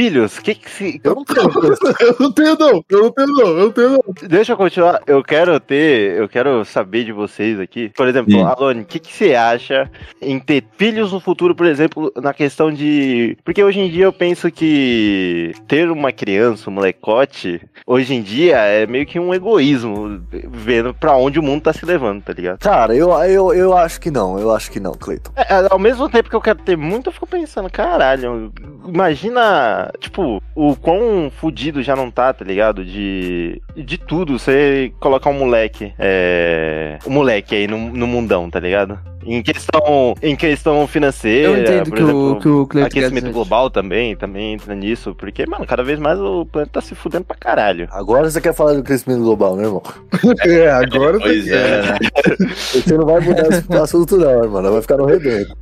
Filhos, 0.00 0.38
que 0.38 0.54
que 0.54 0.70
se. 0.70 0.98
Eu 1.04 1.14
não 1.14 1.24
tenho. 1.26 1.50
Eu 2.00 2.16
não 2.18 2.32
tenho, 2.32 2.56
não. 2.58 2.84
Eu 2.88 3.02
não 3.02 3.10
tenho, 3.12 3.28
não. 3.28 3.46
Eu 3.48 3.56
não 3.56 3.70
tenho, 3.70 3.90
não. 3.90 4.00
Deixa 4.26 4.52
eu 4.52 4.56
continuar. 4.56 5.02
Eu 5.06 5.22
quero 5.22 5.60
ter. 5.60 6.16
Eu 6.16 6.26
quero 6.26 6.64
saber 6.64 7.04
de 7.04 7.12
vocês 7.12 7.60
aqui. 7.60 7.90
Por 7.90 8.08
exemplo, 8.08 8.34
Hum. 8.34 8.46
Alone, 8.46 8.80
o 8.80 8.86
que, 8.86 8.98
que 8.98 9.12
você 9.12 9.34
acha 9.34 9.90
em 10.22 10.38
ter 10.38 10.64
filhos 10.78 11.12
no 11.12 11.20
futuro, 11.20 11.54
por 11.54 11.66
exemplo, 11.66 12.10
na 12.16 12.32
questão 12.32 12.72
de. 12.72 13.36
Porque 13.44 13.62
hoje 13.62 13.80
em 13.80 13.90
dia 13.90 14.04
eu 14.06 14.12
penso 14.12 14.50
que 14.50 15.52
ter 15.68 15.90
uma 15.90 16.12
criança, 16.12 16.70
um 16.70 16.72
molecote, 16.72 17.60
hoje 17.86 18.14
em 18.14 18.22
dia 18.22 18.56
é 18.56 18.86
meio 18.86 19.04
que 19.04 19.18
um 19.18 19.34
egoísmo, 19.34 20.22
vendo 20.30 20.94
pra 20.94 21.14
onde 21.14 21.38
o 21.38 21.42
mundo 21.42 21.62
tá 21.64 21.74
se 21.74 21.84
levando, 21.84 22.22
tá 22.22 22.32
ligado? 22.32 22.60
Cara, 22.60 22.94
eu, 22.94 23.10
eu, 23.24 23.52
eu 23.52 23.76
acho 23.76 24.00
que 24.00 24.10
não, 24.10 24.38
eu 24.38 24.50
acho 24.54 24.70
que 24.70 24.80
não, 24.80 24.92
Cleiton. 24.92 25.30
É, 25.36 25.66
ao 25.70 25.78
mesmo 25.78 26.08
tempo 26.08 26.30
que 26.30 26.36
eu 26.36 26.40
quero 26.40 26.60
ter 26.60 26.76
muito, 26.76 27.08
eu 27.08 27.12
fico 27.12 27.26
pensando, 27.26 27.68
caralho, 27.70 28.50
imagina, 28.86 29.89
tipo, 29.98 30.42
o 30.54 30.76
quão 30.76 31.30
fudido 31.30 31.82
já 31.82 31.96
não 31.96 32.10
tá, 32.10 32.32
tá 32.32 32.44
ligado? 32.44 32.84
De, 32.84 33.60
de 33.76 33.98
tudo, 33.98 34.38
você 34.38 34.92
colocar 35.00 35.30
um 35.30 35.38
moleque, 35.38 35.92
é, 35.98 36.98
um 37.06 37.10
moleque 37.10 37.54
aí 37.54 37.66
no, 37.66 37.78
no 37.78 38.06
mundão, 38.06 38.50
tá 38.50 38.60
ligado? 38.60 38.98
Em 39.24 39.42
questão, 39.42 40.14
em 40.22 40.34
questão 40.34 40.86
financeira, 40.86 41.48
Eu 41.48 41.58
entendo 41.60 41.84
por 41.90 41.94
que 41.96 42.02
exemplo, 42.02 42.30
o, 42.32 42.38
que 42.40 42.48
o 42.48 42.66
Cleiton 42.66 42.86
aquecimento 42.88 43.30
global 43.32 43.70
também, 43.70 44.16
também 44.16 44.54
entra 44.54 44.74
nisso, 44.74 45.14
porque, 45.14 45.44
mano, 45.46 45.66
cada 45.66 45.82
vez 45.84 45.98
mais 45.98 46.18
o 46.18 46.46
planeta 46.46 46.72
tá 46.74 46.80
se 46.80 46.94
fudendo 46.94 47.24
pra 47.24 47.36
caralho. 47.36 47.86
Agora 47.92 48.30
você 48.30 48.40
quer 48.40 48.54
falar 48.54 48.72
do 48.74 48.82
crescimento 48.82 49.20
global, 49.22 49.56
né, 49.56 49.64
irmão? 49.64 49.82
É, 50.46 50.70
agora 50.70 51.18
tá 51.18 51.24
Pois 51.24 51.46
é, 51.48 51.82
né? 51.82 51.98
Você 52.54 52.96
não 52.96 53.04
vai 53.04 53.20
mudar 53.20 53.46
esse 53.48 53.64
assunto, 53.76 54.16
não, 54.16 54.48
mano. 54.48 54.72
Vai 54.72 54.82
ficar 54.82 54.96
no 54.96 55.04
rebento. 55.06 55.54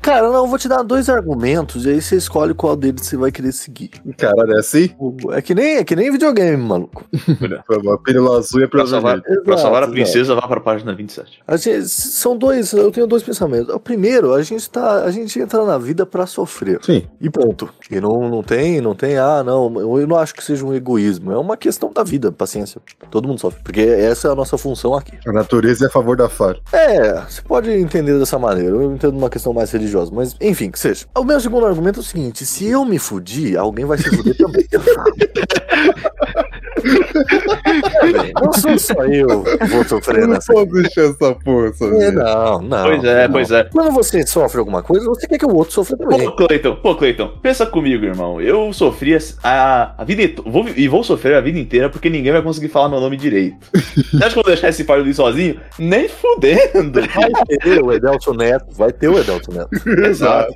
Cara, 0.00 0.28
não, 0.28 0.44
eu 0.44 0.46
vou 0.46 0.58
te 0.58 0.68
dar 0.68 0.82
dois 0.82 1.08
argumentos 1.08 1.84
e 1.86 1.90
aí 1.90 2.02
você 2.02 2.16
escolhe 2.16 2.54
qual 2.54 2.76
deles 2.76 3.06
você 3.06 3.16
vai 3.16 3.30
querer 3.32 3.52
seguir. 3.52 3.90
Caralho, 4.18 4.52
é 4.54 4.58
assim? 4.58 4.90
É 5.32 5.40
que 5.42 5.54
nem, 5.54 5.76
é 5.76 5.84
que 5.84 5.96
nem 5.96 6.10
videogame, 6.10 6.56
maluco. 6.56 7.04
A 7.12 7.98
pílula 7.98 8.38
azul 8.38 8.60
e 8.60 8.64
a 8.64 8.68
Pra 8.68 8.80
pílula 8.84 8.86
salvar, 8.90 9.20
vermelha. 9.20 9.42
pra 9.44 9.56
salvar 9.56 9.82
a 9.84 9.88
princesa, 9.88 10.34
vá 10.34 10.46
pra 10.48 10.60
página 10.60 10.94
27. 10.94 11.40
A 11.46 11.56
gente- 11.56 11.82
são 12.02 12.36
dois, 12.36 12.72
eu 12.72 12.90
tenho 12.90 13.06
dois 13.06 13.22
pensamentos. 13.22 13.74
O 13.74 13.80
primeiro, 13.80 14.34
a 14.34 14.42
gente 14.42 14.68
tá, 14.68 15.04
a 15.04 15.10
gente 15.10 15.38
entra 15.40 15.64
na 15.64 15.78
vida 15.78 16.04
pra 16.04 16.26
sofrer. 16.26 16.78
Sim. 16.82 17.06
E 17.20 17.30
ponto. 17.30 17.68
E 17.90 18.00
não, 18.00 18.28
não 18.28 18.42
tem, 18.42 18.80
não 18.80 18.94
tem, 18.94 19.18
ah, 19.18 19.42
não, 19.44 19.98
eu 19.98 20.06
não 20.06 20.16
acho 20.16 20.34
que 20.34 20.42
seja 20.42 20.64
um 20.64 20.74
egoísmo. 20.74 21.32
É 21.32 21.38
uma 21.38 21.56
questão 21.56 21.92
da 21.92 22.02
vida, 22.02 22.32
paciência. 22.32 22.80
Todo 23.10 23.28
mundo 23.28 23.40
sofre. 23.40 23.62
Porque 23.62 23.80
essa 23.80 24.28
é 24.28 24.32
a 24.32 24.34
nossa 24.34 24.58
função 24.58 24.94
aqui. 24.94 25.12
A 25.26 25.32
natureza 25.32 25.84
é 25.84 25.88
a 25.88 25.90
favor 25.90 26.16
da 26.16 26.28
FAR. 26.28 26.56
É, 26.72 27.20
você 27.20 27.42
pode 27.42 27.70
entender 27.70 28.18
dessa 28.18 28.38
maneira. 28.38 28.70
Eu 28.70 28.92
entendo 28.92 29.16
uma 29.16 29.30
questão 29.30 29.52
mais 29.52 29.70
religiosa, 29.70 30.10
mas 30.14 30.36
enfim, 30.40 30.70
que 30.70 30.78
seja. 30.78 31.06
O 31.16 31.24
meu 31.24 31.40
segundo 31.40 31.66
argumento 31.66 32.00
é 32.00 32.02
o 32.02 32.04
seguinte: 32.04 32.44
se 32.44 32.66
eu 32.66 32.84
me 32.84 32.98
fudir, 32.98 33.56
alguém 33.56 33.84
vai 33.84 33.98
se 33.98 34.14
fuder 34.14 34.36
também. 34.36 34.66
não 38.42 38.52
sou 38.52 38.78
só 38.78 39.04
eu 39.04 39.42
que 39.42 39.66
vou 39.66 39.84
sofrer 39.84 40.22
Eu 40.22 40.28
não 40.28 40.34
nessa. 40.34 40.52
posso 40.52 40.72
deixar 40.72 41.02
essa 41.02 41.34
porra 41.34 41.72
É, 42.00 42.10
não, 42.10 42.62
não. 42.62 42.84
Pois 42.84 43.04
é, 43.04 43.26
não. 43.26 43.32
pois 43.32 43.50
é. 43.50 43.64
Quando 43.64 43.92
você 43.92 44.26
sofre 44.26 44.58
alguma 44.58 44.82
coisa, 44.82 45.06
você 45.06 45.26
quer 45.26 45.38
que 45.38 45.46
o 45.46 45.54
outro 45.54 45.72
sofra 45.72 45.96
também. 45.96 46.24
Pô, 46.24 46.32
Cleiton, 46.32 46.76
pô, 46.76 46.94
Cleiton, 46.94 47.28
pensa 47.40 47.66
comigo, 47.66 48.04
irmão. 48.04 48.40
Eu 48.40 48.72
sofri 48.72 49.16
a, 49.42 49.94
a 49.98 50.04
vida 50.04 50.42
vou, 50.44 50.68
e 50.68 50.88
vou 50.88 51.04
sofrer 51.04 51.34
a 51.34 51.40
vida 51.40 51.58
inteira 51.58 51.88
porque 51.88 52.08
ninguém 52.08 52.32
vai 52.32 52.42
conseguir 52.42 52.68
falar 52.68 52.88
meu 52.88 53.00
nome 53.00 53.16
direito. 53.16 53.56
Você 53.72 54.16
acha 54.16 54.32
que 54.32 54.38
eu 54.38 54.42
vou 54.42 54.52
deixar 54.52 54.68
esse 54.68 54.84
pai 54.84 55.00
ali 55.00 55.14
sozinho? 55.14 55.60
Nem 55.78 56.08
fudendo. 56.08 57.00
Vai 57.02 57.30
ter 57.58 57.82
o 57.82 57.92
Edelson 57.92 58.34
Neto, 58.34 58.66
vai 58.72 58.92
ter 58.92 59.08
o 59.08 59.18
Edelson 59.18 59.52
Neto. 59.52 59.70
Exato. 60.06 60.52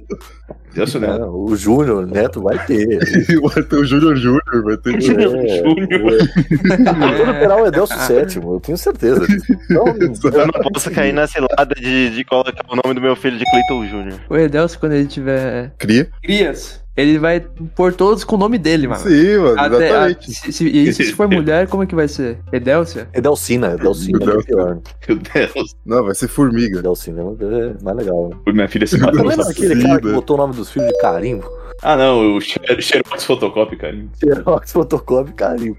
Deus 0.77 0.95
É, 0.95 0.99
né? 1.01 1.19
o 1.25 1.57
Júnior 1.57 2.07
Neto 2.07 2.41
vai 2.43 2.65
ter. 2.67 2.87
Vai 3.55 3.63
ter 3.63 3.77
o 3.77 3.85
Júnior 3.85 4.17
Júnior, 4.17 4.63
vai 4.65 4.77
ter. 4.77 5.01
Júnior 5.01 5.37
É, 5.37 5.59
Júnior. 5.59 6.03
o- 6.03 7.17
Vou 7.17 7.27
liberar 7.33 7.63
o 7.63 7.67
Edelson 7.67 7.97
sétimo, 7.99 8.55
eu 8.55 8.61
tenho 8.61 8.79
certeza. 8.79 9.27
Então, 9.71 9.85
Eu 10.37 10.47
não 10.47 10.71
posso 10.73 10.91
cair 10.91 11.13
na 11.13 11.27
cilada 11.27 11.75
de, 11.75 12.11
de 12.11 12.25
colocar 12.25 12.53
o 12.69 12.77
nome 12.77 12.95
do 12.95 13.01
meu 13.01 13.17
filho 13.17 13.39
de 13.39 13.45
Cleiton 13.51 13.87
Jr. 13.87 14.21
O 14.29 14.37
Edelcio, 14.37 14.79
quando 14.79 14.93
ele 14.93 15.07
tiver 15.07 15.73
Cria. 15.79 16.09
crias, 16.23 16.83
ele 16.97 17.19
vai 17.19 17.41
pôr 17.75 17.93
todos 17.93 18.25
com 18.25 18.37
o 18.37 18.39
nome 18.39 18.57
dele, 18.59 18.89
mano. 18.89 19.03
Sim, 19.03 19.37
mano, 19.39 19.61
Até, 19.61 19.77
a, 19.77 20.11
exatamente. 20.11 20.33
se, 20.33 20.53
se, 20.53 20.67
e 20.69 20.93
se 20.93 21.13
for 21.13 21.29
mulher, 21.31 21.67
como 21.69 21.83
é 21.83 21.87
que 21.87 21.95
vai 21.95 22.09
ser? 22.09 22.39
Edelcia? 22.53 23.09
Edelcina, 23.13 23.75
Edelcina 23.75 24.19
é 24.33 24.43
pior. 24.43 24.79
Meu 25.09 25.19
Deus. 25.19 25.77
Não, 25.85 26.05
vai 26.05 26.15
ser 26.15 26.29
formiga. 26.29 26.79
Edelcina 26.79 27.21
é 27.23 27.85
mais 27.85 27.97
legal. 27.97 28.31
né? 28.47 28.53
Minha 28.53 28.69
filha 28.69 28.87
se 28.87 28.99
Tá 28.99 29.07
matou. 29.07 29.25
nessa- 29.25 29.51
aquele 29.51 29.83
cara 29.83 30.01
que 30.01 30.13
botou 30.13 30.37
o 30.37 30.39
nome 30.39 30.55
dos 30.55 30.71
filhos 30.71 30.89
de 30.89 30.99
carimbo? 30.99 31.45
Ah, 31.83 31.95
não, 31.95 32.37
o 32.37 32.41
Xer- 32.41 32.81
Xerox 32.81 33.25
Fotocopy, 33.25 33.77
carinho. 33.77 34.11
Xerox, 34.19 34.73
fotocópia 34.73 35.31
e 35.31 35.35
carimbo. 35.35 35.77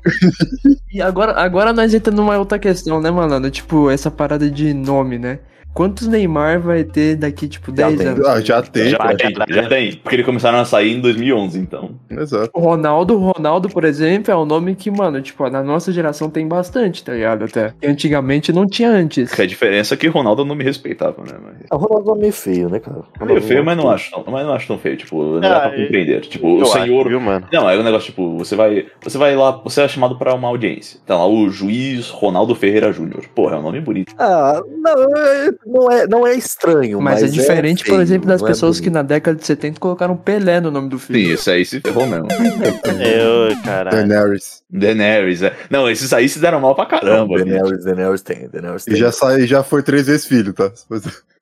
E 0.93 1.01
agora, 1.01 1.31
agora 1.33 1.73
nós 1.73 1.91
entramos 1.93 2.19
numa 2.19 2.37
outra 2.37 2.59
questão, 2.59 3.01
né, 3.01 3.09
mano? 3.09 3.49
Tipo, 3.49 3.89
essa 3.89 4.11
parada 4.11 4.49
de 4.49 4.73
nome, 4.75 5.17
né? 5.17 5.39
Quantos 5.77 6.07
Neymar 6.07 6.59
vai 6.59 6.83
ter 6.83 7.15
daqui, 7.15 7.47
tipo, 7.47 7.67
Já 7.69 7.85
10 7.87 7.97
tem. 7.99 8.07
anos? 8.07 8.27
Ah, 8.27 8.41
já 8.41 8.61
tem. 8.63 8.89
Já 8.89 8.97
tem, 9.15 9.33
já 9.47 9.69
tem. 9.69 9.95
Porque 9.97 10.15
eles 10.15 10.25
começaram 10.25 10.57
a 10.57 10.65
sair 10.65 10.93
em 10.95 10.99
2011, 10.99 11.59
então. 11.59 11.91
Exato. 12.09 12.49
O 12.51 12.59
Ronaldo, 12.59 13.15
Ronaldo, 13.15 13.69
por 13.69 13.83
exemplo, 13.83 14.31
é 14.33 14.35
um 14.35 14.43
nome 14.43 14.73
que, 14.73 14.89
mano, 14.89 15.21
tipo, 15.21 15.47
na 15.51 15.61
nossa 15.61 15.91
geração 15.91 16.31
tem 16.31 16.47
bastante, 16.47 17.03
tá 17.03 17.13
ligado? 17.13 17.45
Até. 17.45 17.75
E 17.79 17.85
antigamente 17.85 18.51
não 18.51 18.65
tinha 18.65 18.89
antes. 18.89 19.31
Que 19.31 19.43
a 19.43 19.45
diferença 19.45 19.93
é 19.93 19.97
que 19.97 20.07
Ronaldo 20.07 20.43
não 20.43 20.55
me 20.55 20.63
respeitava, 20.63 21.21
né? 21.21 21.37
Mas... 21.43 21.55
A 21.69 21.75
Ronaldo 21.75 22.15
é 22.15 22.19
meio 22.21 22.33
feio, 22.33 22.69
né, 22.69 22.79
cara? 22.79 23.01
É 23.21 23.25
meio 23.25 23.41
feio, 23.43 23.63
mas 23.63 23.77
não 23.77 23.87
acho, 23.91 24.11
não, 24.11 24.23
mas 24.31 24.47
não 24.47 24.53
acho 24.53 24.65
tão 24.67 24.79
feio. 24.79 24.97
Tipo, 24.97 25.23
não 25.23 25.39
dá 25.41 25.57
Ah, 25.57 25.69
pra 25.69 25.77
eu- 25.77 25.83
compreender. 25.83 26.21
Tipo, 26.21 26.57
Eu 26.57 26.63
o 26.63 26.65
senhor. 26.65 27.01
acho, 27.01 27.09
viu, 27.09 27.21
mano? 27.21 27.45
Não, 27.53 27.69
é 27.69 27.77
um 27.77 27.83
negócio 27.83 28.07
tipo, 28.07 28.35
você 28.35 28.55
vai. 28.55 28.87
Você 29.03 29.19
vai 29.19 29.35
lá, 29.35 29.51
você 29.63 29.81
é 29.81 29.87
chamado 29.87 30.17
pra 30.17 30.33
uma 30.33 30.47
audiência. 30.47 30.99
Tá 31.05 31.15
lá 31.15 31.27
o 31.27 31.47
juiz 31.49 32.09
Ronaldo 32.09 32.55
Ferreira 32.55 32.91
Júnior. 32.91 33.25
Porra, 33.35 33.57
é 33.57 33.59
um 33.59 33.61
nome 33.61 33.79
bonito. 33.79 34.15
Ah, 34.17 34.59
não, 34.81 35.15
é- 35.15 35.66
não 35.67 35.91
é, 35.91 36.07
não 36.07 36.25
é 36.27 36.33
estranho, 36.35 37.01
Mas, 37.01 37.21
mas, 37.21 37.31
é 37.31 37.33
diferente, 37.33 37.83
por 37.83 37.91
feio, 37.91 38.01
exemplo, 38.01 38.27
das 38.27 38.41
é 38.41 38.45
pessoas 38.45 38.79
que 38.79 38.89
bonito. 38.89 38.93
na 38.95 39.01
década 39.03 39.37
de 39.37 39.45
70 39.45 39.79
colocaram 39.79 40.15
Pelé 40.15 40.59
no 40.61 40.71
nome 40.71 40.89
do 40.89 40.97
filho. 40.97 41.27
Sim, 41.27 41.33
esse 41.33 41.51
aí 41.51 41.65
se 41.65 41.79
ferrou 41.81 42.07
mesmo. 42.07 42.27
Eu, 43.01 43.55
caralho. 43.63 44.07
Daenerys. 44.07 44.63
Daenerys, 44.69 45.41
é. 45.43 45.55
Não, 45.69 45.89
esses 45.89 46.11
aí 46.13 46.27
se 46.29 46.39
deram 46.39 46.59
mal 46.59 46.75
pra 46.75 46.85
caramba. 46.85 47.37
Não, 47.37 47.37
gente. 47.39 47.49
Daenerys, 47.49 47.83
Daenerys 47.83 48.21
tem, 48.21 48.49
Daenerys 48.49 48.85
tem. 48.85 48.93
E 48.93 48.97
já, 48.97 49.11
sai, 49.11 49.45
já 49.45 49.63
foi 49.63 49.83
três 49.83 50.07
vezes 50.07 50.25
filho, 50.25 50.53
tá? 50.53 50.71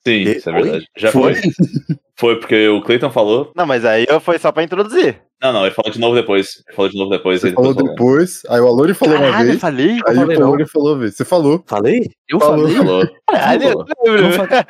Sim, 0.07 0.21
isso 0.21 0.49
é 0.49 0.53
Foi? 0.53 0.61
verdade. 0.63 0.85
Já 0.97 1.11
foi? 1.11 1.33
Foi 2.17 2.39
porque 2.39 2.67
o 2.69 2.81
Clayton 2.81 3.09
falou. 3.09 3.51
Não, 3.55 3.65
mas 3.65 3.83
aí 3.83 4.05
eu 4.07 4.19
foi 4.21 4.39
só 4.39 4.51
pra 4.51 4.63
introduzir. 4.63 5.19
Não, 5.41 5.51
não, 5.51 5.65
ele 5.65 5.75
falou 5.75 5.91
de 5.91 5.99
novo 5.99 6.15
depois. 6.15 6.63
Ele 6.65 6.75
falou 6.75 6.89
de 6.91 6.97
novo 6.97 7.09
depois. 7.11 7.41
Você 7.41 7.47
ele 7.47 7.55
falou 7.55 7.73
depois, 7.73 8.41
aí 8.49 8.61
o 8.61 8.67
Alone 8.67 8.93
falou 8.93 9.15
uma 9.15 9.25
Caralho, 9.25 9.43
eu 9.43 9.47
vez, 9.49 9.59
falei? 9.61 9.91
aí 10.07 10.15
falei 10.15 10.37
o. 10.37 10.43
Alone 10.45 10.65
falou 10.67 10.93
uma 10.93 10.99
vez. 10.99 11.15
Você 11.15 11.25
falou. 11.25 11.63
Falei? 11.67 12.09
Eu 12.29 12.39
Falou. 12.39 12.67
falei? 12.69 12.75
Falou. 12.77 13.09
Caralho, 13.29 13.63
eu 13.63 13.71
Falou. 13.75 13.85
Eu 14.15 14.21
não, 14.21 14.31
falei, 14.31 14.63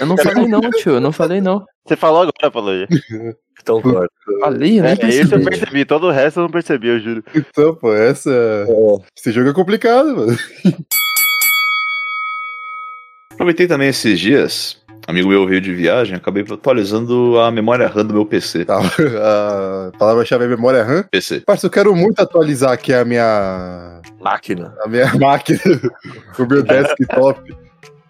eu 0.00 0.06
não 0.06 0.16
falei 0.18 0.46
não, 0.48 0.60
tio. 0.72 0.92
Eu 0.92 1.00
não 1.00 1.12
falei 1.12 1.40
não. 1.40 1.64
Você 1.86 1.96
falou 1.96 2.22
agora, 2.22 2.50
falou. 2.52 2.74
Então 3.62 3.80
corta. 3.80 4.08
Falei, 4.40 4.80
eu 4.80 4.82
nem 4.82 4.90
É, 4.90 4.94
esse 4.94 5.20
eu 5.20 5.28
percebi. 5.28 5.44
percebi, 5.44 5.84
todo 5.84 6.08
o 6.08 6.10
resto 6.10 6.40
eu 6.40 6.42
não 6.44 6.50
percebi, 6.50 6.88
eu 6.88 6.98
juro. 6.98 7.22
Então, 7.32 7.74
pô, 7.76 7.94
essa. 7.94 8.66
Esse 9.16 9.30
jogo 9.30 9.50
é 9.50 9.54
complicado, 9.54 10.16
mano. 10.16 10.36
Aproveitei 13.42 13.66
também 13.66 13.88
esses 13.88 14.20
dias. 14.20 14.76
Amigo 15.04 15.28
meu 15.28 15.44
veio 15.44 15.60
de 15.60 15.74
viagem, 15.74 16.14
acabei 16.14 16.44
atualizando 16.48 17.40
a 17.40 17.50
memória 17.50 17.88
RAM 17.88 18.06
do 18.06 18.14
meu 18.14 18.24
PC. 18.24 18.64
Tá, 18.64 18.78
a 18.78 19.90
palavra-chave 19.98 20.44
é 20.44 20.46
memória 20.46 20.84
RAM. 20.84 21.02
PC. 21.10 21.40
Parça, 21.40 21.66
eu 21.66 21.70
quero 21.70 21.92
muito 21.96 22.20
atualizar 22.20 22.70
aqui 22.70 22.94
a 22.94 23.04
minha. 23.04 24.00
Máquina. 24.20 24.72
A 24.84 24.88
minha 24.88 25.12
máquina, 25.18 25.58
o 26.38 26.46
meu 26.46 26.62
desktop. 26.62 27.52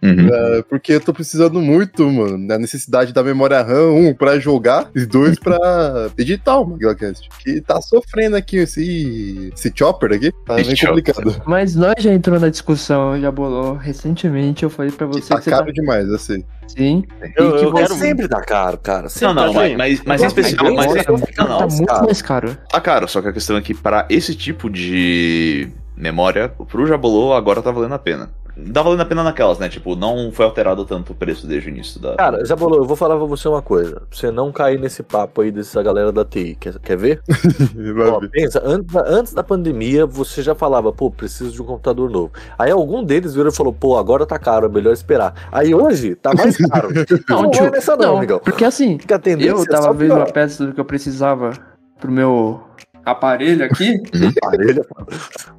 Uhum. 0.03 0.29
É, 0.35 0.63
porque 0.63 0.95
eu 0.95 1.01
tô 1.01 1.13
precisando 1.13 1.61
muito, 1.61 2.11
mano, 2.11 2.47
da 2.49 2.59
necessidade 2.59 3.13
da 3.13 3.23
memória 3.23 3.63
RAM, 3.63 3.93
um, 3.93 4.13
pra 4.13 4.37
jogar, 4.39 4.91
e 4.97 5.07
dois, 5.07 5.39
pra 5.39 5.57
editar 6.19 6.59
o 6.59 6.67
MaguilaCast. 6.67 7.29
Que 7.39 7.61
tá 7.61 7.81
sofrendo 7.81 8.35
aqui 8.37 8.57
esse, 8.57 9.53
esse 9.55 9.73
chopper 9.75 10.13
aqui, 10.13 10.33
tá 10.45 10.59
Esse 10.61 10.69
bem 10.71 10.77
chopper. 10.77 11.15
complicado. 11.15 11.43
Mas 11.47 11.77
nós 11.77 11.95
já 11.99 12.13
entrou 12.13 12.41
na 12.41 12.49
discussão, 12.49 13.21
já 13.21 13.31
bolou. 13.31 13.75
Recentemente 13.77 14.65
eu 14.65 14.71
falei 14.71 14.91
pra 14.91 15.07
Que 15.07 15.21
você 15.21 15.29
tá 15.29 15.39
que 15.39 15.45
você 15.45 15.51
caro 15.51 15.67
tá. 15.67 15.73
demais, 15.73 16.09
eu 16.09 16.19
sei. 16.19 16.45
Sim. 16.67 17.05
Eu, 17.37 17.57
E 17.57 17.59
que 17.61 17.65
eu 17.67 17.73
quero 17.73 17.95
Sempre 17.95 18.27
dá 18.27 18.41
caro, 18.41 18.79
cara. 18.79 19.03
Não, 19.03 19.09
Sempre 19.09 19.35
não, 19.35 19.53
mas, 19.53 19.55
caro. 19.55 19.79
mas, 19.79 20.03
mas 20.05 20.23
específico. 20.23 20.65
mas 20.65 20.75
Mas, 20.75 21.07
agora 21.07 21.23
não, 21.39 21.49
não, 21.49 21.59
Tá 21.59 21.61
mais 21.61 21.75
muito 21.77 21.89
caro. 21.89 22.05
mais 22.07 22.23
caro. 22.23 22.59
Tá 22.71 22.81
caro, 22.81 23.09
só 23.09 23.23
que 23.23 23.29
a 23.29 23.33
questão 23.33 23.57
é 23.57 23.63
que 23.63 23.73
pra 23.75 24.07
esse 24.11 24.35
tipo 24.35 24.69
de 24.69 25.69
memória, 25.97 26.49
pro 26.49 26.87
Jabolô 26.87 27.33
agora 27.35 27.63
tá 27.63 27.71
valendo 27.71 27.95
a 27.95 27.99
pena. 27.99 28.31
Tá 28.73 28.83
valendo 28.83 29.01
a 29.01 29.05
pena 29.05 29.25
naquelas, 29.25 29.59
né? 29.59 29.69
Tipo, 29.69 29.97
não 29.97 30.31
foi 30.31 30.45
alterado 30.45 30.85
tanto 30.85 31.13
o 31.13 31.15
preço 31.15 31.47
desde 31.47 31.69
o 31.69 31.71
início 31.71 32.01
da. 32.01 32.17
Cara, 32.17 32.45
já 32.45 32.55
bolou, 32.55 32.79
eu 32.79 32.85
vou 32.85 32.97
falar 32.97 33.17
pra 33.17 33.25
você 33.25 33.49
uma 33.49 33.63
coisa. 33.63 33.97
Pra 33.97 34.07
você 34.11 34.31
não 34.31 34.53
cair 34.53 34.79
nesse 34.79 35.03
papo 35.03 35.41
aí 35.41 35.51
dessa 35.51 35.83
galera 35.83 36.13
da 36.13 36.25
TI. 36.25 36.57
Quer, 36.61 36.79
quer 36.79 36.97
ver? 36.97 37.23
Ó, 38.13 38.21
pensa, 38.31 38.63
antes 38.65 38.93
da, 38.93 39.05
antes 39.07 39.33
da 39.33 39.43
pandemia, 39.43 40.05
você 40.05 40.43
já 40.43 40.55
falava, 40.55 40.93
pô, 40.93 41.11
preciso 41.11 41.51
de 41.51 41.63
um 41.63 41.65
computador 41.65 42.11
novo. 42.11 42.33
Aí 42.59 42.71
algum 42.71 43.03
deles 43.03 43.35
virou 43.35 43.51
e 43.51 43.55
falou, 43.55 43.73
pô, 43.73 43.97
agora 43.97 44.27
tá 44.27 44.39
caro, 44.39 44.67
é 44.67 44.69
melhor 44.69 44.93
esperar. 44.93 45.49
Aí 45.51 45.75
hoje, 45.75 46.15
tá 46.15 46.35
mais 46.35 46.57
caro. 46.57 46.89
não, 47.29 47.51
tio, 47.51 47.63
vai 47.63 47.71
nessa 47.71 47.97
não, 47.97 48.09
não, 48.09 48.17
amigão. 48.19 48.39
porque 48.39 48.65
assim, 48.65 48.99
a 49.09 49.31
eu 49.41 49.63
é 49.63 49.67
tava 49.67 49.93
vendo 49.95 50.15
uma 50.15 50.27
peça 50.27 50.67
do 50.67 50.75
que 50.75 50.81
eu 50.81 50.85
precisava 50.85 51.53
pro 51.99 52.11
meu 52.11 52.61
aparelho 53.05 53.65
aqui. 53.65 54.01
Aparelho. 54.43 54.85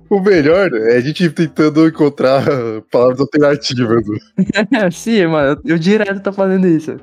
O 0.10 0.20
melhor 0.20 0.72
é 0.74 0.98
a 0.98 1.02
gente 1.02 1.30
tentando 1.30 1.88
encontrar 1.88 2.44
palavras 2.92 3.20
alternativas. 3.20 4.04
Sim, 4.92 5.28
mano, 5.28 5.60
eu, 5.66 5.72
eu 5.74 5.78
direto 5.78 6.22
tô 6.22 6.32
fazendo 6.32 6.68
isso. 6.68 6.98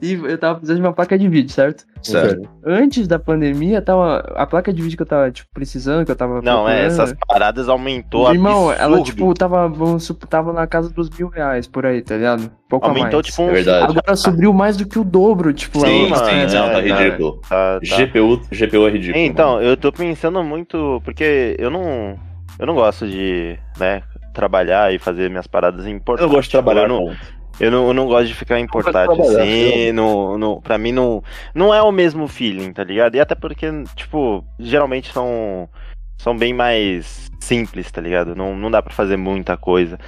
E 0.00 0.12
eu 0.12 0.38
tava 0.38 0.54
precisando 0.54 0.76
de 0.76 0.86
uma 0.86 0.92
placa 0.92 1.18
de 1.18 1.28
vídeo, 1.28 1.50
certo? 1.50 1.84
Certo. 2.02 2.48
Antes 2.64 3.08
da 3.08 3.18
pandemia, 3.18 3.82
tava. 3.82 4.18
A 4.36 4.46
placa 4.46 4.72
de 4.72 4.80
vídeo 4.80 4.96
que 4.96 5.02
eu 5.02 5.06
tava, 5.06 5.30
tipo, 5.30 5.48
precisando, 5.52 6.04
que 6.04 6.12
eu 6.12 6.16
tava. 6.16 6.40
Não, 6.40 6.68
é, 6.68 6.86
essas 6.86 7.12
paradas 7.26 7.68
aumentou 7.68 8.32
Irmão, 8.32 8.70
absurdo. 8.70 8.94
ela, 8.94 9.02
tipo, 9.02 9.34
tava, 9.34 9.68
vamos 9.68 10.08
tava 10.28 10.52
na 10.52 10.66
casa 10.66 10.90
dos 10.90 11.10
mil 11.10 11.28
reais 11.28 11.66
por 11.66 11.84
aí, 11.84 12.00
tá 12.00 12.16
ligado? 12.16 12.50
Pouco 12.68 12.86
a 12.86 12.90
aumentou 12.90 13.14
mais. 13.14 13.26
tipo 13.26 13.42
É 13.42 13.44
um... 13.44 13.52
verdade. 13.52 13.84
Agora 13.98 14.16
subiu 14.16 14.52
mais 14.52 14.76
do 14.76 14.86
que 14.86 14.98
o 14.98 15.04
dobro, 15.04 15.52
tipo, 15.52 15.80
Sim, 15.80 16.08
mano, 16.08 16.24
sim, 16.24 16.30
é, 16.30 16.46
não, 16.46 16.70
tá 16.70 16.78
é, 16.78 16.80
ridículo. 16.80 17.40
Tá, 17.48 17.80
tá. 17.80 17.96
GPU, 17.96 18.40
GPU 18.52 18.86
é 18.86 18.90
ridículo. 18.90 19.24
Então, 19.24 19.60
eu 19.60 19.76
tô 19.76 19.90
pensando 19.90 20.42
muito, 20.44 21.00
porque 21.04 21.56
eu 21.58 21.70
não, 21.70 22.16
eu 22.58 22.66
não 22.66 22.74
gosto 22.74 23.06
de, 23.08 23.58
né, 23.78 24.02
trabalhar 24.32 24.94
e 24.94 24.98
fazer 25.00 25.28
minhas 25.28 25.48
paradas 25.48 25.86
em 25.86 26.00
Eu 26.18 26.28
gosto 26.28 26.44
de 26.44 26.50
trabalhar 26.50 26.82
Eu 26.82 26.88
não, 26.88 26.98
com. 26.98 27.37
Eu 27.60 27.70
não, 27.70 27.88
eu 27.88 27.94
não 27.94 28.06
gosto 28.06 28.28
de 28.28 28.34
ficar 28.34 28.60
em 28.60 28.66
portátil 28.66 29.16
trabalhar, 29.16 29.42
assim, 29.42 29.92
no, 29.92 30.38
no, 30.38 30.60
pra 30.60 30.78
mim 30.78 30.92
não, 30.92 31.22
não 31.54 31.74
é 31.74 31.82
o 31.82 31.90
mesmo 31.90 32.28
feeling, 32.28 32.72
tá 32.72 32.84
ligado? 32.84 33.16
E 33.16 33.20
até 33.20 33.34
porque, 33.34 33.66
tipo, 33.96 34.44
geralmente 34.58 35.12
são, 35.12 35.68
são 36.16 36.36
bem 36.36 36.52
mais 36.52 37.30
simples, 37.40 37.90
tá 37.90 38.00
ligado? 38.00 38.36
Não, 38.36 38.56
não 38.56 38.70
dá 38.70 38.80
pra 38.80 38.92
fazer 38.92 39.16
muita 39.16 39.56
coisa. 39.56 39.98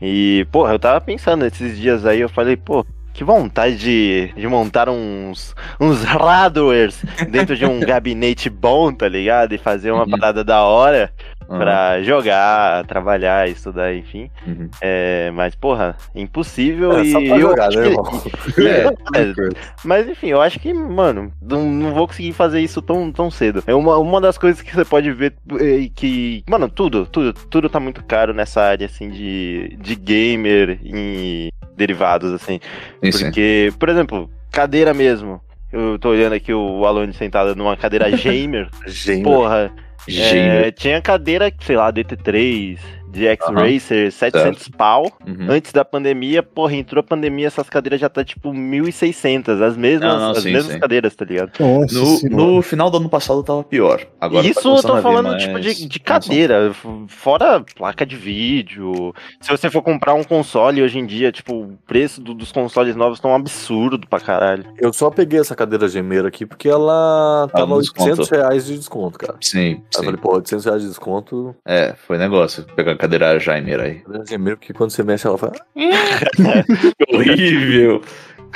E, 0.00 0.46
porra, 0.50 0.72
eu 0.72 0.78
tava 0.78 1.00
pensando 1.00 1.44
esses 1.44 1.78
dias 1.78 2.04
aí, 2.04 2.20
eu 2.20 2.28
falei, 2.28 2.56
pô, 2.56 2.84
que 3.12 3.24
vontade 3.24 3.76
de, 3.76 4.32
de 4.36 4.46
montar 4.46 4.88
uns, 4.88 5.54
uns 5.80 6.04
hardwares 6.04 7.04
dentro 7.28 7.56
de 7.56 7.66
um 7.66 7.80
gabinete 7.84 8.48
bom, 8.48 8.92
tá 8.92 9.08
ligado? 9.08 9.54
E 9.54 9.58
fazer 9.58 9.90
uma 9.90 10.04
Uhum. 10.04 10.10
parada 10.10 10.44
da 10.44 10.62
hora 10.62 11.10
Ah, 11.50 11.58
pra 11.58 12.02
jogar, 12.02 12.84
trabalhar, 12.86 13.48
estudar, 13.48 13.94
enfim. 13.94 14.30
uhum. 14.46 14.68
É, 14.80 15.30
mas, 15.32 15.54
porra, 15.54 15.96
impossível 16.14 16.92
É, 16.98 17.02
e 17.02 17.12
só 17.12 17.18
pra 17.18 17.28
eu 17.36 17.40
jogar, 17.40 17.70
né, 17.70 17.82
que- 17.82 17.88
irmão? 17.88 18.04
é, 19.14 19.54
mas 19.84 20.08
enfim, 20.08 20.28
eu 20.28 20.40
acho 20.42 20.60
que, 20.60 20.72
mano, 20.74 21.32
não, 21.42 21.64
não 21.70 21.94
vou 21.94 22.06
conseguir 22.06 22.32
fazer 22.34 22.60
isso 22.60 22.80
tão, 22.82 23.10
tão 23.10 23.30
cedo. 23.30 23.64
É 23.66 23.74
uma, 23.74 23.96
uma 23.98 24.20
das 24.20 24.36
coisas 24.38 24.60
que 24.62 24.74
você 24.74 24.84
pode 24.84 25.10
ver 25.12 25.34
é, 25.58 25.88
que, 25.94 26.44
mano, 26.48 26.68
tudo, 26.68 27.06
tudo, 27.06 27.32
tudo 27.32 27.68
tá 27.68 27.80
muito 27.80 28.04
caro 28.04 28.32
nessa 28.34 28.60
área, 28.62 28.86
assim, 28.86 29.08
de, 29.08 29.76
de 29.80 29.94
gamer 29.96 30.78
e 30.82 31.50
derivados, 31.76 32.32
assim. 32.32 32.58
Sim. 33.02 33.24
Porque, 33.24 33.72
por 33.78 33.88
exemplo, 33.88 34.30
cadeira 34.50 34.92
mesmo. 34.94 35.40
Eu 35.72 35.98
tô 35.98 36.10
olhando 36.10 36.32
aqui 36.34 36.52
o 36.52 36.86
Alone 36.86 37.12
sentado 37.12 37.54
numa 37.54 37.76
cadeira 37.76 38.08
gamer. 38.16 38.68
Gênio. 38.86 39.24
Porra, 39.24 39.70
Gênio. 40.06 40.52
é, 40.52 40.70
tinha 40.70 41.00
cadeira, 41.00 41.52
sei 41.60 41.76
lá, 41.76 41.92
DT3, 41.92 42.78
de 43.10 43.26
X-Racer, 43.26 44.12
700 44.12 44.68
pau. 44.68 45.10
Uhum. 45.26 45.46
Antes 45.50 45.72
da 45.72 45.84
pandemia, 45.84 46.42
porra, 46.42 46.74
entrou 46.74 47.00
a 47.00 47.02
pandemia, 47.02 47.46
essas 47.46 47.68
cadeiras 47.68 48.00
já 48.00 48.08
tá 48.08 48.24
tipo 48.24 48.52
1.600, 48.52 49.62
as 49.62 49.76
mesmas, 49.76 50.08
Não, 50.12 50.18
não, 50.20 50.30
as 50.30 50.42
sim, 50.42 50.52
mesmas 50.52 50.72
sim. 50.74 50.78
cadeiras, 50.80 51.14
tá 51.14 51.24
ligado? 51.24 51.52
Nossa 51.58 52.28
No, 52.28 52.56
no 52.56 52.62
final 52.62 52.90
do 52.90 52.96
ano 52.98 53.08
passado 53.08 53.42
tava 53.42 53.62
pior. 53.64 54.06
Agora 54.20 54.42
tá 54.42 54.48
Isso 54.48 54.60
eu 54.60 54.62
começando 54.64 54.90
tô 54.96 55.02
falando, 55.02 55.36
tipo, 55.38 55.60
de, 55.60 55.86
de 55.86 56.00
cadeira, 56.00 56.72
fora 57.08 57.64
placa 57.76 58.04
de 58.04 58.16
vídeo. 58.16 59.14
Se 59.40 59.50
você 59.50 59.70
for 59.70 59.82
comprar 59.82 60.14
um 60.14 60.24
console 60.24 60.82
hoje 60.82 60.98
em 60.98 61.06
dia, 61.06 61.32
tipo, 61.32 61.54
o 61.54 61.78
preço 61.86 62.20
do- 62.20 62.34
dos 62.34 62.52
consoles 62.52 62.94
novos 62.96 63.20
tá 63.20 63.28
um 63.28 63.34
absurdo 63.34 63.98
pra 64.08 64.20
caralho. 64.20 64.64
Eu 64.78 64.92
só 64.92 65.10
peguei 65.10 65.40
essa 65.40 65.54
cadeira 65.56 65.88
gemeira 65.88 66.28
aqui 66.28 66.44
porque 66.46 66.68
ela 66.68 67.48
tava 67.52 67.78
desconto. 67.78 68.02
800 68.10 68.28
reais 68.30 68.66
de 68.66 68.76
desconto, 68.78 69.18
cara. 69.18 69.36
Sim, 69.40 69.58
Aí 69.58 69.72
eu 69.74 69.80
sim. 70.00 70.04
falei, 70.04 70.20
pô, 70.20 70.34
800 70.36 70.64
reais 70.64 70.82
de 70.82 70.88
desconto. 70.88 71.54
É, 71.66 71.94
foi 72.06 72.18
negócio. 72.18 72.64
Pegar 72.76 72.96
a 72.98 73.00
cadeira 73.00 73.38
Jaimer 73.38 73.80
aí. 73.80 73.94
Cadeira 74.00 74.26
gemeira, 74.26 74.56
porque 74.56 74.72
quando 74.72 74.90
você 74.90 75.02
mexe, 75.04 75.26
ela 75.26 75.38
fala. 75.38 75.52
Que 75.74 77.14
horrível! 77.16 78.02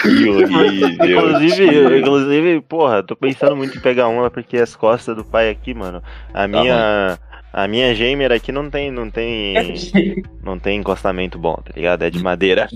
Que 0.00 0.08
horrível! 0.28 0.88
Inclusive, 1.08 1.98
inclusive, 2.00 2.60
porra, 2.62 3.02
tô 3.02 3.14
pensando 3.14 3.54
muito 3.54 3.76
em 3.78 3.80
pegar 3.80 4.08
uma 4.08 4.30
porque 4.30 4.56
as 4.58 4.74
costas 4.74 5.14
do 5.16 5.24
pai 5.24 5.48
aqui, 5.50 5.72
mano. 5.74 6.02
A 6.34 6.48
minha. 6.48 7.18
A 7.54 7.68
minha 7.68 7.92
gamer 7.92 8.32
aqui 8.32 8.50
não 8.50 8.70
tem, 8.70 8.90
não 8.90 9.10
tem, 9.10 9.54
não 10.42 10.58
tem 10.58 10.78
encostamento 10.80 11.38
bom, 11.38 11.52
tá 11.56 11.70
ligado? 11.76 12.02
É 12.02 12.08
de 12.08 12.18
madeira. 12.22 12.66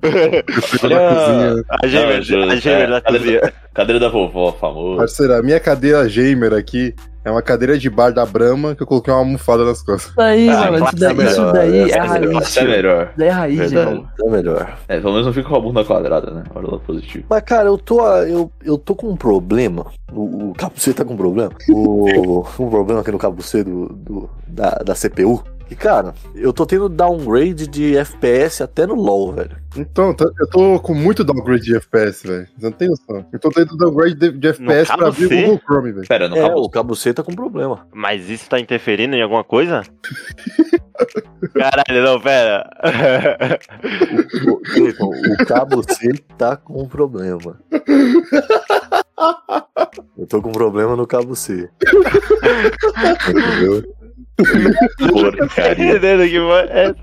Cozinha. 0.00 1.62
A 1.68 1.86
gamer, 1.86 2.22
Não, 2.30 2.50
a 2.50 2.54
gamer 2.56 2.80
é, 2.80 2.86
da 2.86 3.00
cadeira- 3.02 3.40
cozinha. 3.40 3.52
Cadeira 3.74 4.00
da 4.00 4.08
vovó, 4.08 4.52
famoso. 4.52 4.96
Parceira, 4.96 5.38
a 5.38 5.42
minha 5.42 5.60
cadeira 5.60 6.02
gamer 6.08 6.54
aqui 6.54 6.94
é 7.24 7.30
uma 7.30 7.42
cadeira 7.42 7.78
de 7.78 7.88
bar 7.88 8.12
da 8.12 8.24
Brahma 8.26 8.74
que 8.74 8.82
eu 8.82 8.86
coloquei 8.86 9.12
uma 9.12 9.20
almofada 9.20 9.64
nas 9.64 9.82
costas. 9.82 10.06
Isso 10.08 10.16
daí, 10.16 10.48
Ah, 10.48 10.70
mano, 10.72 10.84
isso 10.86 10.96
daí, 10.96 11.08
é 11.08 11.12
isso 11.12 11.40
melhor, 11.40 11.52
daí 11.52 11.78
é 11.78 11.90
é 11.90 11.98
raiz. 11.98 12.56
é 12.56 12.64
melhor. 12.64 13.02
Isso 13.04 13.16
daí 13.18 13.28
é 13.28 13.30
raiz, 13.30 13.58
Verdade. 13.58 14.04
É 14.24 14.30
melhor. 14.30 14.78
É, 14.88 15.00
pelo 15.00 15.12
menos 15.12 15.26
não 15.26 15.32
fica 15.32 15.48
com 15.48 15.56
a 15.56 15.60
bunda 15.60 15.84
quadrada, 15.84 16.30
né? 16.30 16.44
Olha 16.54 16.68
lá 16.72 16.78
positivo. 16.78 17.24
Mas, 17.28 17.42
cara, 17.42 17.68
eu 17.68 17.78
tô, 17.78 18.06
eu, 18.22 18.50
eu 18.64 18.76
tô 18.78 18.94
com 18.94 19.08
um 19.08 19.16
problema. 19.16 19.86
O, 20.12 20.50
o 20.50 20.54
cabo 20.54 20.74
C 20.76 20.92
tá 20.92 21.04
com 21.04 21.14
um 21.14 21.16
problema. 21.16 21.50
O, 21.70 22.40
um 22.58 22.68
problema 22.70 23.00
aqui 23.00 23.10
no 23.12 23.18
cabo 23.18 23.42
C 23.42 23.62
do, 23.64 23.88
do- 23.88 24.30
da, 24.46 24.70
da 24.84 24.94
CPU. 24.94 25.42
E, 25.70 25.74
cara, 25.74 26.14
eu 26.34 26.52
tô 26.52 26.66
tendo 26.66 26.88
downgrade 26.88 27.66
de 27.66 27.96
FPS 27.96 28.62
até 28.62 28.86
no 28.86 28.94
LoL, 28.94 29.32
velho. 29.32 29.56
Então, 29.76 30.12
tá- 30.14 30.30
eu 30.38 30.46
tô 30.50 30.78
com 30.80 30.94
muito 30.94 31.24
downgrade 31.24 31.64
de 31.64 31.76
FPS, 31.76 32.26
velho. 32.26 32.46
Você 32.56 32.64
não 32.66 32.72
tem 32.72 32.88
noção. 32.88 33.24
Eu 33.32 33.38
tô 33.38 33.48
tendo 33.50 33.76
downgrade 33.76 34.14
de, 34.14 34.32
de 34.32 34.48
FPS 34.48 34.94
pra 34.94 35.08
abrir 35.08 35.28
C? 35.28 35.34
o 35.34 35.40
Google 35.40 35.60
Chrome, 35.66 35.92
velho. 35.92 36.06
Pera, 36.08 36.28
no 36.28 36.36
é, 36.36 36.40
cabo. 36.42 36.60
o 36.60 36.68
cabo 36.70 36.94
C 36.94 37.14
tá 37.14 37.22
com 37.22 37.34
problema. 37.34 37.86
Mas 37.92 38.28
isso 38.28 38.48
tá 38.50 38.60
interferindo 38.60 39.16
em 39.16 39.22
alguma 39.22 39.42
coisa? 39.44 39.82
Caralho, 41.54 42.04
não, 42.04 42.20
pera. 42.20 42.68
O, 44.48 44.56
Cleiton, 44.58 45.08
o 45.10 45.46
cabo 45.46 45.82
C 45.82 46.12
tá 46.36 46.56
com 46.56 46.86
problema. 46.86 47.58
Eu 50.18 50.26
tô 50.26 50.42
com 50.42 50.52
problema 50.52 50.96
no 50.96 51.06
cabo 51.06 51.34
C. 51.36 51.68
Entendeu? 53.28 53.82
Porcaria. 54.98 56.00
Que 56.00 56.40
foi- 56.40 56.68
é, 56.70 56.94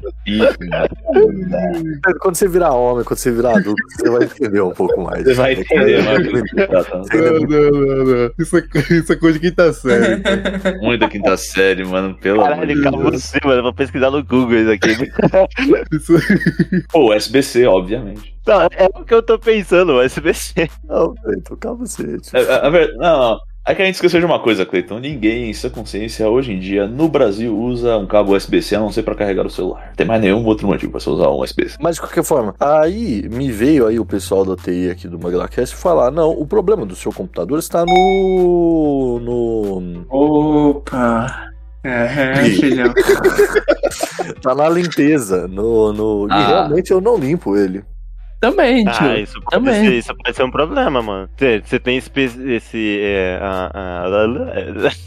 Quando 2.22 2.36
você 2.36 2.48
virar 2.48 2.74
homem, 2.74 3.04
quando 3.04 3.18
você 3.20 3.32
virar 3.32 3.58
adulto, 3.58 3.82
você 3.98 4.10
vai 4.10 4.24
entender 4.24 4.62
um 4.62 4.72
pouco 4.72 5.02
mais. 5.02 5.24
Você 5.24 5.34
vai 5.34 5.54
entender, 5.54 6.04
mano. 6.04 6.44
Tá, 6.68 6.84
tá. 6.84 6.98
Não, 6.98 7.40
não, 7.40 7.72
não, 7.72 8.06
não. 8.06 8.32
Isso 8.40 8.58
é, 8.58 8.64
isso 8.92 9.14
é 9.14 9.16
coisa 9.16 9.40
de 9.40 9.50
quinta 9.50 9.74
série. 9.74 10.22
Muito 10.82 11.02
da 11.02 11.10
quinta 11.10 11.38
série, 11.38 11.84
mano. 11.86 12.16
Pelo 12.20 12.42
amor 12.42 12.66
de 12.66 12.76
Caralho, 12.76 12.82
Deus. 12.82 12.84
calma 12.84 13.12
você, 13.12 13.40
mano. 13.44 13.60
eu 13.60 13.64
Vou 13.64 13.74
pesquisar 13.74 14.12
no 14.12 14.24
Google 14.24 14.56
isso 14.56 14.72
aqui. 14.72 14.90
Isso, 15.96 16.14
Pô, 16.92 17.14
SBC, 17.14 17.66
obviamente. 17.66 18.36
Não, 18.48 18.62
é 18.64 18.90
o 18.96 19.04
que 19.06 19.14
eu 19.14 19.22
tô 19.22 19.38
pensando, 19.38 19.94
o 19.94 20.02
SBC. 20.02 20.70
Não, 20.88 21.14
Cleiton, 21.16 21.56
calma 21.58 21.86
você. 21.86 22.18
tipo, 22.20 22.38
a 22.38 22.70
ver- 22.70 22.94
não, 22.96 23.20
não. 23.32 23.40
É 23.70 23.76
que 23.76 23.84
a 23.84 23.86
gente 23.86 23.96
esqueceu 23.96 24.20
de 24.20 24.26
uma 24.26 24.40
coisa, 24.40 24.66
Cleiton. 24.66 24.98
Ninguém 24.98 25.50
em 25.50 25.54
sua 25.54 25.70
consciência 25.70 26.28
hoje 26.28 26.52
em 26.52 26.60
dia 26.60 26.88
no 26.88 27.08
Brasil 27.08 27.56
usa 27.56 27.98
um 27.98 28.08
cabo 28.08 28.36
USB-C 28.36 28.76
a 28.76 28.80
não 28.80 28.92
ser 28.92 29.04
pra 29.04 29.14
carregar 29.14 29.46
o 29.46 29.50
celular. 29.50 29.92
Tem 29.96 30.08
mais 30.08 30.20
nenhum 30.20 30.44
outro 30.44 30.66
motivo 30.66 30.92
pra 30.92 31.00
você 31.00 31.10
usar 31.10 31.30
um 31.30 31.42
USB-C. 31.44 31.78
Mas 31.80 31.96
de 31.96 32.02
qualquer 32.02 32.24
forma, 32.24 32.56
aí 32.60 33.30
me 33.30 33.52
veio 33.52 33.86
aí 33.86 34.00
o 34.00 34.06
pessoal 34.06 34.44
da 34.44 34.56
TI 34.56 34.90
aqui 34.90 35.08
do 35.08 35.20
MaglaCast 35.20 35.76
falar: 35.76 36.10
não, 36.10 36.32
o 36.32 36.48
problema 36.48 36.84
do 36.84 36.96
seu 36.96 37.12
computador 37.14 37.60
está 37.60 37.86
no. 37.86 39.20
no. 39.22 40.06
Opa! 40.10 41.46
É, 41.84 42.48
Ih. 42.48 42.56
filhão. 42.60 42.94
tá 44.42 44.56
na 44.56 44.68
limpeza. 44.68 45.48
No, 45.48 45.94
no... 45.94 46.28
E 46.28 46.32
Ah. 46.34 46.48
realmente 46.48 46.92
eu 46.92 47.00
não 47.00 47.18
limpo 47.18 47.56
ele. 47.56 47.84
Também, 48.40 48.86
tio. 48.86 48.94
Ah, 49.08 49.20
isso 49.20 49.34
pode, 49.42 49.66
também. 49.66 49.86
ser, 49.86 49.94
isso 49.98 50.16
pode 50.16 50.36
ser 50.36 50.44
um 50.44 50.52
problema, 50.52 51.02
mano. 51.02 51.30
Você, 51.38 51.62
você 51.64 51.80
tem 51.80 51.98
esse. 51.98 52.10
esse 52.48 53.00
é, 53.02 53.38
a- 53.42 53.72
a- 53.74 54.06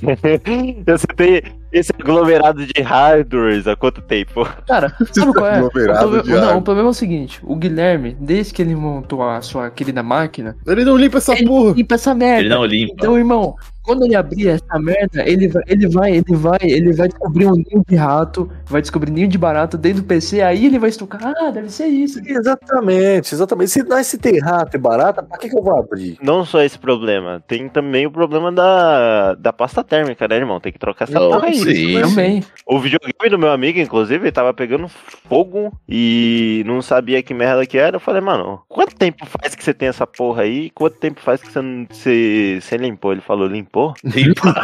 você 0.87 1.07
tem 1.17 1.43
esse 1.73 1.91
aglomerado 1.99 2.67
de 2.67 2.83
hardwares 2.83 3.67
há 3.67 3.75
quanto 3.75 4.03
tempo? 4.03 4.45
Cara, 4.67 4.95
sabe 5.13 5.33
qual 5.33 5.47
é? 5.47 5.63
O 5.63 5.67
Aglomerado 5.67 5.99
problema, 6.11 6.23
de 6.23 6.31
não, 6.47 6.59
o 6.59 6.63
problema 6.63 6.89
é 6.89 6.91
o 6.91 6.95
seguinte: 6.95 7.41
o 7.43 7.57
Guilherme, 7.57 8.17
desde 8.21 8.53
que 8.53 8.61
ele 8.61 8.75
montou 8.77 9.23
a 9.23 9.41
sua 9.41 9.71
querida 9.71 10.03
máquina, 10.03 10.55
Ele 10.67 10.85
não 10.85 10.97
limpa 10.97 11.19
essa 11.19 11.33
ele 11.33 11.47
porra. 11.47 11.73
limpa 11.75 11.95
essa 11.95 12.15
merda. 12.15 12.41
Ele 12.43 12.49
não 12.51 12.65
limpa. 12.67 12.93
Então, 12.99 13.17
irmão, 13.17 13.55
quando 13.83 14.05
ele 14.05 14.15
abrir 14.15 14.49
essa 14.49 14.79
merda, 14.79 15.23
ele 15.29 15.49
vai, 15.49 15.63
ele 15.67 15.89
vai, 15.89 16.13
ele 16.13 16.35
vai, 16.37 16.59
ele 16.63 16.93
vai 16.93 17.09
descobrir 17.09 17.47
um 17.47 17.53
ninho 17.55 17.85
de 17.89 17.97
rato, 17.97 18.51
vai 18.67 18.81
descobrir 18.81 19.11
ninho 19.11 19.29
de 19.29 19.37
barato 19.39 19.77
dentro 19.77 20.03
do 20.03 20.07
PC, 20.07 20.41
aí 20.41 20.67
ele 20.67 20.79
vai 20.79 20.89
estucar, 20.91 21.21
ah, 21.25 21.51
deve 21.51 21.69
ser 21.71 21.87
isso. 21.87 22.21
Exatamente, 22.25 23.35
exatamente. 23.35 23.71
Se 23.71 23.83
nós 23.83 24.07
se 24.07 24.19
tem 24.19 24.39
rato 24.41 24.77
e 24.77 24.79
barata, 24.79 25.23
pra 25.23 25.39
que, 25.39 25.49
que 25.49 25.57
eu 25.59 25.63
vou 25.63 25.77
abrir? 25.79 26.17
Não 26.23 26.45
só 26.45 26.63
esse 26.63 26.79
problema, 26.79 27.43
tem 27.47 27.69
também 27.69 28.07
o 28.07 28.11
problema 28.11 28.53
da, 28.53 29.35
da 29.35 29.53
pasta 29.53 29.83
térmica, 29.83 30.27
né, 30.29 30.37
irmão? 30.37 30.61
Tem 30.61 30.73
que 30.73 30.79
trocar 30.79 31.09
essa 31.09 31.19
Não, 31.19 31.31
porra 31.31 31.47
aí. 31.47 31.55
sim. 31.57 32.01
Também. 32.01 32.43
O 32.67 32.79
videogame 32.79 33.31
do 33.31 33.39
meu 33.39 33.51
amigo, 33.51 33.79
inclusive, 33.79 34.31
tava 34.31 34.55
pegando 34.55 34.89
fogo 35.29 35.73
e 35.89 36.63
não 36.67 36.81
sabia 36.83 37.23
que 37.23 37.35
merda 37.35 37.67
que 37.67 37.79
era. 37.79 37.97
Eu 37.97 38.01
falei, 38.01 38.21
mano, 38.21 38.61
quanto 38.69 38.95
tempo 38.97 39.25
faz 39.27 39.55
que 39.55 39.65
você 39.65 39.75
tem 39.75 39.89
essa 39.89 40.07
porra 40.07 40.43
aí? 40.43 40.71
Quanto 40.71 40.97
tempo 40.99 41.21
faz 41.21 41.41
que 41.43 41.51
você, 41.51 41.61
não- 41.61 41.87
você, 41.91 42.59
você 42.61 42.77
limpou? 42.77 43.13
Ele 43.13 43.21
falou, 43.21 43.47
limpou? 43.47 43.72
Limpa. 44.05 44.55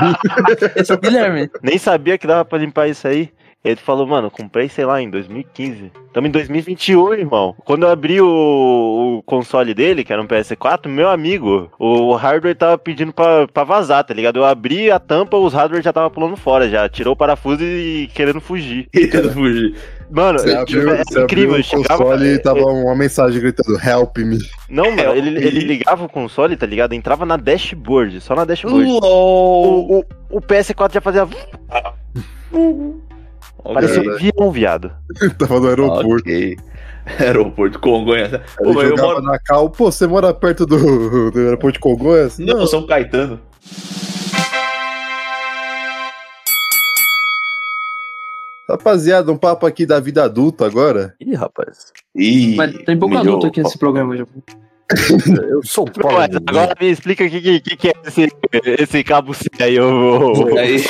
Esse 0.77 0.93
é 0.93 0.95
o 0.95 0.99
Guilherme. 0.99 1.51
Nem 1.63 1.79
sabia 1.79 2.19
que 2.19 2.27
dava 2.27 2.45
pra 2.45 2.59
limpar 2.59 2.89
isso 2.89 3.09
aí. 3.09 3.31
Ele 3.65 3.77
falou, 3.77 4.07
mano, 4.07 4.31
comprei, 4.31 4.69
sei 4.69 4.85
lá, 4.85 5.03
em 5.03 5.11
2015. 5.11 5.91
Estamos 6.07 6.29
em 6.29 6.33
2021, 6.33 7.15
irmão. 7.15 7.57
Quando 7.65 7.83
eu 7.83 7.91
abri 7.91 8.21
o, 8.21 9.19
o 9.19 9.23
console 9.25 9.75
dele, 9.75 10.05
que 10.05 10.13
era 10.13 10.23
um 10.23 10.27
PS4, 10.27 10.89
meu 10.89 11.09
amigo, 11.09 11.71
o 11.79 12.15
hardware 12.15 12.55
tava 12.55 12.79
pedindo 12.79 13.13
pra, 13.13 13.49
pra 13.49 13.65
vazar, 13.65 14.05
tá 14.05 14.15
ligado? 14.15 14.39
Eu 14.39 14.45
abri 14.45 14.91
a 14.91 15.01
tampa, 15.01 15.37
os 15.37 15.53
hardware 15.53 15.83
já 15.83 15.93
tava 15.93 16.09
pulando 16.09 16.37
fora, 16.37 16.69
já. 16.69 16.89
Tirou 16.89 17.15
o 17.15 17.17
parafuso 17.17 17.63
e 17.65 18.09
querendo 18.15 18.41
fugir. 18.41 18.89
Tentando 18.93 19.33
fugir. 19.33 19.75
Mano, 20.11 20.39
Você 20.39 20.51
é, 20.53 20.57
abriu, 20.57 20.91
é 20.91 21.05
você 21.05 21.21
incrível. 21.23 21.51
abriu 21.51 21.61
o 21.61 21.63
chegava- 21.63 22.03
console 22.05 22.29
é- 22.29 22.33
e 22.35 22.39
tava 22.39 22.61
uma 22.61 22.95
mensagem 22.95 23.41
gritando 23.41 23.79
Help 23.79 24.17
me. 24.19 24.39
Não, 24.71 24.91
mano, 24.91 25.15
ele, 25.15 25.29
ele 25.47 25.61
ligava 25.61 26.05
o 26.05 26.09
console, 26.09 26.57
tá 26.57 26.65
ligado? 26.67 26.95
Entrava 26.95 27.27
na 27.27 27.37
dashboard, 27.37 28.21
só 28.21 28.35
na 28.35 28.45
dashboard. 28.45 28.89
O, 28.91 29.99
o, 29.99 30.05
o 30.31 30.41
PS4 30.41 30.95
já 30.95 31.01
fazia. 31.01 31.29
Parecia 33.63 34.03
um 34.03 34.15
avião, 34.15 34.51
viado. 34.51 34.93
tava 35.39 35.61
no 35.61 35.69
aeroporto. 35.69 36.23
Ok. 36.29 36.57
Aeroporto 37.21 37.79
Congonhas. 37.81 38.31
Pô, 38.57 38.65
eu 38.83 38.89
jogava 38.91 39.09
moro 39.15 39.23
na 39.23 39.39
cal. 39.39 39.69
Pô, 39.71 39.91
você 39.91 40.07
mora 40.07 40.33
perto 40.35 40.65
do, 40.67 40.77
do 41.31 41.39
aeroporto 41.39 41.75
de 41.75 41.81
Congonhas? 41.81 42.39
Não, 42.39 42.67
São 42.67 42.87
Caetano. 42.87 43.41
Rapaziada, 48.69 49.33
um 49.33 49.37
papo 49.37 49.65
aqui 49.65 49.87
da 49.87 49.99
vida 49.99 50.25
adulta 50.25 50.67
agora. 50.67 51.15
Ih, 51.19 51.35
rapaz. 51.35 51.93
Ih, 52.15 52.55
Mas 52.55 52.77
tem 52.85 52.99
pouco 52.99 53.17
adulto 53.17 53.47
aqui 53.47 53.63
nesse 53.63 53.79
programa 53.79 54.17
já. 54.17 54.27
Eu 55.51 55.63
sou 55.63 55.85
um 55.85 55.93
pobre. 55.93 56.39
agora 56.47 56.75
me 56.81 56.91
explica 56.91 57.23
o 57.25 57.31
que, 57.31 57.61
que, 57.61 57.77
que, 57.77 57.89
é 57.89 57.93
esse, 58.07 58.27
esse 58.81 59.05
cabo 59.05 59.35
C 59.35 59.51
aí, 59.61 59.79
ô. 59.79 60.57
Aí, 60.57 60.59
aí. 60.59 60.81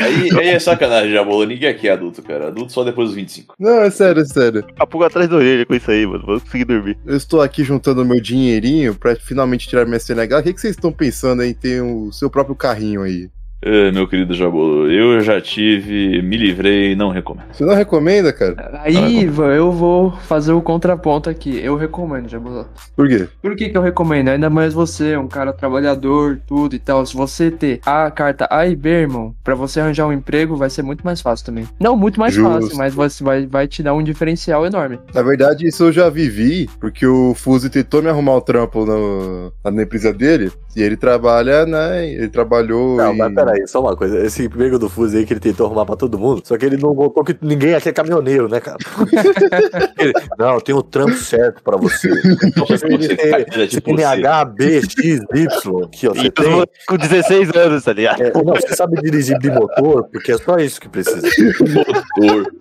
aí, 0.00 0.30
aí 0.38 0.48
é 0.48 0.58
sacanagem, 0.58 1.12
já 1.12 1.22
bolou. 1.22 1.46
Ninguém 1.46 1.68
aqui 1.68 1.86
é 1.88 1.92
adulto, 1.92 2.22
cara. 2.22 2.46
Adulto 2.48 2.72
só 2.72 2.82
depois 2.82 3.08
dos 3.08 3.16
25. 3.16 3.56
Não, 3.58 3.82
é 3.82 3.90
sério, 3.90 4.22
é 4.22 4.24
sério. 4.24 4.64
A 4.78 4.86
pulga 4.86 5.08
atrás 5.08 5.28
da 5.28 5.36
orelha 5.36 5.66
com 5.66 5.74
isso 5.74 5.90
aí, 5.90 6.06
mano. 6.06 6.24
Vou 6.24 6.40
conseguir 6.40 6.64
dormir. 6.64 6.96
Eu 7.04 7.16
estou 7.16 7.42
aqui 7.42 7.62
juntando 7.62 8.06
meu 8.06 8.20
dinheirinho 8.20 8.94
pra 8.94 9.14
finalmente 9.16 9.68
tirar 9.68 9.84
minha 9.84 10.00
CNH. 10.00 10.38
O 10.38 10.42
que, 10.42 10.54
que 10.54 10.60
vocês 10.60 10.76
estão 10.76 10.92
pensando 10.92 11.42
em 11.42 11.52
ter 11.52 11.82
o 11.82 12.10
seu 12.10 12.30
próprio 12.30 12.56
carrinho 12.56 13.02
aí? 13.02 13.28
É, 13.62 13.92
meu 13.92 14.08
querido 14.08 14.32
Jabolo, 14.32 14.90
eu 14.90 15.20
já 15.20 15.38
tive, 15.40 16.22
me 16.22 16.36
livrei, 16.38 16.96
não 16.96 17.10
recomendo. 17.10 17.44
Você 17.52 17.62
não 17.64 17.74
recomenda, 17.74 18.32
cara? 18.32 18.80
Aí 18.82 19.24
eu 19.56 19.70
vou 19.70 20.12
fazer 20.12 20.52
o 20.52 20.62
contraponto 20.62 21.28
aqui. 21.28 21.60
Eu 21.62 21.76
recomendo, 21.76 22.26
Jabulô. 22.28 22.64
Por 22.96 23.06
quê? 23.06 23.28
Por 23.42 23.54
que, 23.54 23.68
que 23.68 23.76
eu 23.76 23.82
recomendo? 23.82 24.28
Ainda 24.28 24.48
mais 24.48 24.72
você, 24.72 25.14
um 25.16 25.28
cara 25.28 25.52
trabalhador, 25.52 26.40
tudo 26.46 26.74
e 26.74 26.78
tal. 26.78 27.04
Se 27.04 27.14
você 27.14 27.50
ter 27.50 27.80
a 27.84 28.10
carta 28.10 28.48
A 28.50 28.66
e 28.66 28.74
B, 28.74 28.88
irmão, 28.88 29.34
pra 29.44 29.54
você 29.54 29.78
arranjar 29.80 30.06
um 30.06 30.12
emprego, 30.12 30.56
vai 30.56 30.70
ser 30.70 30.82
muito 30.82 31.04
mais 31.04 31.20
fácil 31.20 31.44
também. 31.44 31.68
Não 31.78 31.96
muito 31.96 32.18
mais 32.18 32.32
Justo. 32.32 32.50
fácil, 32.50 32.76
mas 32.78 32.94
você 32.94 33.22
vai, 33.22 33.46
vai 33.46 33.68
te 33.68 33.82
dar 33.82 33.92
um 33.92 34.02
diferencial 34.02 34.64
enorme. 34.64 34.98
Na 35.14 35.20
verdade, 35.22 35.66
isso 35.66 35.84
eu 35.84 35.92
já 35.92 36.08
vivi, 36.08 36.66
porque 36.80 37.06
o 37.06 37.34
Fuzi 37.34 37.68
tentou 37.68 38.02
me 38.02 38.08
arrumar 38.08 38.36
um 38.36 38.40
trampo 38.40 38.86
no, 38.86 39.52
na 39.70 39.82
empresa 39.82 40.12
dele, 40.14 40.50
e 40.74 40.82
ele 40.82 40.96
trabalha, 40.96 41.66
né? 41.66 42.08
Ele 42.08 42.28
trabalhou. 42.28 42.96
Não, 42.96 43.12
em- 43.12 43.18
mas 43.18 43.34
peraí, 43.50 43.68
só 43.68 43.80
uma 43.80 43.96
coisa. 43.96 44.18
Esse 44.20 44.44
emprego 44.44 44.78
do 44.78 44.88
Fuzi 44.88 45.18
aí 45.18 45.26
que 45.26 45.32
ele 45.32 45.40
tentou 45.40 45.66
arrumar 45.66 45.84
pra 45.84 45.96
todo 45.96 46.18
mundo, 46.18 46.42
só 46.44 46.56
que 46.56 46.64
ele 46.64 46.76
não 46.76 46.94
botou 46.94 47.24
que 47.24 47.36
ninguém 47.40 47.74
aqui 47.74 47.88
é 47.88 47.92
caminhoneiro, 47.92 48.48
né, 48.48 48.60
cara? 48.60 48.78
Ele, 49.98 50.12
não, 50.38 50.60
tem 50.60 50.74
o 50.74 50.82
trampo 50.82 51.14
certo 51.14 51.62
pra 51.62 51.76
você. 51.76 52.08
Então, 52.44 52.66
tem 52.66 53.66
tipo 53.68 53.90
você. 53.90 54.02
NH, 54.02 54.44
B, 54.44 54.82
X, 54.82 55.20
Y. 55.34 55.84
Aqui, 55.84 56.08
ó, 56.08 56.14
você 56.14 56.30
tem. 56.30 56.66
com 56.86 56.96
16 56.96 57.50
anos, 57.54 57.84
tá 57.84 57.92
ligado? 57.92 58.22
É, 58.22 58.32
não, 58.32 58.54
você 58.54 58.74
sabe 58.74 59.00
dirigir 59.02 59.38
bimotor, 59.38 60.04
porque 60.10 60.32
é 60.32 60.38
só 60.38 60.56
isso 60.56 60.80
que 60.80 60.88
precisa. 60.88 61.20
Motor. 61.60 62.52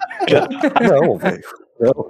Não, 0.82 1.18
velho. 1.18 1.42
Não. 1.80 2.10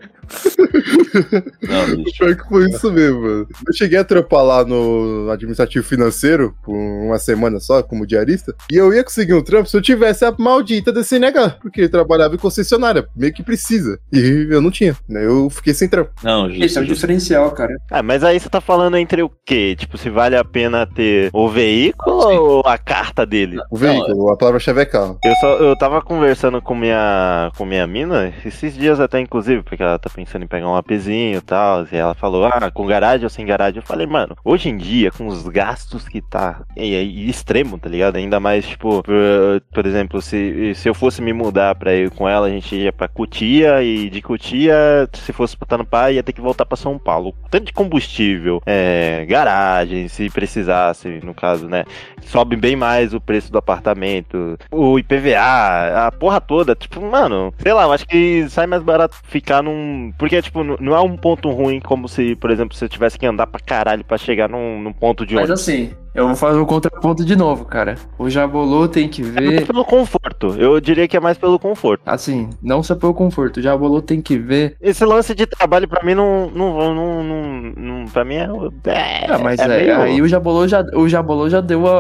Não, 1.62 1.96
bicho. 2.04 2.18
Pior 2.18 2.36
que 2.36 2.50
foi 2.50 2.70
isso 2.70 2.92
mesmo, 2.92 3.22
mano. 3.22 3.48
Eu 3.68 3.74
cheguei 3.74 4.00
a 4.00 4.04
trampar 4.04 4.44
lá 4.44 4.66
no 4.66 5.30
administrativo 5.32 5.86
financeiro 5.86 6.56
por 6.64 6.76
uma 6.76 7.18
semana 7.20 7.60
só, 7.60 7.82
como 7.84 8.06
diarista, 8.06 8.54
e 8.72 8.76
eu 8.76 8.94
ia 8.94 9.04
conseguir 9.04 9.34
um 9.34 9.44
trampo 9.44 9.70
se 9.70 9.78
eu 9.78 9.82
tivesse 9.82 10.26
a 10.26 10.34
maldita 10.38 10.92
da 10.92 11.04
CNH, 11.04 11.58
porque 11.62 11.82
ele 11.82 11.90
trabalhava 11.90 12.36
em 12.36 12.40
concessionária, 12.40 13.08
meio 13.16 13.34
que 13.34 13.44
precisa. 13.44 14.00
E 14.12 14.48
eu 14.50 14.62
não 14.62 14.72
tinha, 14.72 14.96
né? 15.08 15.26
Eu 15.26 15.50
fiquei 15.50 15.74
sem 15.74 15.88
trampo. 15.88 16.12
Não, 16.24 16.50
Esse 16.50 16.78
é 16.78 16.82
o 16.82 16.86
diferencial, 16.86 17.52
cara. 17.52 17.76
Ah, 17.92 18.04
mas 18.04 18.24
aí 18.24 18.40
você 18.40 18.50
tá 18.50 18.62
falando 18.62 18.98
entre 18.98 19.22
o 19.22 19.32
quê? 19.46 19.76
Tipo, 19.78 19.98
se 19.98 20.10
vale 20.10 20.36
a 20.36 20.44
pena 20.44 20.86
ter 20.88 21.30
o 21.34 21.48
veículo 21.48 22.18
ou 22.18 22.64
a 22.66 22.78
carta 22.78 23.26
dele? 23.26 23.58
O 23.70 23.78
veículo, 23.78 24.32
a 24.32 24.38
palavra-chave 24.38 24.82
é 24.82 24.86
carro. 24.86 25.20
Eu 25.24 25.36
só 25.36 25.58
eu 25.58 25.78
tava 25.78 26.02
conversando 26.02 26.62
com 26.62 26.76
minha 26.76 27.52
com 27.58 27.66
minha 27.66 27.86
mina 27.86 28.34
esses 28.46 28.74
dias 28.74 29.00
até 29.00 29.20
inclusive, 29.20 29.59
porque 29.64 29.84
ela 29.84 30.00
tá 30.00 30.10
pensando 30.10 30.44
em 30.44 30.48
pegar 30.48 30.68
um 30.68 30.76
APzinho 30.76 31.38
e 31.38 31.42
tal, 31.42 31.86
e 31.92 31.96
ela 31.96 32.14
falou: 32.14 32.46
"Ah, 32.46 32.72
com 32.72 32.86
garagem 32.86 33.24
ou 33.24 33.30
sem 33.30 33.46
garagem?". 33.46 33.80
Eu 33.80 33.86
falei: 33.86 34.08
"Mano, 34.08 34.36
hoje 34.44 34.70
em 34.70 34.78
dia 34.78 35.12
com 35.12 35.28
os 35.28 35.48
gastos 35.48 36.08
que 36.08 36.22
tá 36.22 36.62
e, 36.76 36.96
e 36.96 37.30
extremo, 37.30 37.78
tá 37.78 37.90
ligado? 37.90 38.18
Ainda 38.18 38.40
mais 38.40 38.68
tipo, 38.68 39.04
por, 39.04 39.62
por 39.74 39.86
exemplo, 39.86 40.22
se, 40.22 40.74
se 40.76 40.90
eu 40.90 40.94
fosse 40.94 41.22
me 41.22 41.34
mudar 41.34 41.76
pra 41.76 41.94
ir 41.94 42.10
com 42.12 42.28
ela, 42.28 42.48
a 42.48 42.50
gente 42.50 42.76
ia 42.76 42.92
pra 42.92 43.08
Cutia 43.08 43.82
e 43.84 44.10
de 44.10 44.22
Cutia, 44.22 45.08
se 45.14 45.34
fosse 45.34 45.56
pra 45.58 45.68
Tanupá, 45.68 46.12
ia 46.12 46.24
ter 46.24 46.34
que 46.34 46.42
voltar 46.42 46.66
pra 46.66 46.78
São 46.78 46.98
Paulo. 46.98 47.34
Tanto 47.50 47.66
de 47.66 47.74
combustível, 47.74 48.62
é, 48.66 49.26
garagem, 49.28 50.08
se 50.08 50.30
precisasse, 50.30 51.20
no 51.24 51.34
caso, 51.34 51.68
né? 51.68 51.84
sobe 52.30 52.56
bem 52.56 52.76
mais 52.76 53.14
o 53.14 53.20
preço 53.20 53.52
do 53.52 53.58
apartamento, 53.58 54.58
o 54.72 55.00
IPVA, 55.00 56.08
a 56.08 56.12
porra 56.12 56.40
toda. 56.40 56.76
Tipo, 56.76 57.02
mano, 57.02 57.54
sei 57.60 57.74
lá, 57.74 57.84
eu 57.84 57.92
acho 57.92 58.06
que 58.08 58.48
sai 58.50 58.68
mais 58.68 58.84
barato 58.84 59.16
ficar 59.24 59.49
ficar 59.50 59.64
num. 59.64 60.12
Porque, 60.18 60.42
tipo, 60.42 60.64
não 60.64 60.96
é 60.96 61.02
um 61.02 61.18
ponto 61.18 61.50
ruim 61.50 61.80
como 61.80 62.08
se, 62.08 62.36
por 62.36 62.52
exemplo, 62.52 62.78
você 62.78 62.88
tivesse 62.88 63.18
que 63.18 63.26
andar 63.26 63.48
pra 63.48 63.60
caralho 63.60 64.04
pra 64.06 64.18
chegar 64.18 64.48
num, 64.48 64.80
num 64.82 64.94
ponto 64.94 65.26
de 65.26 65.34
Mas 65.34 65.46
ônibus. 65.46 65.62
assim, 65.62 65.92
eu 66.14 66.28
vou 66.28 66.36
fazer 66.36 66.60
o 66.60 66.66
contraponto 66.66 67.26
de 67.26 67.36
novo, 67.36 67.66
cara. 67.66 67.96
O 68.18 68.30
Jabolô 68.30 68.88
tem 68.88 69.08
que 69.10 69.22
É 69.22 69.26
mais 69.26 69.48
ver. 69.50 69.66
pelo 69.68 69.84
conforto. 69.84 70.56
Eu 70.58 70.80
diria 70.80 71.08
que 71.08 71.18
é 71.18 71.20
mais 71.20 71.38
pelo 71.38 71.58
conforto. 71.58 72.02
Assim, 72.06 72.50
não 72.62 72.84
só 72.84 72.96
pelo 72.96 73.14
conforto. 73.14 73.58
O 73.58 73.62
Jabolô 73.62 74.02
tem 74.02 74.22
que 74.22 74.38
ver. 74.38 74.76
Esse 74.82 75.04
lance 75.04 75.34
de 75.34 75.46
trabalho 75.48 75.88
pra 75.88 76.04
mim 76.04 76.14
não. 76.14 76.50
não, 76.52 76.94
não, 76.96 77.24
não, 77.24 77.62
não 77.76 78.06
pra 78.06 78.24
mim 78.24 78.36
é. 78.36 78.48
é 78.86 79.26
Ah, 79.32 79.40
mas 79.40 79.60
é 79.60 79.64
aí, 79.64 79.70
meio- 79.88 80.02
aí 80.02 80.22
o 80.22 80.28
Jabolô 80.28 80.68
já, 80.68 80.84
o 80.94 81.08
Jabolô 81.10 81.50
já 81.50 81.62
deu 81.62 81.88
a, 81.88 81.98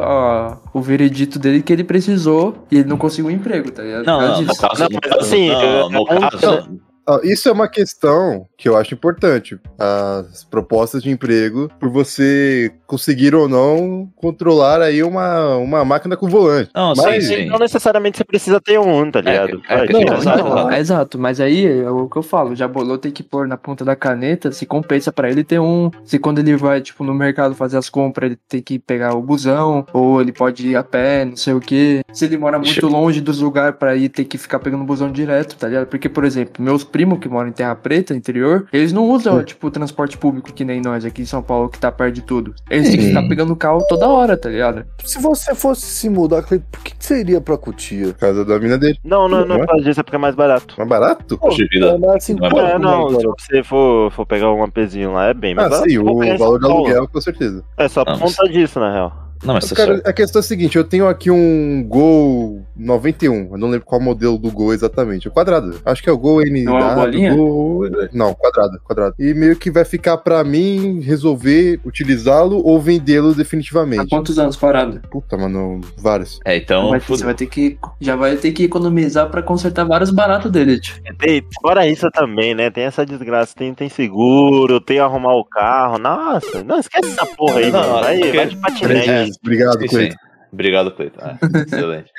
a- 0.54 0.58
o 0.74 0.82
veredito 0.82 1.40
dele 1.40 1.62
que 1.62 1.74
ele 1.74 1.84
precisou 1.84 2.66
e 2.72 2.78
ele 2.78 2.90
não 2.90 2.98
conseguiu 2.98 3.32
um 3.32 3.34
emprego, 3.34 3.72
tá 3.72 3.82
ligado? 3.84 4.06
Não, 4.06 4.46
Por 4.46 4.58
causa 4.58 4.84
não, 4.84 4.90
Não, 4.90 5.00
no 5.02 5.18
mas 5.18 5.28
assim, 5.28 5.50
não, 5.50 5.62
eu- 5.64 5.90
no 5.90 5.98
eu- 6.00 6.06
caso, 6.06 6.80
Isso 7.24 7.50
é 7.50 7.52
uma 7.52 7.68
questão 7.68 8.48
que 8.58 8.68
eu 8.68 8.78
acho 8.78 8.94
importante. 8.94 9.60
As 9.78 10.44
propostas 10.44 11.02
de 11.02 11.10
emprego, 11.10 11.70
por 11.80 11.90
você 11.90 12.72
conseguir 12.90 13.36
ou 13.36 13.48
não 13.48 14.10
controlar 14.16 14.82
aí 14.82 15.04
uma, 15.04 15.56
uma 15.58 15.86
máquina 15.86 16.18
com 16.18 16.28
volante. 16.28 16.72
não, 16.76 16.94
Mas- 16.98 17.26
sim, 17.28 17.36
sim. 17.36 17.46
Não 17.46 17.60
necessariamente 17.60 18.18
você 18.18 18.24
precisa 18.24 18.60
ter 18.60 18.80
um, 18.80 19.12
tá 19.12 19.22
ligado? 19.22 19.62
é, 19.70 19.78
Vai, 19.78 19.86
é, 19.88 19.92
Não, 19.94 20.02
então, 20.02 20.18
exato. 20.18 20.70
é 20.70 20.80
exato, 20.80 21.20
mas 21.20 21.40
aí 21.40 21.66
é 21.84 21.90
o 21.90 22.08
que 22.10 22.18
eu 22.18 22.24
falo, 22.24 22.52
o 22.52 22.56
Jabolô 22.56 22.98
tem 22.98 23.12
que 23.12 23.22
pôr 23.24 23.48
na 23.48 23.58
ponta 23.58 23.86
da 23.86 23.96
caneta 23.96 24.52
se 24.52 24.66
compensa 24.66 25.12
pra 25.12 25.30
ele 25.30 25.44
ter 25.44 25.60
um, 25.60 25.92
se 26.04 26.18
quando 26.18 26.40
ele 26.40 26.56
vai, 26.58 26.82
tipo, 26.82 27.04
no 27.04 27.14
mercado 27.14 27.54
fazer 27.54 27.78
as 27.78 27.90
compras, 27.90 28.32
ele 28.32 28.40
tem 28.48 28.62
que 28.62 28.80
pegar 28.80 29.14
o 29.16 29.22
busão, 29.22 29.86
ou 29.94 30.20
ele 30.22 30.32
pode 30.32 30.68
ir 30.68 30.76
a 30.76 30.84
pé, 30.84 31.26
não 31.26 31.36
sei 31.36 31.54
o 31.54 31.60
que. 31.60 32.02
Se 32.12 32.26
ele 32.26 32.38
mora 32.38 32.58
muito 32.58 32.72
Deixa- 32.72 32.88
longe 32.88 33.22
dos 33.22 33.40
lugares 33.40 33.76
pra 33.78 33.96
ir, 33.96 34.10
ter 34.10 34.26
que 34.26 34.38
ficar 34.38 34.60
pegando 34.60 34.84
busão 34.84 35.12
direto, 35.12 35.56
tá 35.58 35.68
ligado? 35.68 35.88
Porque, 35.88 36.10
por 36.10 36.24
exemplo, 36.26 36.64
meus 36.64 36.84
primos 36.84 37.20
que 37.20 37.30
moram 37.30 37.50
em 37.50 37.54
Terra 37.54 37.76
Preta, 37.76 38.16
interior, 38.16 38.68
eles 38.74 38.92
não 38.92 39.10
usam, 39.10 39.44
tipo, 39.44 39.70
transporte 39.70 40.18
público 40.18 40.52
que 40.52 40.66
nem 40.66 40.82
nós 40.82 41.06
aqui 41.06 41.22
em 41.22 41.26
São 41.26 41.42
Paulo, 41.44 41.70
que 41.70 41.78
tá 41.80 41.92
perto 41.92 42.16
de 42.16 42.22
tudo. 42.22 42.54
Eles 42.70 42.79
têm 42.84 42.98
que 43.00 43.08
ficar 43.08 43.28
pegando 43.28 43.56
carro 43.56 43.84
toda 43.90 44.08
hora, 44.08 44.38
tá 44.38 44.50
ligado? 44.50 44.86
Se 45.04 45.20
você 45.22 45.54
fosse 45.56 45.86
se 45.86 46.10
mudar, 46.10 46.44
Cleiton, 46.44 46.66
por 46.72 46.82
que, 46.84 46.96
que 46.96 47.06
você 47.06 47.20
iria 47.22 47.42
pra 47.42 47.58
Cotia? 47.58 48.14
Casa 48.14 48.46
da 48.46 48.60
mina 48.60 48.78
dele. 48.78 48.98
Não, 49.04 49.28
não, 49.28 49.46
não 49.46 49.56
é 49.56 49.60
por 49.60 49.68
causa 49.68 49.84
disso, 49.84 50.00
é 50.00 50.04
porque 50.04 50.16
é 50.16 50.20
mais 50.20 50.36
barato. 50.36 50.76
Mais 50.78 50.90
barato? 50.90 51.38
Poxa 51.38 51.64
vida. 51.72 51.98
mas 51.98 52.16
assim, 52.16 52.36
Não 52.36 52.48
é 52.48 52.50
quanto 52.52 52.66
É, 52.68 52.80
não, 52.80 53.10
se 53.10 53.26
você 53.26 53.64
for, 53.64 54.12
for 54.12 54.26
pegar 54.26 54.52
um 54.54 54.64
APzinho 54.64 55.14
lá, 55.14 55.28
é 55.28 55.34
bem 55.34 55.54
mais 55.56 55.68
Ah, 55.68 55.70
barato. 55.72 55.90
sim, 55.90 55.98
o 55.98 56.20
pegar 56.20 56.34
em 56.36 56.38
São 56.38 56.46
valor 56.46 56.60
do 56.60 56.68
Paulo. 56.68 56.86
aluguel, 56.86 57.08
com 57.08 57.22
certeza. 57.22 57.64
É 57.78 57.88
só 57.88 58.06
por 58.06 58.18
mas- 58.20 58.36
conta 58.36 58.52
disso, 58.52 58.80
na 58.80 58.92
real. 58.94 59.29
Não, 59.44 59.54
mas 59.54 59.72
cara, 59.72 59.94
certo. 59.96 60.08
a 60.08 60.14
questão 60.14 60.40
é 60.40 60.42
a 60.42 60.44
seguinte: 60.48 60.78
eu 60.78 60.84
tenho 60.84 61.08
aqui 61.08 61.32
um 61.32 61.84
Gol 61.88 62.66
91. 62.76 63.50
Eu 63.54 63.58
não 63.58 63.70
lembro 63.70 63.86
qual 63.86 64.02
modelo 64.02 64.38
do 64.38 64.52
Gol 64.52 64.74
exatamente. 64.74 65.28
O 65.28 65.32
quadrado. 65.32 65.80
Acho 65.86 66.04
que 66.04 66.10
é 66.10 66.12
o 66.12 66.18
Gol 66.18 66.42
N. 66.42 66.64
Não 66.64 66.78
é 66.78 66.96
bolinha? 66.96 67.34
Gol- 67.36 67.90
Não, 68.14 68.34
quadrado, 68.34 68.80
quadrado. 68.84 69.16
E 69.18 69.34
meio 69.34 69.56
que 69.56 69.72
vai 69.72 69.86
ficar 69.86 70.18
pra 70.18 70.44
mim 70.44 71.00
resolver 71.00 71.80
utilizá-lo 71.86 72.62
ou 72.66 72.80
vendê-lo 72.82 73.32
Há 73.32 73.34
definitivamente. 73.34 74.10
quantos 74.10 74.38
anos 74.38 74.56
parado? 74.58 75.00
Puta, 75.10 75.38
mano, 75.38 75.82
vários. 75.98 76.40
É, 76.46 76.58
então. 76.58 76.90
Vai- 76.90 77.00
você 77.00 77.24
vai 77.24 77.34
ter 77.34 77.46
que. 77.48 77.78
Já 78.02 78.16
vai 78.16 78.36
ter 78.36 78.52
que 78.52 78.64
economizar 78.64 79.30
pra 79.30 79.42
consertar 79.42 79.86
vários 79.86 80.10
baratos 80.12 80.52
dele, 80.52 80.80
tio. 80.80 80.96
E 81.24 81.44
fora 81.62 81.88
isso 81.88 82.10
também, 82.12 82.54
né? 82.54 82.70
Tem 82.70 82.84
essa 82.84 83.06
desgraça, 83.06 83.56
tem, 83.56 83.74
tem 83.74 83.90
seguro, 83.90 84.80
tem 84.82 85.00
arrumar 85.00 85.36
o 85.36 85.46
carro. 85.46 85.98
Nossa, 85.98 86.64
não 86.64 86.80
esquece 86.80 87.10
essa 87.12 87.26
porra 87.26 87.60
aí, 87.60 87.72
Não, 87.72 87.80
mano. 87.80 88.08
Porque- 88.20 88.32
vai 88.38 88.46
de 88.48 88.56
patinete. 88.58 89.10
É, 89.10 89.29
Obrigado, 89.44 89.80
sim, 89.82 89.88
Cleiton. 89.88 90.12
sim. 90.14 90.18
Obrigado, 90.52 90.92
Cleiton. 90.92 91.20
É, 91.42 91.62
excelente. 91.62 92.12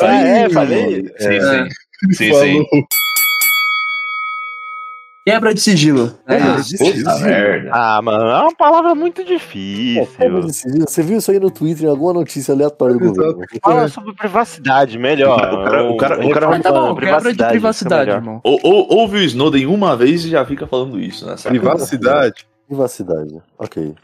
Ah, 0.00 0.14
é, 0.22 0.48
falei. 0.50 1.02
Sim, 1.18 1.28
É. 1.28 1.40
sim. 1.64 1.68
Sim, 2.14 2.30
Falou. 2.30 2.44
sim. 2.44 2.64
Quebra 5.24 5.54
de 5.54 5.60
sigilo. 5.60 6.18
É 6.26 6.34
Ah, 6.36 6.56
isso. 6.58 6.76
Puta 6.78 7.16
merda. 7.20 7.70
Ah, 7.72 8.02
mano, 8.02 8.24
é 8.24 8.40
uma 8.40 8.56
palavra 8.56 8.92
muito 8.92 9.22
difícil. 9.22 10.08
como 10.18 10.40
desse 10.40 10.68
dia? 10.72 10.84
Você 10.84 11.00
viu 11.00 11.18
isso 11.18 11.30
aí 11.30 11.38
no 11.38 11.48
Twitter 11.48 11.86
em 11.86 11.90
alguma 11.90 12.12
notícia 12.12 12.52
aleatória 12.52 12.96
do 12.96 13.04
Exato. 13.04 13.16
governo? 13.34 13.46
Fala 13.62 13.86
sobre 13.88 14.14
privacidade, 14.14 14.98
melhor. 14.98 15.36
O 15.38 15.40
cara- 15.64 15.84
o 15.90 15.96
cara- 15.96 16.26
o 16.26 16.30
cara- 16.30 16.48
Mas 16.48 16.62
tá 16.62 16.72
bom, 16.72 16.92
Privacidade, 16.96 17.36
quebra 17.36 17.46
de 17.46 17.50
privacidade, 17.52 18.06
melhor. 18.06 18.16
irmão. 18.18 18.40
Ou, 18.42 18.58
ou, 18.64 18.98
ouve 18.98 19.18
o 19.18 19.22
Snowden 19.22 19.66
uma 19.66 19.96
vez 19.96 20.24
e 20.24 20.28
já 20.30 20.44
fica 20.44 20.66
falando 20.66 20.98
isso, 20.98 21.24
né? 21.24 21.36
Privacidade. 21.44 22.44
Privacidade. 22.72 23.38
Ok. 23.58 23.94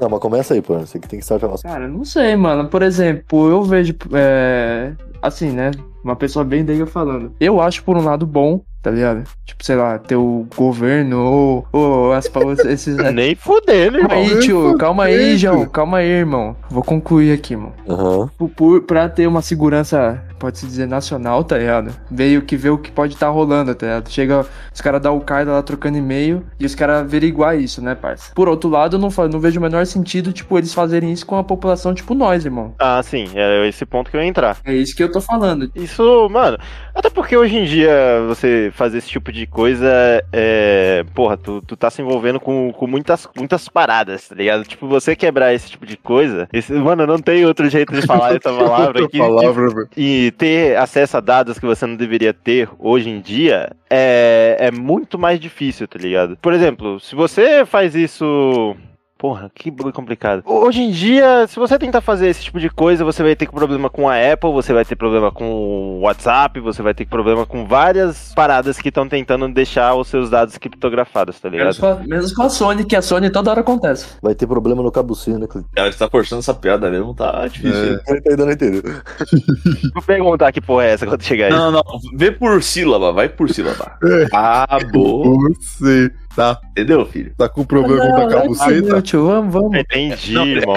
Não, 0.00 0.08
mas 0.08 0.18
começa 0.18 0.54
aí, 0.54 0.62
pô. 0.62 0.78
Você 0.78 0.98
que 0.98 1.06
tem 1.06 1.18
que 1.18 1.24
startar 1.24 1.50
nossa. 1.50 1.62
Cara, 1.68 1.86
não 1.86 2.06
sei, 2.06 2.34
mano. 2.36 2.66
Por 2.70 2.80
exemplo, 2.82 3.50
eu 3.50 3.62
vejo. 3.62 3.94
é, 4.14 4.92
assim, 5.20 5.50
né? 5.50 5.72
Uma 6.02 6.16
pessoa 6.16 6.42
bem 6.42 6.62
leiga 6.62 6.86
falando. 6.86 7.32
Eu 7.38 7.60
acho, 7.60 7.84
por 7.84 7.98
um 7.98 8.02
lado, 8.02 8.24
bom, 8.26 8.62
tá 8.82 8.90
ligado? 8.90 9.24
Tipo, 9.44 9.62
sei 9.62 9.76
lá, 9.76 9.98
ter 9.98 10.16
o 10.16 10.46
governo 10.56 11.22
ou, 11.22 11.66
ou 11.70 12.12
as, 12.14 12.30
esses. 12.64 12.96
né? 12.96 13.10
Nem 13.12 13.34
fudendo, 13.34 13.98
Calma 14.00 14.14
irmão. 14.16 14.36
aí, 14.36 14.40
tio. 14.40 14.78
Calma 14.78 15.04
aí. 15.04 15.36
João. 15.36 15.66
Calma 15.66 15.98
aí, 15.98 16.08
irmão. 16.08 16.56
Vou 16.70 16.82
concluir 16.82 17.30
aqui, 17.32 17.54
mano. 17.54 17.74
Aham. 17.86 18.30
Por, 18.38 18.48
por, 18.48 18.82
pra 18.84 19.06
ter 19.10 19.26
uma 19.26 19.42
segurança, 19.42 20.22
pode-se 20.38 20.66
dizer, 20.66 20.86
nacional, 20.86 21.42
tá 21.44 21.58
ligado? 21.58 21.94
Veio 22.10 22.42
que 22.42 22.56
vê 22.56 22.70
o 22.70 22.78
que 22.78 22.90
pode 22.90 23.14
estar 23.14 23.28
rolando, 23.28 23.74
tá 23.74 23.86
ligado? 23.86 24.10
Chega, 24.10 24.46
os 24.72 24.80
caras 24.80 25.00
da 25.00 25.08
Al-Qaeda 25.08 25.52
lá 25.52 25.62
trocando 25.62 25.98
e-mail 25.98 26.44
e 26.58 26.66
os 26.66 26.74
caras 26.74 27.00
averiguar 27.00 27.58
isso, 27.58 27.82
né, 27.82 27.94
parça? 27.94 28.32
Por 28.34 28.48
outro 28.48 28.68
lado, 28.68 28.96
eu 28.96 29.00
não, 29.00 29.08
não 29.30 29.40
vejo 29.40 29.58
o 29.58 29.62
menor 29.62 29.86
sentido, 29.86 30.32
tipo, 30.32 30.56
eles 30.58 30.74
fazerem 30.74 31.12
isso 31.12 31.26
com 31.26 31.36
a 31.36 31.44
população 31.44 31.94
tipo 31.94 32.14
nós, 32.14 32.44
irmão. 32.44 32.74
Ah, 32.78 33.02
sim, 33.02 33.26
é 33.34 33.66
esse 33.68 33.86
ponto 33.86 34.10
que 34.10 34.16
eu 34.16 34.20
ia 34.20 34.26
entrar. 34.26 34.58
É 34.64 34.74
isso 34.74 34.94
que 34.94 35.02
eu 35.02 35.10
tô 35.10 35.20
falando. 35.20 35.70
Isso, 35.74 36.28
mano, 36.30 36.58
até 36.94 37.10
porque 37.10 37.36
hoje 37.36 37.56
em 37.56 37.64
dia 37.64 38.24
você 38.28 38.70
fazer 38.74 38.98
esse 38.98 39.08
tipo 39.08 39.32
de 39.32 39.46
coisa 39.46 39.90
é. 40.32 41.04
Porra, 41.14 41.36
tu, 41.36 41.62
tu 41.62 41.76
tá 41.76 41.90
se 41.90 42.02
envolvendo 42.02 42.40
com, 42.40 42.72
com 42.72 42.86
muitas, 42.86 43.28
muitas 43.36 43.68
paradas, 43.68 44.28
tá 44.28 44.34
ligado? 44.34 44.64
Tipo, 44.64 44.86
você 44.86 45.16
quebrar 45.16 45.54
esse 45.54 45.70
tipo 45.70 45.86
de 45.86 45.96
coisa. 45.96 46.48
Esse, 46.52 46.72
mano, 46.72 47.06
não 47.06 47.18
tem 47.18 47.44
outro 47.44 47.68
jeito 47.68 47.92
de 47.92 48.02
falar 48.02 48.34
essa 48.36 48.52
palavra 48.52 49.04
aqui. 49.04 49.18
palavra, 49.18 49.68
velho. 49.68 49.88
Ter 50.30 50.76
acesso 50.76 51.16
a 51.16 51.20
dados 51.20 51.58
que 51.58 51.66
você 51.66 51.86
não 51.86 51.96
deveria 51.96 52.32
ter 52.32 52.68
hoje 52.78 53.08
em 53.08 53.20
dia 53.20 53.70
é, 53.90 54.56
é 54.58 54.70
muito 54.70 55.18
mais 55.18 55.38
difícil, 55.38 55.86
tá 55.86 55.98
ligado? 55.98 56.36
Por 56.40 56.52
exemplo, 56.52 57.00
se 57.00 57.14
você 57.14 57.64
faz 57.64 57.94
isso. 57.94 58.76
Porra, 59.24 59.50
que 59.54 59.70
bagulho 59.70 59.94
complicado. 59.94 60.42
Hoje 60.44 60.82
em 60.82 60.90
dia, 60.90 61.46
se 61.46 61.58
você 61.58 61.78
tentar 61.78 62.02
fazer 62.02 62.28
esse 62.28 62.42
tipo 62.44 62.60
de 62.60 62.68
coisa, 62.68 63.06
você 63.06 63.22
vai 63.22 63.34
ter 63.34 63.50
problema 63.50 63.88
com 63.88 64.06
a 64.06 64.16
Apple, 64.16 64.52
você 64.52 64.70
vai 64.74 64.84
ter 64.84 64.96
problema 64.96 65.32
com 65.32 65.46
o 65.46 66.00
WhatsApp, 66.00 66.60
você 66.60 66.82
vai 66.82 66.92
ter 66.92 67.06
problema 67.06 67.46
com 67.46 67.66
várias 67.66 68.34
paradas 68.34 68.76
que 68.78 68.90
estão 68.90 69.08
tentando 69.08 69.48
deixar 69.48 69.94
os 69.94 70.08
seus 70.08 70.28
dados 70.28 70.58
criptografados, 70.58 71.40
tá 71.40 71.48
Menos 71.48 71.78
ligado? 71.78 71.96
com, 71.96 72.02
a, 72.02 72.06
menos 72.06 72.34
com 72.34 72.42
a 72.42 72.50
Sony, 72.50 72.84
que 72.84 72.94
a 72.94 73.00
Sony 73.00 73.30
toda 73.30 73.50
hora 73.50 73.62
acontece. 73.62 74.08
Vai 74.20 74.34
ter 74.34 74.46
problema 74.46 74.82
no 74.82 74.92
cabucinho, 74.92 75.38
né, 75.38 75.46
Cleiton? 75.46 75.70
Ela 75.74 75.88
está 75.88 76.06
forçando 76.06 76.40
essa 76.40 76.52
piada 76.52 76.90
mesmo, 76.90 77.14
tá 77.14 77.48
difícil. 77.48 77.94
É. 78.06 78.12
Ele 78.12 78.22
ainda 78.28 78.44
não 78.44 78.52
entendeu. 78.52 78.82
Vou 79.94 80.02
perguntar 80.02 80.52
que 80.52 80.60
porra 80.60 80.84
é 80.84 80.90
essa 80.90 81.06
quando 81.06 81.22
chegar 81.22 81.46
aí. 81.46 81.50
Não, 81.50 81.70
não, 81.70 81.82
vê 82.14 82.30
por 82.30 82.62
sílaba, 82.62 83.10
vai 83.10 83.30
por 83.30 83.48
sílaba. 83.48 83.98
Acabou. 84.30 85.38
Você 85.48 86.12
tá, 86.34 86.60
Entendeu, 86.70 87.04
filho? 87.06 87.32
tá 87.36 87.48
com 87.48 87.64
problema 87.64 88.04
Não, 88.04 88.12
da 88.12 88.18
não, 88.22 88.28
cabuceta? 88.28 88.88
não, 88.88 89.02
tio, 89.02 89.26
vamos, 89.26 89.52
vamos. 89.52 89.76
Entendi, 89.78 90.32
Não, 90.32 90.46
irmão. 90.46 90.76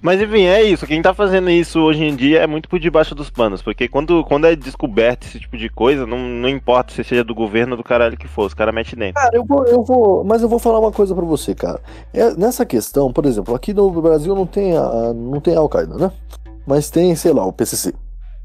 Mas 0.00 0.20
enfim, 0.20 0.42
é 0.44 0.62
isso. 0.62 0.86
Quem 0.86 1.00
tá 1.00 1.14
fazendo 1.14 1.48
isso 1.48 1.80
hoje 1.80 2.04
em 2.04 2.14
dia 2.14 2.40
é 2.40 2.46
muito 2.46 2.68
por 2.68 2.78
debaixo 2.78 3.14
dos 3.14 3.30
panos. 3.30 3.62
Porque 3.62 3.88
quando, 3.88 4.22
quando 4.24 4.46
é 4.46 4.54
descoberto 4.54 5.24
esse 5.26 5.40
tipo 5.40 5.56
de 5.56 5.70
coisa, 5.70 6.06
não, 6.06 6.18
não 6.18 6.48
importa 6.48 6.92
se 6.92 7.02
seja 7.02 7.24
do 7.24 7.34
governo 7.34 7.72
ou 7.72 7.78
do 7.78 7.82
caralho 7.82 8.14
que 8.16 8.28
for, 8.28 8.44
os 8.44 8.52
caras 8.52 8.74
metem 8.74 8.98
dentro. 8.98 9.14
Cara, 9.14 9.34
eu 9.34 9.44
vou, 9.46 9.64
eu 9.64 9.82
vou. 9.82 10.22
Mas 10.22 10.42
eu 10.42 10.48
vou 10.48 10.58
falar 10.58 10.78
uma 10.78 10.92
coisa 10.92 11.14
pra 11.14 11.24
você, 11.24 11.54
cara. 11.54 11.80
É, 12.12 12.34
nessa 12.34 12.66
questão, 12.66 13.10
por 13.10 13.24
exemplo, 13.24 13.54
aqui 13.54 13.72
no 13.72 13.90
Brasil 14.02 14.34
não 14.34 14.44
tem 14.46 14.76
a, 14.76 15.14
não 15.14 15.40
tem 15.40 15.56
a 15.56 15.60
Al-Qaeda, 15.60 15.96
né? 15.96 16.12
Mas 16.66 16.90
tem, 16.90 17.14
sei 17.16 17.32
lá, 17.32 17.46
o 17.46 17.52
PCC. 17.52 17.94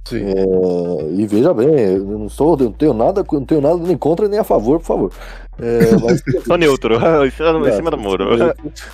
Sim. 0.09 0.23
É, 0.25 1.11
e 1.13 1.25
veja 1.27 1.53
bem, 1.53 1.67
eu 1.69 2.03
não 2.03 2.25
estou, 2.27 2.57
eu 2.59 2.65
não 2.65 2.71
tenho 2.73 2.93
nada, 2.93 3.23
não 3.31 3.45
tenho 3.45 3.61
nada 3.61 3.77
nem 3.77 3.97
contra 3.97 4.27
nem 4.27 4.39
a 4.39 4.43
favor, 4.43 4.79
por 4.79 4.85
favor. 4.85 5.11
É, 5.61 5.91
mas, 6.01 6.23
Sou 6.47 6.57
neutro, 6.57 6.95
em 6.95 7.31
cima- 7.31 7.67
em 7.69 7.71
cima 7.73 7.91
do 7.91 7.97
muro. 7.97 8.25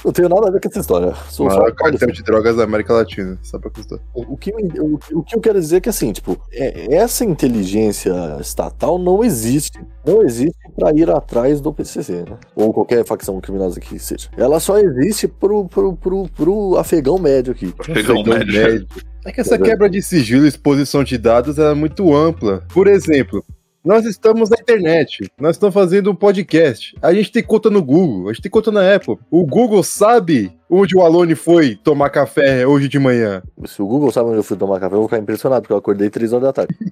Não 0.03 0.11
tenho 0.11 0.27
nada 0.27 0.47
a 0.47 0.51
ver 0.51 0.59
com 0.59 0.67
essa 0.67 0.79
história. 0.79 1.13
Sou 1.29 1.45
O 1.45 1.51
só- 1.51 1.57
maior 1.59 1.71
cartel 1.75 2.11
de 2.11 2.23
drogas 2.23 2.55
da 2.55 2.63
América 2.63 2.91
Latina, 2.93 3.37
só 3.43 3.59
pra 3.59 3.69
constar. 3.69 3.99
O 4.15 4.33
o 4.33 4.37
que, 4.37 4.51
o, 4.51 4.99
o 5.19 5.23
que 5.23 5.35
eu 5.35 5.39
quero 5.39 5.59
dizer 5.59 5.77
é 5.77 5.79
que 5.81 5.89
assim, 5.89 6.11
tipo, 6.11 6.37
é- 6.51 6.95
essa 6.95 7.23
inteligência 7.23 8.13
estatal 8.41 8.97
não 8.97 9.23
existe. 9.23 9.79
Não 10.05 10.21
existe 10.23 10.55
para 10.75 10.91
ir 10.95 11.09
atrás 11.09 11.61
do 11.61 11.71
PCC, 11.73 12.23
né? 12.29 12.37
Ou 12.55 12.73
qualquer 12.73 13.05
facção 13.05 13.39
criminosa 13.39 13.79
que 13.79 13.97
seja. 13.99 14.29
Ela 14.35 14.59
só 14.59 14.77
existe 14.77 15.27
pro, 15.27 15.65
pro, 15.65 15.95
pro, 15.95 16.27
pro 16.29 16.77
afegão 16.77 17.17
médio 17.19 17.53
aqui. 17.53 17.73
Pegou 17.93 18.17
um 18.19 18.23
médio. 18.23 18.87
É 19.25 19.31
que 19.31 19.41
essa 19.41 19.57
quebra 19.57 19.89
de 19.89 20.01
sigilo 20.03 20.45
e 20.45 20.47
exposição 20.47 21.03
de 21.03 21.17
dados 21.17 21.57
é 21.57 21.73
muito 21.73 22.15
ampla. 22.15 22.63
Por 22.71 22.87
exemplo, 22.87 23.43
nós 23.83 24.05
estamos 24.05 24.49
na 24.51 24.57
internet, 24.59 25.29
nós 25.39 25.55
estamos 25.55 25.73
fazendo 25.73 26.11
um 26.11 26.15
podcast. 26.15 26.95
A 27.01 27.13
gente 27.13 27.31
tem 27.31 27.43
conta 27.43 27.69
no 27.69 27.83
Google, 27.83 28.29
a 28.29 28.33
gente 28.33 28.43
tem 28.43 28.51
conta 28.51 28.71
na 28.71 28.95
Apple. 28.95 29.17
O 29.31 29.45
Google 29.45 29.83
sabe 29.83 30.51
onde 30.69 30.95
o 30.95 31.01
Alone 31.01 31.33
foi 31.33 31.75
tomar 31.75 32.09
café 32.11 32.67
hoje 32.67 32.87
de 32.87 32.99
manhã. 32.99 33.41
Se 33.65 33.81
o 33.81 33.87
Google 33.87 34.11
sabe 34.11 34.29
onde 34.29 34.37
eu 34.37 34.43
fui 34.43 34.57
tomar 34.57 34.79
café, 34.79 34.95
eu 34.95 34.99
vou 34.99 35.07
ficar 35.07 35.21
impressionado, 35.21 35.61
porque 35.61 35.73
eu 35.73 35.77
acordei 35.77 36.09
3 36.09 36.33
horas 36.33 36.45
da 36.45 36.53
tarde. 36.53 36.75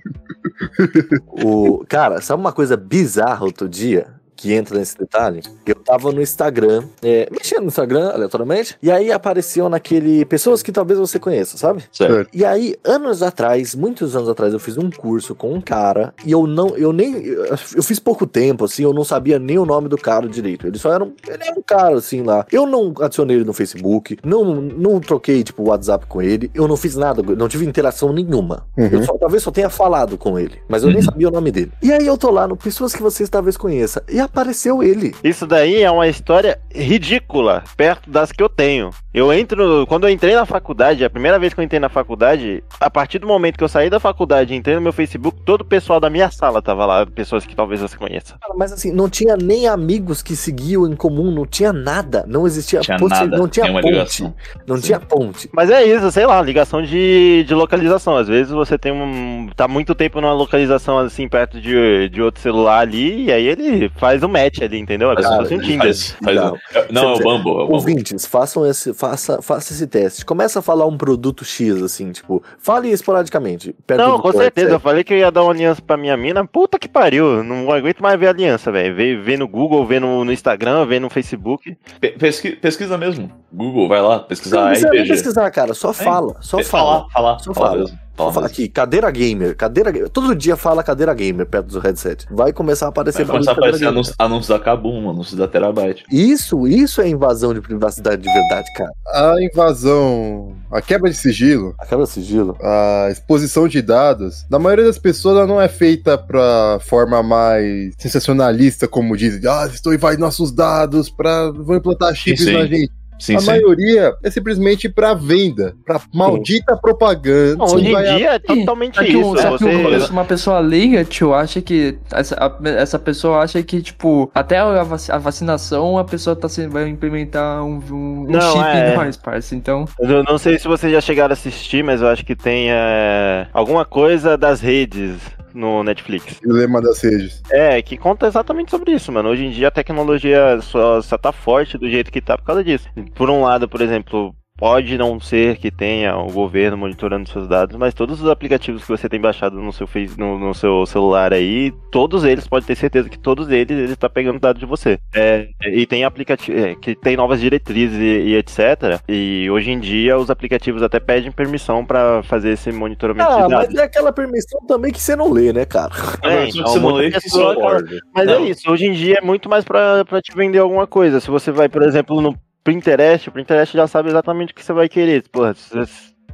O, 1.43 1.83
cara, 1.89 2.21
sabe 2.21 2.39
uma 2.39 2.53
coisa 2.53 2.77
bizarra 2.77 3.43
outro 3.43 3.67
dia? 3.67 4.07
Que 4.35 4.53
entra 4.53 4.77
nesse 4.77 4.97
detalhe? 4.97 5.41
Eu 5.65 5.75
tava 5.75 6.11
no 6.11 6.21
Instagram, 6.21 6.83
é, 7.01 7.27
mexendo 7.31 7.61
no 7.61 7.67
Instagram 7.67 8.09
aleatoriamente, 8.09 8.77
e 8.81 8.91
aí 8.91 9.11
apareceu 9.11 9.69
naquele. 9.69 10.25
Pessoas 10.25 10.63
que 10.63 10.71
talvez 10.71 10.99
você 10.99 11.19
conheça, 11.19 11.57
sabe? 11.57 11.83
Certo. 11.91 12.29
E 12.33 12.43
aí, 12.43 12.75
anos 12.83 13.21
atrás, 13.21 13.75
muitos 13.75 14.15
anos 14.15 14.27
atrás, 14.27 14.53
eu 14.53 14.59
fiz 14.59 14.77
um 14.77 14.89
curso 14.89 15.35
com 15.35 15.53
um 15.53 15.61
cara 15.61 16.13
e 16.25 16.31
eu 16.31 16.47
não, 16.47 16.75
eu 16.75 16.91
nem, 16.91 17.25
eu 17.25 17.83
fiz 17.83 17.99
pouco 17.99 18.25
tempo, 18.25 18.65
assim, 18.65 18.83
eu 18.83 18.93
não 18.93 19.03
sabia 19.03 19.37
nem 19.37 19.57
o 19.57 19.65
nome 19.65 19.87
do 19.87 19.97
cara 19.97 20.27
direito. 20.27 20.67
Ele 20.67 20.77
só 20.77 20.91
era 20.91 21.03
um, 21.03 21.13
ele 21.27 21.43
era 21.43 21.59
um 21.59 21.61
cara, 21.61 21.97
assim, 21.97 22.23
lá. 22.23 22.45
Eu 22.51 22.65
não 22.65 22.93
adicionei 23.01 23.37
ele 23.37 23.45
no 23.45 23.53
Facebook, 23.53 24.17
não, 24.23 24.43
não 24.43 24.99
troquei, 24.99 25.43
tipo, 25.43 25.69
WhatsApp 25.69 26.05
com 26.07 26.21
ele, 26.21 26.49
eu 26.53 26.67
não 26.67 26.75
fiz 26.75 26.95
nada, 26.95 27.21
não 27.21 27.47
tive 27.47 27.65
interação 27.65 28.11
nenhuma. 28.11 28.65
Uhum. 28.77 28.87
Eu 28.87 29.03
só, 29.03 29.17
talvez 29.17 29.43
só 29.43 29.51
tenha 29.51 29.69
falado 29.69 30.17
com 30.17 30.39
ele, 30.39 30.59
mas 30.67 30.83
eu 30.83 30.89
nem 30.89 31.01
sabia 31.01 31.27
o 31.27 31.31
nome 31.31 31.51
dele. 31.51 31.71
E 31.81 31.91
aí 31.91 32.05
eu 32.05 32.17
tô 32.17 32.29
lá 32.29 32.47
no 32.47 32.57
Pessoas 32.63 32.95
que 32.95 33.01
vocês 33.01 33.29
talvez 33.29 33.57
conheçam, 33.57 34.01
e 34.09 34.19
apareceu 34.23 34.81
ele. 34.83 35.13
Isso 35.23 35.45
daí 35.47 35.81
é 35.81 35.89
uma 35.91 36.07
história 36.07 36.59
ridícula, 36.73 37.63
perto 37.75 38.09
das 38.09 38.31
que 38.31 38.41
eu 38.43 38.49
tenho. 38.49 38.89
Eu 39.13 39.31
entro. 39.31 39.85
Quando 39.87 40.05
eu 40.07 40.09
entrei 40.09 40.33
na 40.35 40.45
faculdade, 40.45 41.03
a 41.05 41.09
primeira 41.09 41.37
vez 41.37 41.53
que 41.53 41.59
eu 41.59 41.63
entrei 41.63 41.79
na 41.79 41.89
faculdade, 41.89 42.63
a 42.79 42.89
partir 42.89 43.19
do 43.19 43.27
momento 43.27 43.57
que 43.57 43.63
eu 43.63 43.69
saí 43.69 43.89
da 43.89 43.99
faculdade 43.99 44.53
e 44.53 44.57
entrei 44.57 44.75
no 44.75 44.81
meu 44.81 44.91
Facebook, 44.93 45.39
todo 45.45 45.61
o 45.61 45.65
pessoal 45.65 45.99
da 45.99 46.09
minha 46.09 46.29
sala 46.31 46.61
tava 46.61 46.85
lá, 46.85 47.05
pessoas 47.05 47.45
que 47.45 47.55
talvez 47.55 47.79
você 47.81 47.95
conheça. 47.97 48.35
Mas 48.55 48.71
assim, 48.71 48.91
não 48.91 49.09
tinha 49.09 49.35
nem 49.37 49.67
amigos 49.67 50.21
que 50.21 50.35
seguiam 50.35 50.87
em 50.87 50.95
comum, 50.95 51.31
não 51.31 51.45
tinha 51.45 51.71
nada, 51.71 52.25
não 52.27 52.45
existia 52.47 52.79
Tinha 52.79 52.97
possi- 52.97 53.13
nada, 53.13 53.37
não 53.37 53.47
tinha 53.47 53.71
ponte, 53.71 53.85
ligação. 53.87 54.33
não 54.67 54.75
Sim. 54.77 54.81
tinha 54.83 54.99
ponte. 54.99 55.49
Mas 55.53 55.69
é 55.69 55.83
isso, 55.83 56.11
sei 56.11 56.25
lá, 56.25 56.41
ligação 56.41 56.81
de, 56.81 57.43
de 57.47 57.53
localização. 57.53 58.17
Às 58.17 58.27
vezes 58.27 58.51
você 58.51 58.77
tem 58.77 58.91
um. 58.91 59.49
tá 59.55 59.67
muito 59.67 59.93
tempo 59.95 60.19
numa 60.19 60.33
localização 60.33 60.97
assim, 60.99 61.27
perto 61.27 61.59
de, 61.59 62.09
de 62.09 62.21
outro 62.21 62.41
celular 62.41 62.79
ali, 62.79 63.25
e 63.25 63.31
aí 63.31 63.45
ele 63.47 63.89
faz 63.97 64.12
um 64.21 64.27
match 64.27 64.61
ali, 64.61 64.77
entendeu? 64.79 65.11
É 65.11 65.15
como 65.15 65.27
se 65.27 65.35
fosse 65.37 65.53
um 65.53 65.57
Faz- 65.57 65.67
Tinder. 65.67 65.79
faz- 65.87 66.11
faz- 66.21 66.35
Não. 66.35 66.55
é- 66.73 66.87
Não, 66.91 67.03
é 67.03 67.13
o 67.13 67.19
Bumble. 67.19 67.27
É 67.29 67.53
o 67.53 67.57
Bumble. 67.59 67.73
Ouvintes, 67.75 68.25
façam 68.25 68.65
esse, 68.67 68.93
faça, 68.93 69.41
faça 69.41 69.73
esse 69.73 69.87
teste. 69.87 70.25
Começa 70.25 70.59
a 70.59 70.61
falar 70.61 70.85
um 70.85 70.97
produto 70.97 71.43
X, 71.45 71.81
assim, 71.81 72.11
tipo, 72.11 72.43
fale 72.59 72.89
esporadicamente. 72.91 73.73
perto 73.87 74.01
Não, 74.01 74.17
do 74.17 74.21
com 74.21 74.31
certeza. 74.33 74.69
Eu 74.71 74.75
é. 74.75 74.79
falei 74.79 75.03
que 75.03 75.13
eu 75.13 75.17
ia 75.17 75.31
dar 75.31 75.43
uma 75.43 75.51
aliança 75.53 75.81
pra 75.81 75.95
minha 75.97 76.15
mina. 76.17 76.45
Puta 76.45 76.77
que 76.77 76.87
pariu. 76.89 77.43
Não 77.43 77.71
aguento 77.71 78.01
mais 78.01 78.19
ver 78.19 78.27
aliança, 78.27 78.71
velho. 78.71 78.93
Ver, 78.95 79.21
ver 79.21 79.37
no 79.39 79.47
Google, 79.47 79.85
ver 79.85 80.01
no, 80.01 80.25
no 80.25 80.31
Instagram, 80.31 80.85
ver 80.85 80.99
no 80.99 81.09
Facebook. 81.09 81.77
Pe- 82.01 82.11
pesqui- 82.11 82.51
pesquisa 82.57 82.97
mesmo. 82.97 83.31
Google, 83.51 83.87
vai 83.87 84.01
lá, 84.01 84.17
Não 84.17 84.23
pesquisar 84.23 84.65
precisa 84.67 84.89
nem 84.89 84.99
RPG. 85.01 85.09
pesquisar, 85.13 85.49
cara, 85.51 85.73
só 85.73 85.93
fala, 85.93 86.35
só 86.41 86.59
É, 86.59 86.63
fala. 86.63 86.83
Falar, 86.83 87.09
falar, 87.11 87.39
Só 87.39 87.53
falar 87.53 87.69
fala. 87.69 87.87
Fala 87.87 88.02
fala 88.15 88.31
mesmo. 88.33 88.45
aqui, 88.45 88.69
cadeira 88.69 89.09
gamer, 89.11 89.55
cadeira 89.55 89.91
gamer. 89.91 90.09
Todo 90.09 90.35
dia 90.35 90.55
fala 90.55 90.83
cadeira 90.83 91.13
gamer 91.13 91.45
perto 91.45 91.67
do 91.67 91.79
headset. 91.79 92.25
Vai 92.31 92.53
começar 92.53 92.87
a 92.87 92.89
aparecer 92.89 93.25
Vai 93.25 93.35
começar 93.35 93.51
a 93.51 93.53
de 93.53 93.59
aparecer 93.59 93.87
anúncios, 93.87 94.15
anúncios 94.19 94.47
da 94.47 94.59
Kabum, 94.59 95.09
anúncios 95.09 95.37
da 95.37 95.47
Terabyte. 95.47 96.05
Isso, 96.11 96.67
isso 96.67 97.01
é 97.01 97.07
invasão 97.07 97.53
de 97.53 97.61
privacidade 97.61 98.21
de 98.21 98.31
verdade, 98.31 98.67
cara. 98.75 98.91
A 99.07 99.35
invasão, 99.43 100.55
a 100.71 100.81
quebra 100.81 101.09
de 101.09 101.15
sigilo, 101.15 101.75
Acaba 101.77 102.05
sigilo. 102.05 102.57
a 102.61 103.09
exposição 103.11 103.67
de 103.67 103.81
dados, 103.81 104.45
da 104.49 104.59
maioria 104.59 104.85
das 104.85 104.97
pessoas, 104.97 105.37
ela 105.37 105.47
não 105.47 105.61
é 105.61 105.67
feita 105.67 106.17
pra 106.17 106.79
forma 106.81 107.21
mais 107.23 107.93
sensacionalista, 107.97 108.87
como 108.87 109.17
dizem. 109.17 109.41
Ah, 109.49 109.67
estou 109.71 109.93
invadindo 109.93 110.23
nossos 110.23 110.51
dados 110.51 111.09
pra. 111.09 111.51
vão 111.51 111.77
implantar 111.77 112.13
chips 112.15 112.43
sim. 112.43 112.53
na 112.53 112.65
gente. 112.65 112.91
Sim, 113.19 113.35
a 113.35 113.39
sim. 113.39 113.45
maioria 113.47 114.13
é 114.23 114.29
simplesmente 114.29 114.89
pra 114.89 115.13
venda, 115.13 115.75
pra 115.85 116.01
maldita 116.13 116.75
propaganda. 116.77 117.55
Não, 117.57 117.65
hoje 117.65 117.87
em 117.87 118.17
dia 118.17 118.33
é 118.35 118.39
totalmente 118.39 118.95
Só 118.95 119.03
que, 119.03 119.11
isso. 119.11 119.37
só 119.37 119.57
que 119.57 119.65
um- 119.65 119.83
Você... 119.83 120.11
uma 120.11 120.25
pessoa 120.25 120.59
leiga, 120.59 121.03
tio, 121.05 121.33
acha 121.33 121.61
que. 121.61 121.97
Essa, 122.11 122.35
a- 122.35 122.69
essa 122.69 122.99
pessoa 122.99 123.39
acha 123.39 123.61
que, 123.63 123.81
tipo, 123.81 124.29
até 124.33 124.57
a, 124.57 124.83
vac- 124.83 125.09
a 125.09 125.17
vacinação 125.17 125.97
a 125.97 126.03
pessoa 126.03 126.35
tá 126.35 126.49
sendo, 126.49 126.71
vai 126.71 126.87
implementar 126.87 127.63
um, 127.63 127.79
um, 127.91 128.21
um 128.21 128.31
Não, 128.31 128.41
chip 128.53 128.65
é. 128.65 128.93
em 128.93 128.97
nós, 128.97 129.17
parça. 129.17 129.55
Então. 129.55 129.85
Eu 129.99 130.23
não 130.23 130.37
sei 130.37 130.57
se 130.59 130.67
vocês 130.67 130.91
já 130.91 131.01
chegaram 131.01 131.31
a 131.31 131.33
assistir, 131.33 131.83
mas 131.83 132.01
eu 132.01 132.07
acho 132.07 132.25
que 132.25 132.35
tem 132.35 132.67
é, 132.71 133.47
alguma 133.53 133.85
coisa 133.85 134.37
das 134.37 134.59
redes 134.61 135.17
no 135.53 135.83
Netflix. 135.83 136.39
Dilema 136.41 136.81
das 136.81 137.01
redes. 137.01 137.41
É, 137.51 137.81
que 137.81 137.97
conta 137.97 138.27
exatamente 138.27 138.71
sobre 138.71 138.91
isso, 138.91 139.11
mano. 139.11 139.29
Hoje 139.29 139.45
em 139.45 139.51
dia 139.51 139.67
a 139.67 139.71
tecnologia 139.71 140.59
só, 140.61 141.01
só 141.01 141.17
tá 141.17 141.31
forte 141.31 141.77
do 141.77 141.89
jeito 141.89 142.11
que 142.11 142.21
tá 142.21 142.37
por 142.37 142.45
causa 142.45 142.63
disso. 142.63 142.87
Por 143.15 143.29
um 143.29 143.41
lado, 143.41 143.67
por 143.67 143.81
exemplo, 143.81 144.35
pode 144.63 144.97
não 144.97 145.19
ser 145.19 145.57
que 145.57 145.69
tenha 145.69 146.15
o 146.15 146.31
governo 146.31 146.77
monitorando 146.77 147.27
seus 147.29 147.49
dados, 147.49 147.75
mas 147.75 147.93
todos 147.93 148.21
os 148.21 148.29
aplicativos 148.29 148.81
que 148.81 148.87
você 148.87 149.09
tem 149.09 149.19
baixado 149.19 149.61
no 149.61 149.73
seu, 149.73 149.85
no, 150.17 150.39
no 150.39 150.53
seu 150.53 150.85
celular 150.85 151.33
aí, 151.33 151.73
todos 151.91 152.23
eles, 152.23 152.47
pode 152.47 152.65
ter 152.65 152.73
certeza 152.75 153.09
que 153.09 153.19
todos 153.19 153.49
eles, 153.49 153.77
ele 153.77 153.93
tá 153.97 154.09
pegando 154.09 154.39
dados 154.39 154.61
de 154.61 154.65
você. 154.65 154.97
É, 155.13 155.49
e 155.65 155.85
tem 155.85 156.05
aplicativo 156.05 156.57
é, 156.57 156.75
que 156.75 156.95
tem 156.95 157.17
novas 157.17 157.41
diretrizes 157.41 157.99
e, 157.99 158.29
e 158.29 158.35
etc. 158.37 159.01
E 159.09 159.49
hoje 159.51 159.69
em 159.69 159.81
dia 159.81 160.17
os 160.17 160.29
aplicativos 160.29 160.81
até 160.81 160.97
pedem 160.97 161.29
permissão 161.29 161.83
pra 161.83 162.23
fazer 162.23 162.51
esse 162.51 162.71
monitoramento 162.71 163.29
Ah, 163.29 163.41
de 163.41 163.49
dados. 163.49 163.67
mas 163.67 163.75
é 163.75 163.83
aquela 163.83 164.13
permissão 164.13 164.61
também 164.65 164.93
que 164.93 165.01
você 165.01 165.13
não 165.13 165.29
lê, 165.29 165.51
né, 165.51 165.65
cara? 165.65 165.91
É, 166.23 166.45
que 166.45 166.59
então, 166.59 166.71
você 166.71 166.79
não 166.79 166.91
lê 166.93 167.11
pessoa. 167.11 167.83
Mas 168.15 168.27
Não. 168.27 168.35
é 168.35 168.41
isso, 168.43 168.71
hoje 168.71 168.85
em 168.85 168.93
dia 168.93 169.17
é 169.21 169.25
muito 169.25 169.49
mais 169.49 169.65
pra 169.65 170.05
te 170.23 170.33
vender 170.33 170.59
alguma 170.59 170.87
coisa. 170.87 171.19
Se 171.19 171.29
você 171.29 171.51
vai, 171.51 171.67
por 171.67 171.83
exemplo, 171.83 172.21
no 172.21 172.33
Pinterest, 172.63 173.29
o 173.29 173.31
Pinterest 173.31 173.75
já 173.75 173.87
sabe 173.87 174.09
exatamente 174.09 174.51
o 174.51 174.55
que 174.55 174.63
você 174.63 174.73
vai 174.73 174.87
querer. 174.87 175.23
Porra, 175.29 175.53
se 175.53 175.75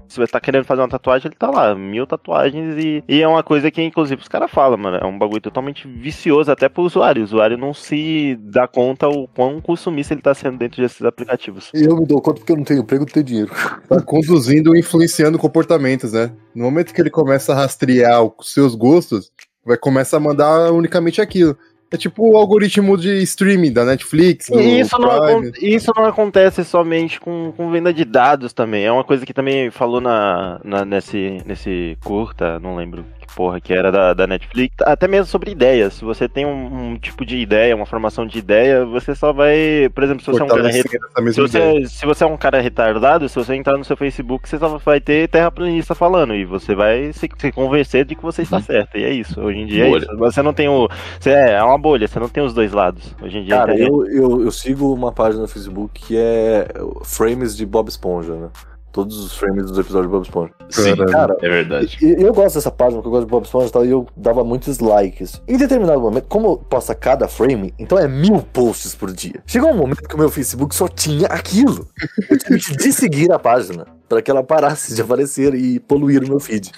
você, 0.07 0.27
tá 0.27 0.39
querendo 0.39 0.63
fazer 0.63 0.81
uma 0.81 0.89
tatuagem, 0.89 1.27
ele 1.27 1.35
tá 1.35 1.49
lá, 1.49 1.73
mil 1.73 2.05
tatuagens 2.05 2.75
e, 2.77 3.03
e 3.07 3.21
é 3.21 3.27
uma 3.27 3.43
coisa 3.43 3.71
que, 3.71 3.81
inclusive, 3.81 4.21
os 4.21 4.27
caras 4.27 4.51
falam, 4.51 4.77
mano. 4.77 4.97
É 4.97 5.05
um 5.05 5.17
bagulho 5.17 5.41
totalmente 5.41 5.87
vicioso 5.87 6.51
até 6.51 6.69
pro 6.69 6.83
usuário. 6.83 7.21
O 7.21 7.25
usuário 7.25 7.57
não 7.57 7.73
se 7.73 8.37
dá 8.41 8.67
conta 8.67 9.07
o 9.07 9.27
quão 9.27 9.59
consumista 9.59 10.13
ele 10.13 10.21
tá 10.21 10.33
sendo 10.33 10.57
dentro 10.57 10.81
desses 10.81 11.03
aplicativos. 11.03 11.71
E 11.73 11.83
eu 11.83 11.97
me 11.97 12.05
dou 12.05 12.21
conta 12.21 12.39
porque 12.39 12.51
eu 12.51 12.57
não 12.57 12.63
tenho 12.63 12.81
emprego, 12.81 13.05
não 13.05 13.11
tenho 13.11 13.25
dinheiro. 13.25 13.51
Tá 13.89 13.99
conduzindo 14.01 14.75
e 14.75 14.79
influenciando 14.79 15.39
comportamentos, 15.39 16.13
né? 16.13 16.31
No 16.53 16.63
momento 16.65 16.93
que 16.93 17.01
ele 17.01 17.09
começa 17.09 17.53
a 17.53 17.55
rastrear 17.55 18.23
os 18.23 18.53
seus 18.53 18.75
gostos, 18.75 19.31
vai 19.65 19.77
começar 19.77 20.17
a 20.17 20.19
mandar 20.19 20.71
unicamente 20.71 21.21
aquilo. 21.21 21.57
É 21.91 21.97
tipo 21.97 22.29
o 22.29 22.37
algoritmo 22.37 22.95
de 22.97 23.21
streaming 23.23 23.73
da 23.73 23.83
Netflix, 23.83 24.47
E 24.49 24.79
isso 24.81 24.95
não, 24.99 25.41
isso 25.59 25.91
não 25.95 26.05
acontece 26.05 26.63
somente 26.63 27.19
com, 27.19 27.51
com 27.57 27.71
venda 27.71 27.91
de 27.91 28.05
dados 28.05 28.53
também. 28.53 28.85
É 28.85 28.91
uma 28.91 29.03
coisa 29.03 29.25
que 29.25 29.33
também 29.33 29.71
falou 29.71 29.99
na, 29.99 30.61
na- 30.63 30.85
nesse, 30.85 31.37
nesse 31.47 31.97
curta, 32.03 32.59
não 32.59 32.75
lembro 32.75 33.03
porra 33.35 33.59
que 33.61 33.73
era 33.73 33.91
da, 33.91 34.13
da 34.13 34.27
Netflix. 34.27 34.75
Até 34.81 35.07
mesmo 35.07 35.25
sobre 35.25 35.51
ideias. 35.51 35.93
Se 35.93 36.05
você 36.05 36.27
tem 36.27 36.45
um, 36.45 36.91
um 36.91 36.97
tipo 36.97 37.25
de 37.25 37.37
ideia, 37.37 37.75
uma 37.75 37.85
formação 37.85 38.25
de 38.25 38.37
ideia, 38.39 38.85
você 38.85 39.13
só 39.15 39.31
vai. 39.33 39.89
Por 39.93 40.03
exemplo, 40.03 40.23
se 40.23 40.31
você 40.31 40.41
é 40.41 40.43
um 40.43 40.47
cara. 40.47 40.71
Se 40.71 41.41
você, 41.41 41.85
se 41.87 42.05
você 42.05 42.23
é 42.23 42.27
um 42.27 42.37
cara 42.37 42.61
retardado, 42.61 43.27
se 43.29 43.35
você 43.35 43.55
entrar 43.55 43.77
no 43.77 43.83
seu 43.85 43.97
Facebook, 43.97 44.47
você 44.47 44.57
só 44.57 44.77
vai 44.77 44.99
ter 44.99 45.27
terraplanista 45.29 45.95
falando. 45.95 46.33
E 46.35 46.45
você 46.45 46.75
vai 46.75 47.11
se, 47.13 47.29
se 47.37 47.51
convencer 47.51 48.05
de 48.05 48.15
que 48.15 48.23
você 48.23 48.41
está 48.41 48.59
certo. 48.61 48.97
E 48.97 49.03
é 49.03 49.11
isso. 49.11 49.39
Hoje 49.41 49.59
em 49.59 49.65
dia 49.65 49.85
é 49.85 49.89
Bolha. 49.89 50.03
isso. 50.05 50.17
Você 50.17 50.41
não 50.41 50.53
tem 50.53 50.67
o. 50.67 50.87
Você 51.19 51.29
é, 51.31 51.51
é 51.53 51.63
uma 51.63 51.77
bolha, 51.77 52.07
você 52.07 52.19
não 52.19 52.29
tem 52.29 52.43
os 52.43 52.53
dois 52.53 52.71
lados. 52.71 53.15
Hoje 53.21 53.37
em 53.39 53.43
dia 53.45 53.57
Cara, 53.57 53.73
internet- 53.73 53.91
eu, 53.91 54.05
eu, 54.07 54.41
eu 54.45 54.51
sigo 54.51 54.93
uma 54.93 55.11
página 55.11 55.41
no 55.41 55.47
Facebook 55.47 55.99
que 56.01 56.17
é 56.17 56.67
frames 57.03 57.55
de 57.55 57.65
Bob 57.65 57.87
Esponja, 57.89 58.33
né? 58.35 58.49
Todos 58.91 59.17
os 59.23 59.33
frames 59.33 59.65
dos 59.65 59.77
episódios 59.77 60.07
de 60.07 60.11
Bob 60.11 60.23
Esponja. 60.23 60.53
Sim, 60.69 60.95
Cara, 61.11 61.35
é 61.41 61.47
verdade. 61.49 61.97
E 62.01 62.23
eu 62.23 62.33
gosto 62.33 62.55
dessa 62.55 62.71
página, 62.71 63.01
porque 63.01 63.07
eu 63.07 63.11
gosto 63.11 63.25
de 63.25 63.31
Bob 63.31 63.43
Esponja 63.45 63.67
e 63.67 63.71
tal, 63.71 63.85
e 63.85 63.91
eu 63.91 64.07
dava 64.17 64.43
muitos 64.43 64.79
likes. 64.79 65.41
Em 65.47 65.57
determinado 65.57 66.01
momento, 66.01 66.25
como 66.27 66.57
posta 66.57 66.95
cada 66.95 67.27
frame, 67.27 67.73
então 67.77 67.97
é 67.97 68.07
mil 68.07 68.41
posts 68.53 68.95
por 68.95 69.11
dia. 69.11 69.41
Chegou 69.45 69.69
um 69.71 69.77
momento 69.77 70.07
que 70.07 70.15
o 70.15 70.17
meu 70.17 70.29
Facebook 70.29 70.73
só 70.75 70.87
tinha 70.87 71.27
aquilo. 71.27 71.87
Eu 72.29 72.37
tive 72.37 72.59
que 72.59 72.77
desseguir 72.77 73.31
a 73.31 73.37
página 73.37 73.85
para 74.07 74.21
que 74.21 74.31
ela 74.31 74.43
parasse 74.43 74.95
de 74.95 75.01
aparecer 75.01 75.53
e 75.53 75.79
poluir 75.79 76.23
o 76.23 76.27
meu 76.27 76.39
feed. 76.39 76.71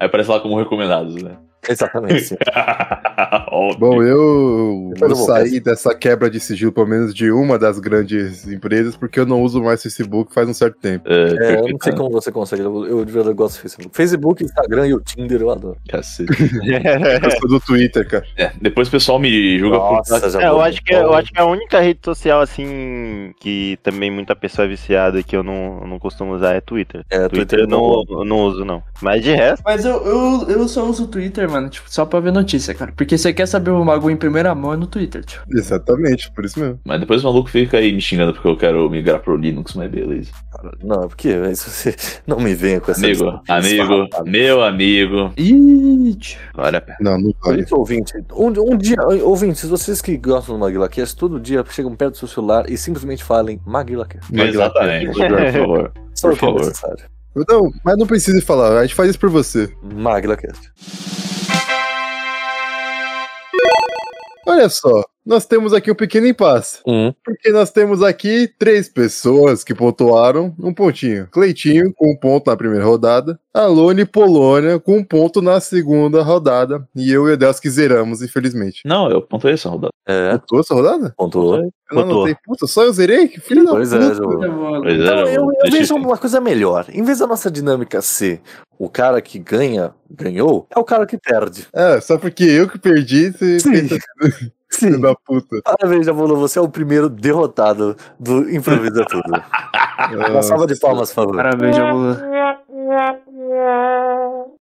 Aí 0.00 0.06
aparece 0.06 0.28
lá 0.30 0.40
como 0.40 0.58
recomendados, 0.58 1.22
né? 1.22 1.36
Exatamente. 1.68 2.36
Bom, 3.78 4.02
eu, 4.02 4.49
eu 5.00 5.08
eu 5.08 5.16
vou 5.16 5.26
saí 5.26 5.60
dessa 5.60 5.94
quebra 5.94 6.30
de 6.30 6.40
sigilo, 6.40 6.72
pelo 6.72 6.86
menos 6.86 7.14
de 7.14 7.30
uma 7.30 7.58
das 7.58 7.78
grandes 7.78 8.46
empresas, 8.48 8.96
porque 8.96 9.18
eu 9.20 9.26
não 9.26 9.42
uso 9.42 9.62
mais 9.62 9.82
Facebook 9.82 10.32
faz 10.34 10.48
um 10.48 10.54
certo 10.54 10.78
tempo. 10.78 11.04
É, 11.08 11.54
É, 11.54 11.60
eu 11.60 11.68
não 11.68 11.78
sei 11.82 11.92
como 11.92 12.10
você 12.10 12.30
consegue, 12.32 12.62
eu, 12.62 12.86
eu 12.86 13.04
de 13.04 13.12
verdade 13.12 13.34
gosto 13.34 13.56
do 13.56 13.60
Facebook. 13.62 13.96
Facebook, 13.96 14.44
Instagram 14.44 14.86
e 14.88 14.94
o 14.94 15.00
Tinder 15.00 15.40
eu 15.40 15.50
adoro. 15.50 15.76
Cacete. 15.88 16.30
Eu 17.22 17.30
sou 17.38 17.48
do 17.48 17.60
Twitter, 17.60 18.06
cara. 18.08 18.24
É, 18.36 18.50
depois 18.60 18.88
o 18.88 18.90
pessoal 18.90 19.18
me 19.18 19.58
julga 19.58 19.78
por. 19.78 20.02
já 20.30 20.40
É, 20.40 20.46
eu 20.46 20.52
vou- 20.52 20.62
acho, 20.62 20.82
que, 20.82 20.94
eu 20.94 21.12
acho 21.14 21.32
que 21.32 21.40
a 21.40 21.44
única 21.44 21.80
rede 21.80 22.00
social, 22.04 22.40
assim, 22.40 23.32
que 23.40 23.78
também 23.82 24.10
muita 24.10 24.34
pessoa 24.36 24.64
é 24.66 24.68
viciada 24.68 25.18
e 25.20 25.24
que 25.24 25.36
eu 25.36 25.42
não, 25.42 25.78
eu 25.82 25.86
não 25.86 25.98
costumo 25.98 26.34
usar 26.34 26.54
é 26.54 26.60
Twitter. 26.60 27.04
É, 27.10 27.28
Twitter 27.28 27.60
eu 27.60 27.66
não, 27.66 28.04
eu 28.08 28.24
não 28.24 28.38
uso, 28.40 28.64
não. 28.64 28.82
Mas 29.02 29.22
de 29.22 29.32
resto, 29.32 29.62
Mas 29.64 29.84
eu, 29.84 30.02
eu, 30.04 30.46
eu 30.48 30.68
só 30.68 30.84
uso 30.84 31.04
o 31.04 31.06
Twitter 31.06 31.50
mano, 31.50 31.68
tipo, 31.68 31.90
só 31.92 32.04
pra 32.04 32.20
ver 32.20 32.32
notícia, 32.32 32.74
cara. 32.74 32.92
Porque 32.96 33.16
você 33.16 33.32
quer 33.32 33.46
saber 33.46 33.70
o 33.70 33.84
bagulho 33.84 34.12
em 34.12 34.16
primeira 34.16 34.54
mão 34.54 34.74
é 34.74 34.76
no 34.80 34.86
Twitter, 34.86 35.24
tio. 35.24 35.42
Exatamente, 35.52 36.32
por 36.32 36.44
isso 36.44 36.58
mesmo. 36.58 36.80
Mas 36.84 36.98
depois 37.00 37.22
o 37.22 37.26
maluco 37.26 37.48
fica 37.48 37.78
aí 37.78 37.92
me 37.92 38.00
xingando 38.00 38.32
porque 38.32 38.48
eu 38.48 38.56
quero 38.56 38.88
migrar 38.90 39.20
pro 39.20 39.36
Linux, 39.36 39.74
mas 39.74 39.90
beleza. 39.90 40.30
Não, 40.82 41.06
porque 41.08 41.28
isso 41.52 41.70
você 41.70 41.94
não 42.26 42.40
me 42.40 42.54
venha 42.54 42.80
com 42.80 42.90
essa 42.90 43.04
Amigo, 43.06 43.40
amigo, 43.48 44.08
meu 44.24 44.62
amigo. 44.62 45.32
Ih. 45.36 46.18
Olha 46.56 46.78
a 46.78 46.80
pena. 46.80 46.98
Não, 47.00 47.18
não 47.18 47.32
vale. 47.44 47.62
isso, 47.62 47.76
ouvinte, 47.76 48.12
um, 48.32 48.46
um 48.48 48.76
dia, 48.76 48.96
ouvintes, 49.22 49.68
vocês 49.68 50.00
que 50.00 50.16
gostam 50.16 50.56
do 50.56 50.60
MaguilaCast, 50.60 51.16
todo 51.16 51.38
dia 51.38 51.64
chegam 51.70 51.94
perto 51.94 52.12
do 52.12 52.18
seu 52.18 52.28
celular 52.28 52.68
e 52.68 52.76
simplesmente 52.76 53.22
falem 53.22 53.60
MaguilaCast. 53.66 54.34
Exatamente, 54.34 55.12
por 55.12 55.52
favor. 55.52 55.92
Só 56.14 56.28
Por 56.28 56.34
o 56.34 56.38
que 56.38 56.44
é 56.44 56.48
favor. 56.48 56.60
necessário. 56.66 57.04
Não, 57.48 57.70
mas 57.84 57.96
não 57.96 58.06
precisa 58.06 58.42
falar, 58.42 58.78
a 58.78 58.82
gente 58.82 58.94
faz 58.94 59.10
isso 59.10 59.18
por 59.18 59.30
você. 59.30 59.72
MaguilaCast. 59.82 60.70
Olha 64.50 64.68
só, 64.68 65.04
nós 65.24 65.46
temos 65.46 65.72
aqui 65.72 65.90
um 65.90 65.94
pequeno 65.94 66.26
impasse. 66.26 66.80
Um. 66.86 67.12
Porque 67.24 67.50
nós 67.50 67.70
temos 67.70 68.02
aqui 68.02 68.48
três 68.58 68.88
pessoas 68.88 69.62
que 69.62 69.74
pontuaram 69.74 70.54
um 70.58 70.72
pontinho. 70.72 71.28
Cleitinho 71.30 71.92
com 71.94 72.10
um 72.12 72.16
ponto 72.16 72.50
na 72.50 72.56
primeira 72.56 72.84
rodada. 72.84 73.38
Alone 73.52 74.02
e 74.02 74.06
Polônia 74.06 74.78
com 74.78 74.96
um 74.98 75.04
ponto 75.04 75.42
na 75.42 75.60
segunda 75.60 76.22
rodada. 76.22 76.86
E 76.94 77.12
eu 77.12 77.26
e 77.26 77.30
o 77.30 77.32
Edelski 77.32 77.68
zeramos, 77.68 78.22
infelizmente. 78.22 78.82
Não, 78.84 79.10
eu 79.10 79.20
pontuei 79.20 79.54
essa 79.54 79.68
rodada. 79.68 79.92
É, 80.06 80.38
Pontuou 80.38 80.60
essa 80.60 80.74
rodada? 80.74 81.14
pontuou. 81.16 81.56
Eu 81.56 81.70
não 81.92 82.02
anotei. 82.02 82.36
Puta, 82.44 82.66
só 82.66 82.84
eu 82.84 82.92
zerei? 82.92 83.28
Que 83.28 83.40
filho 83.40 83.64
da 83.64 83.72
é, 83.72 83.74
puta. 83.74 84.14
João. 84.14 84.80
Pois 84.82 84.98
é, 84.98 85.02
Então, 85.02 85.18
eu, 85.26 85.42
eu 85.42 85.50
deixa 85.64 85.78
vejo 85.78 85.94
uma 85.96 86.16
coisa 86.16 86.40
melhor. 86.40 86.86
Em 86.92 87.02
vez 87.02 87.18
da 87.18 87.26
nossa 87.26 87.50
dinâmica 87.50 88.00
ser 88.00 88.40
o 88.78 88.88
cara 88.88 89.20
que 89.20 89.38
ganha, 89.38 89.92
ganhou, 90.10 90.66
é 90.74 90.78
o 90.78 90.84
cara 90.84 91.04
que 91.06 91.18
perde. 91.18 91.68
É, 91.72 92.00
só 92.00 92.16
porque 92.16 92.44
eu 92.44 92.68
que 92.68 92.78
perdi, 92.78 93.30
você 93.30 93.58
Sim. 94.70 94.86
filho 94.86 95.00
da 95.00 95.14
puta. 95.14 95.60
Parabéns, 95.64 96.06
Jabulo, 96.06 96.36
você 96.36 96.58
é 96.58 96.62
o 96.62 96.68
primeiro 96.68 97.08
derrotado 97.08 97.96
do 98.18 98.50
Improvisa 98.50 99.04
Tudo. 99.04 99.30
Uma 100.30 100.42
salva 100.42 100.66
de 100.66 100.78
palmas, 100.78 101.10
por 101.10 101.16
favor. 101.16 101.36
Parabéns, 101.36 101.76
Jabulu. 101.76 102.16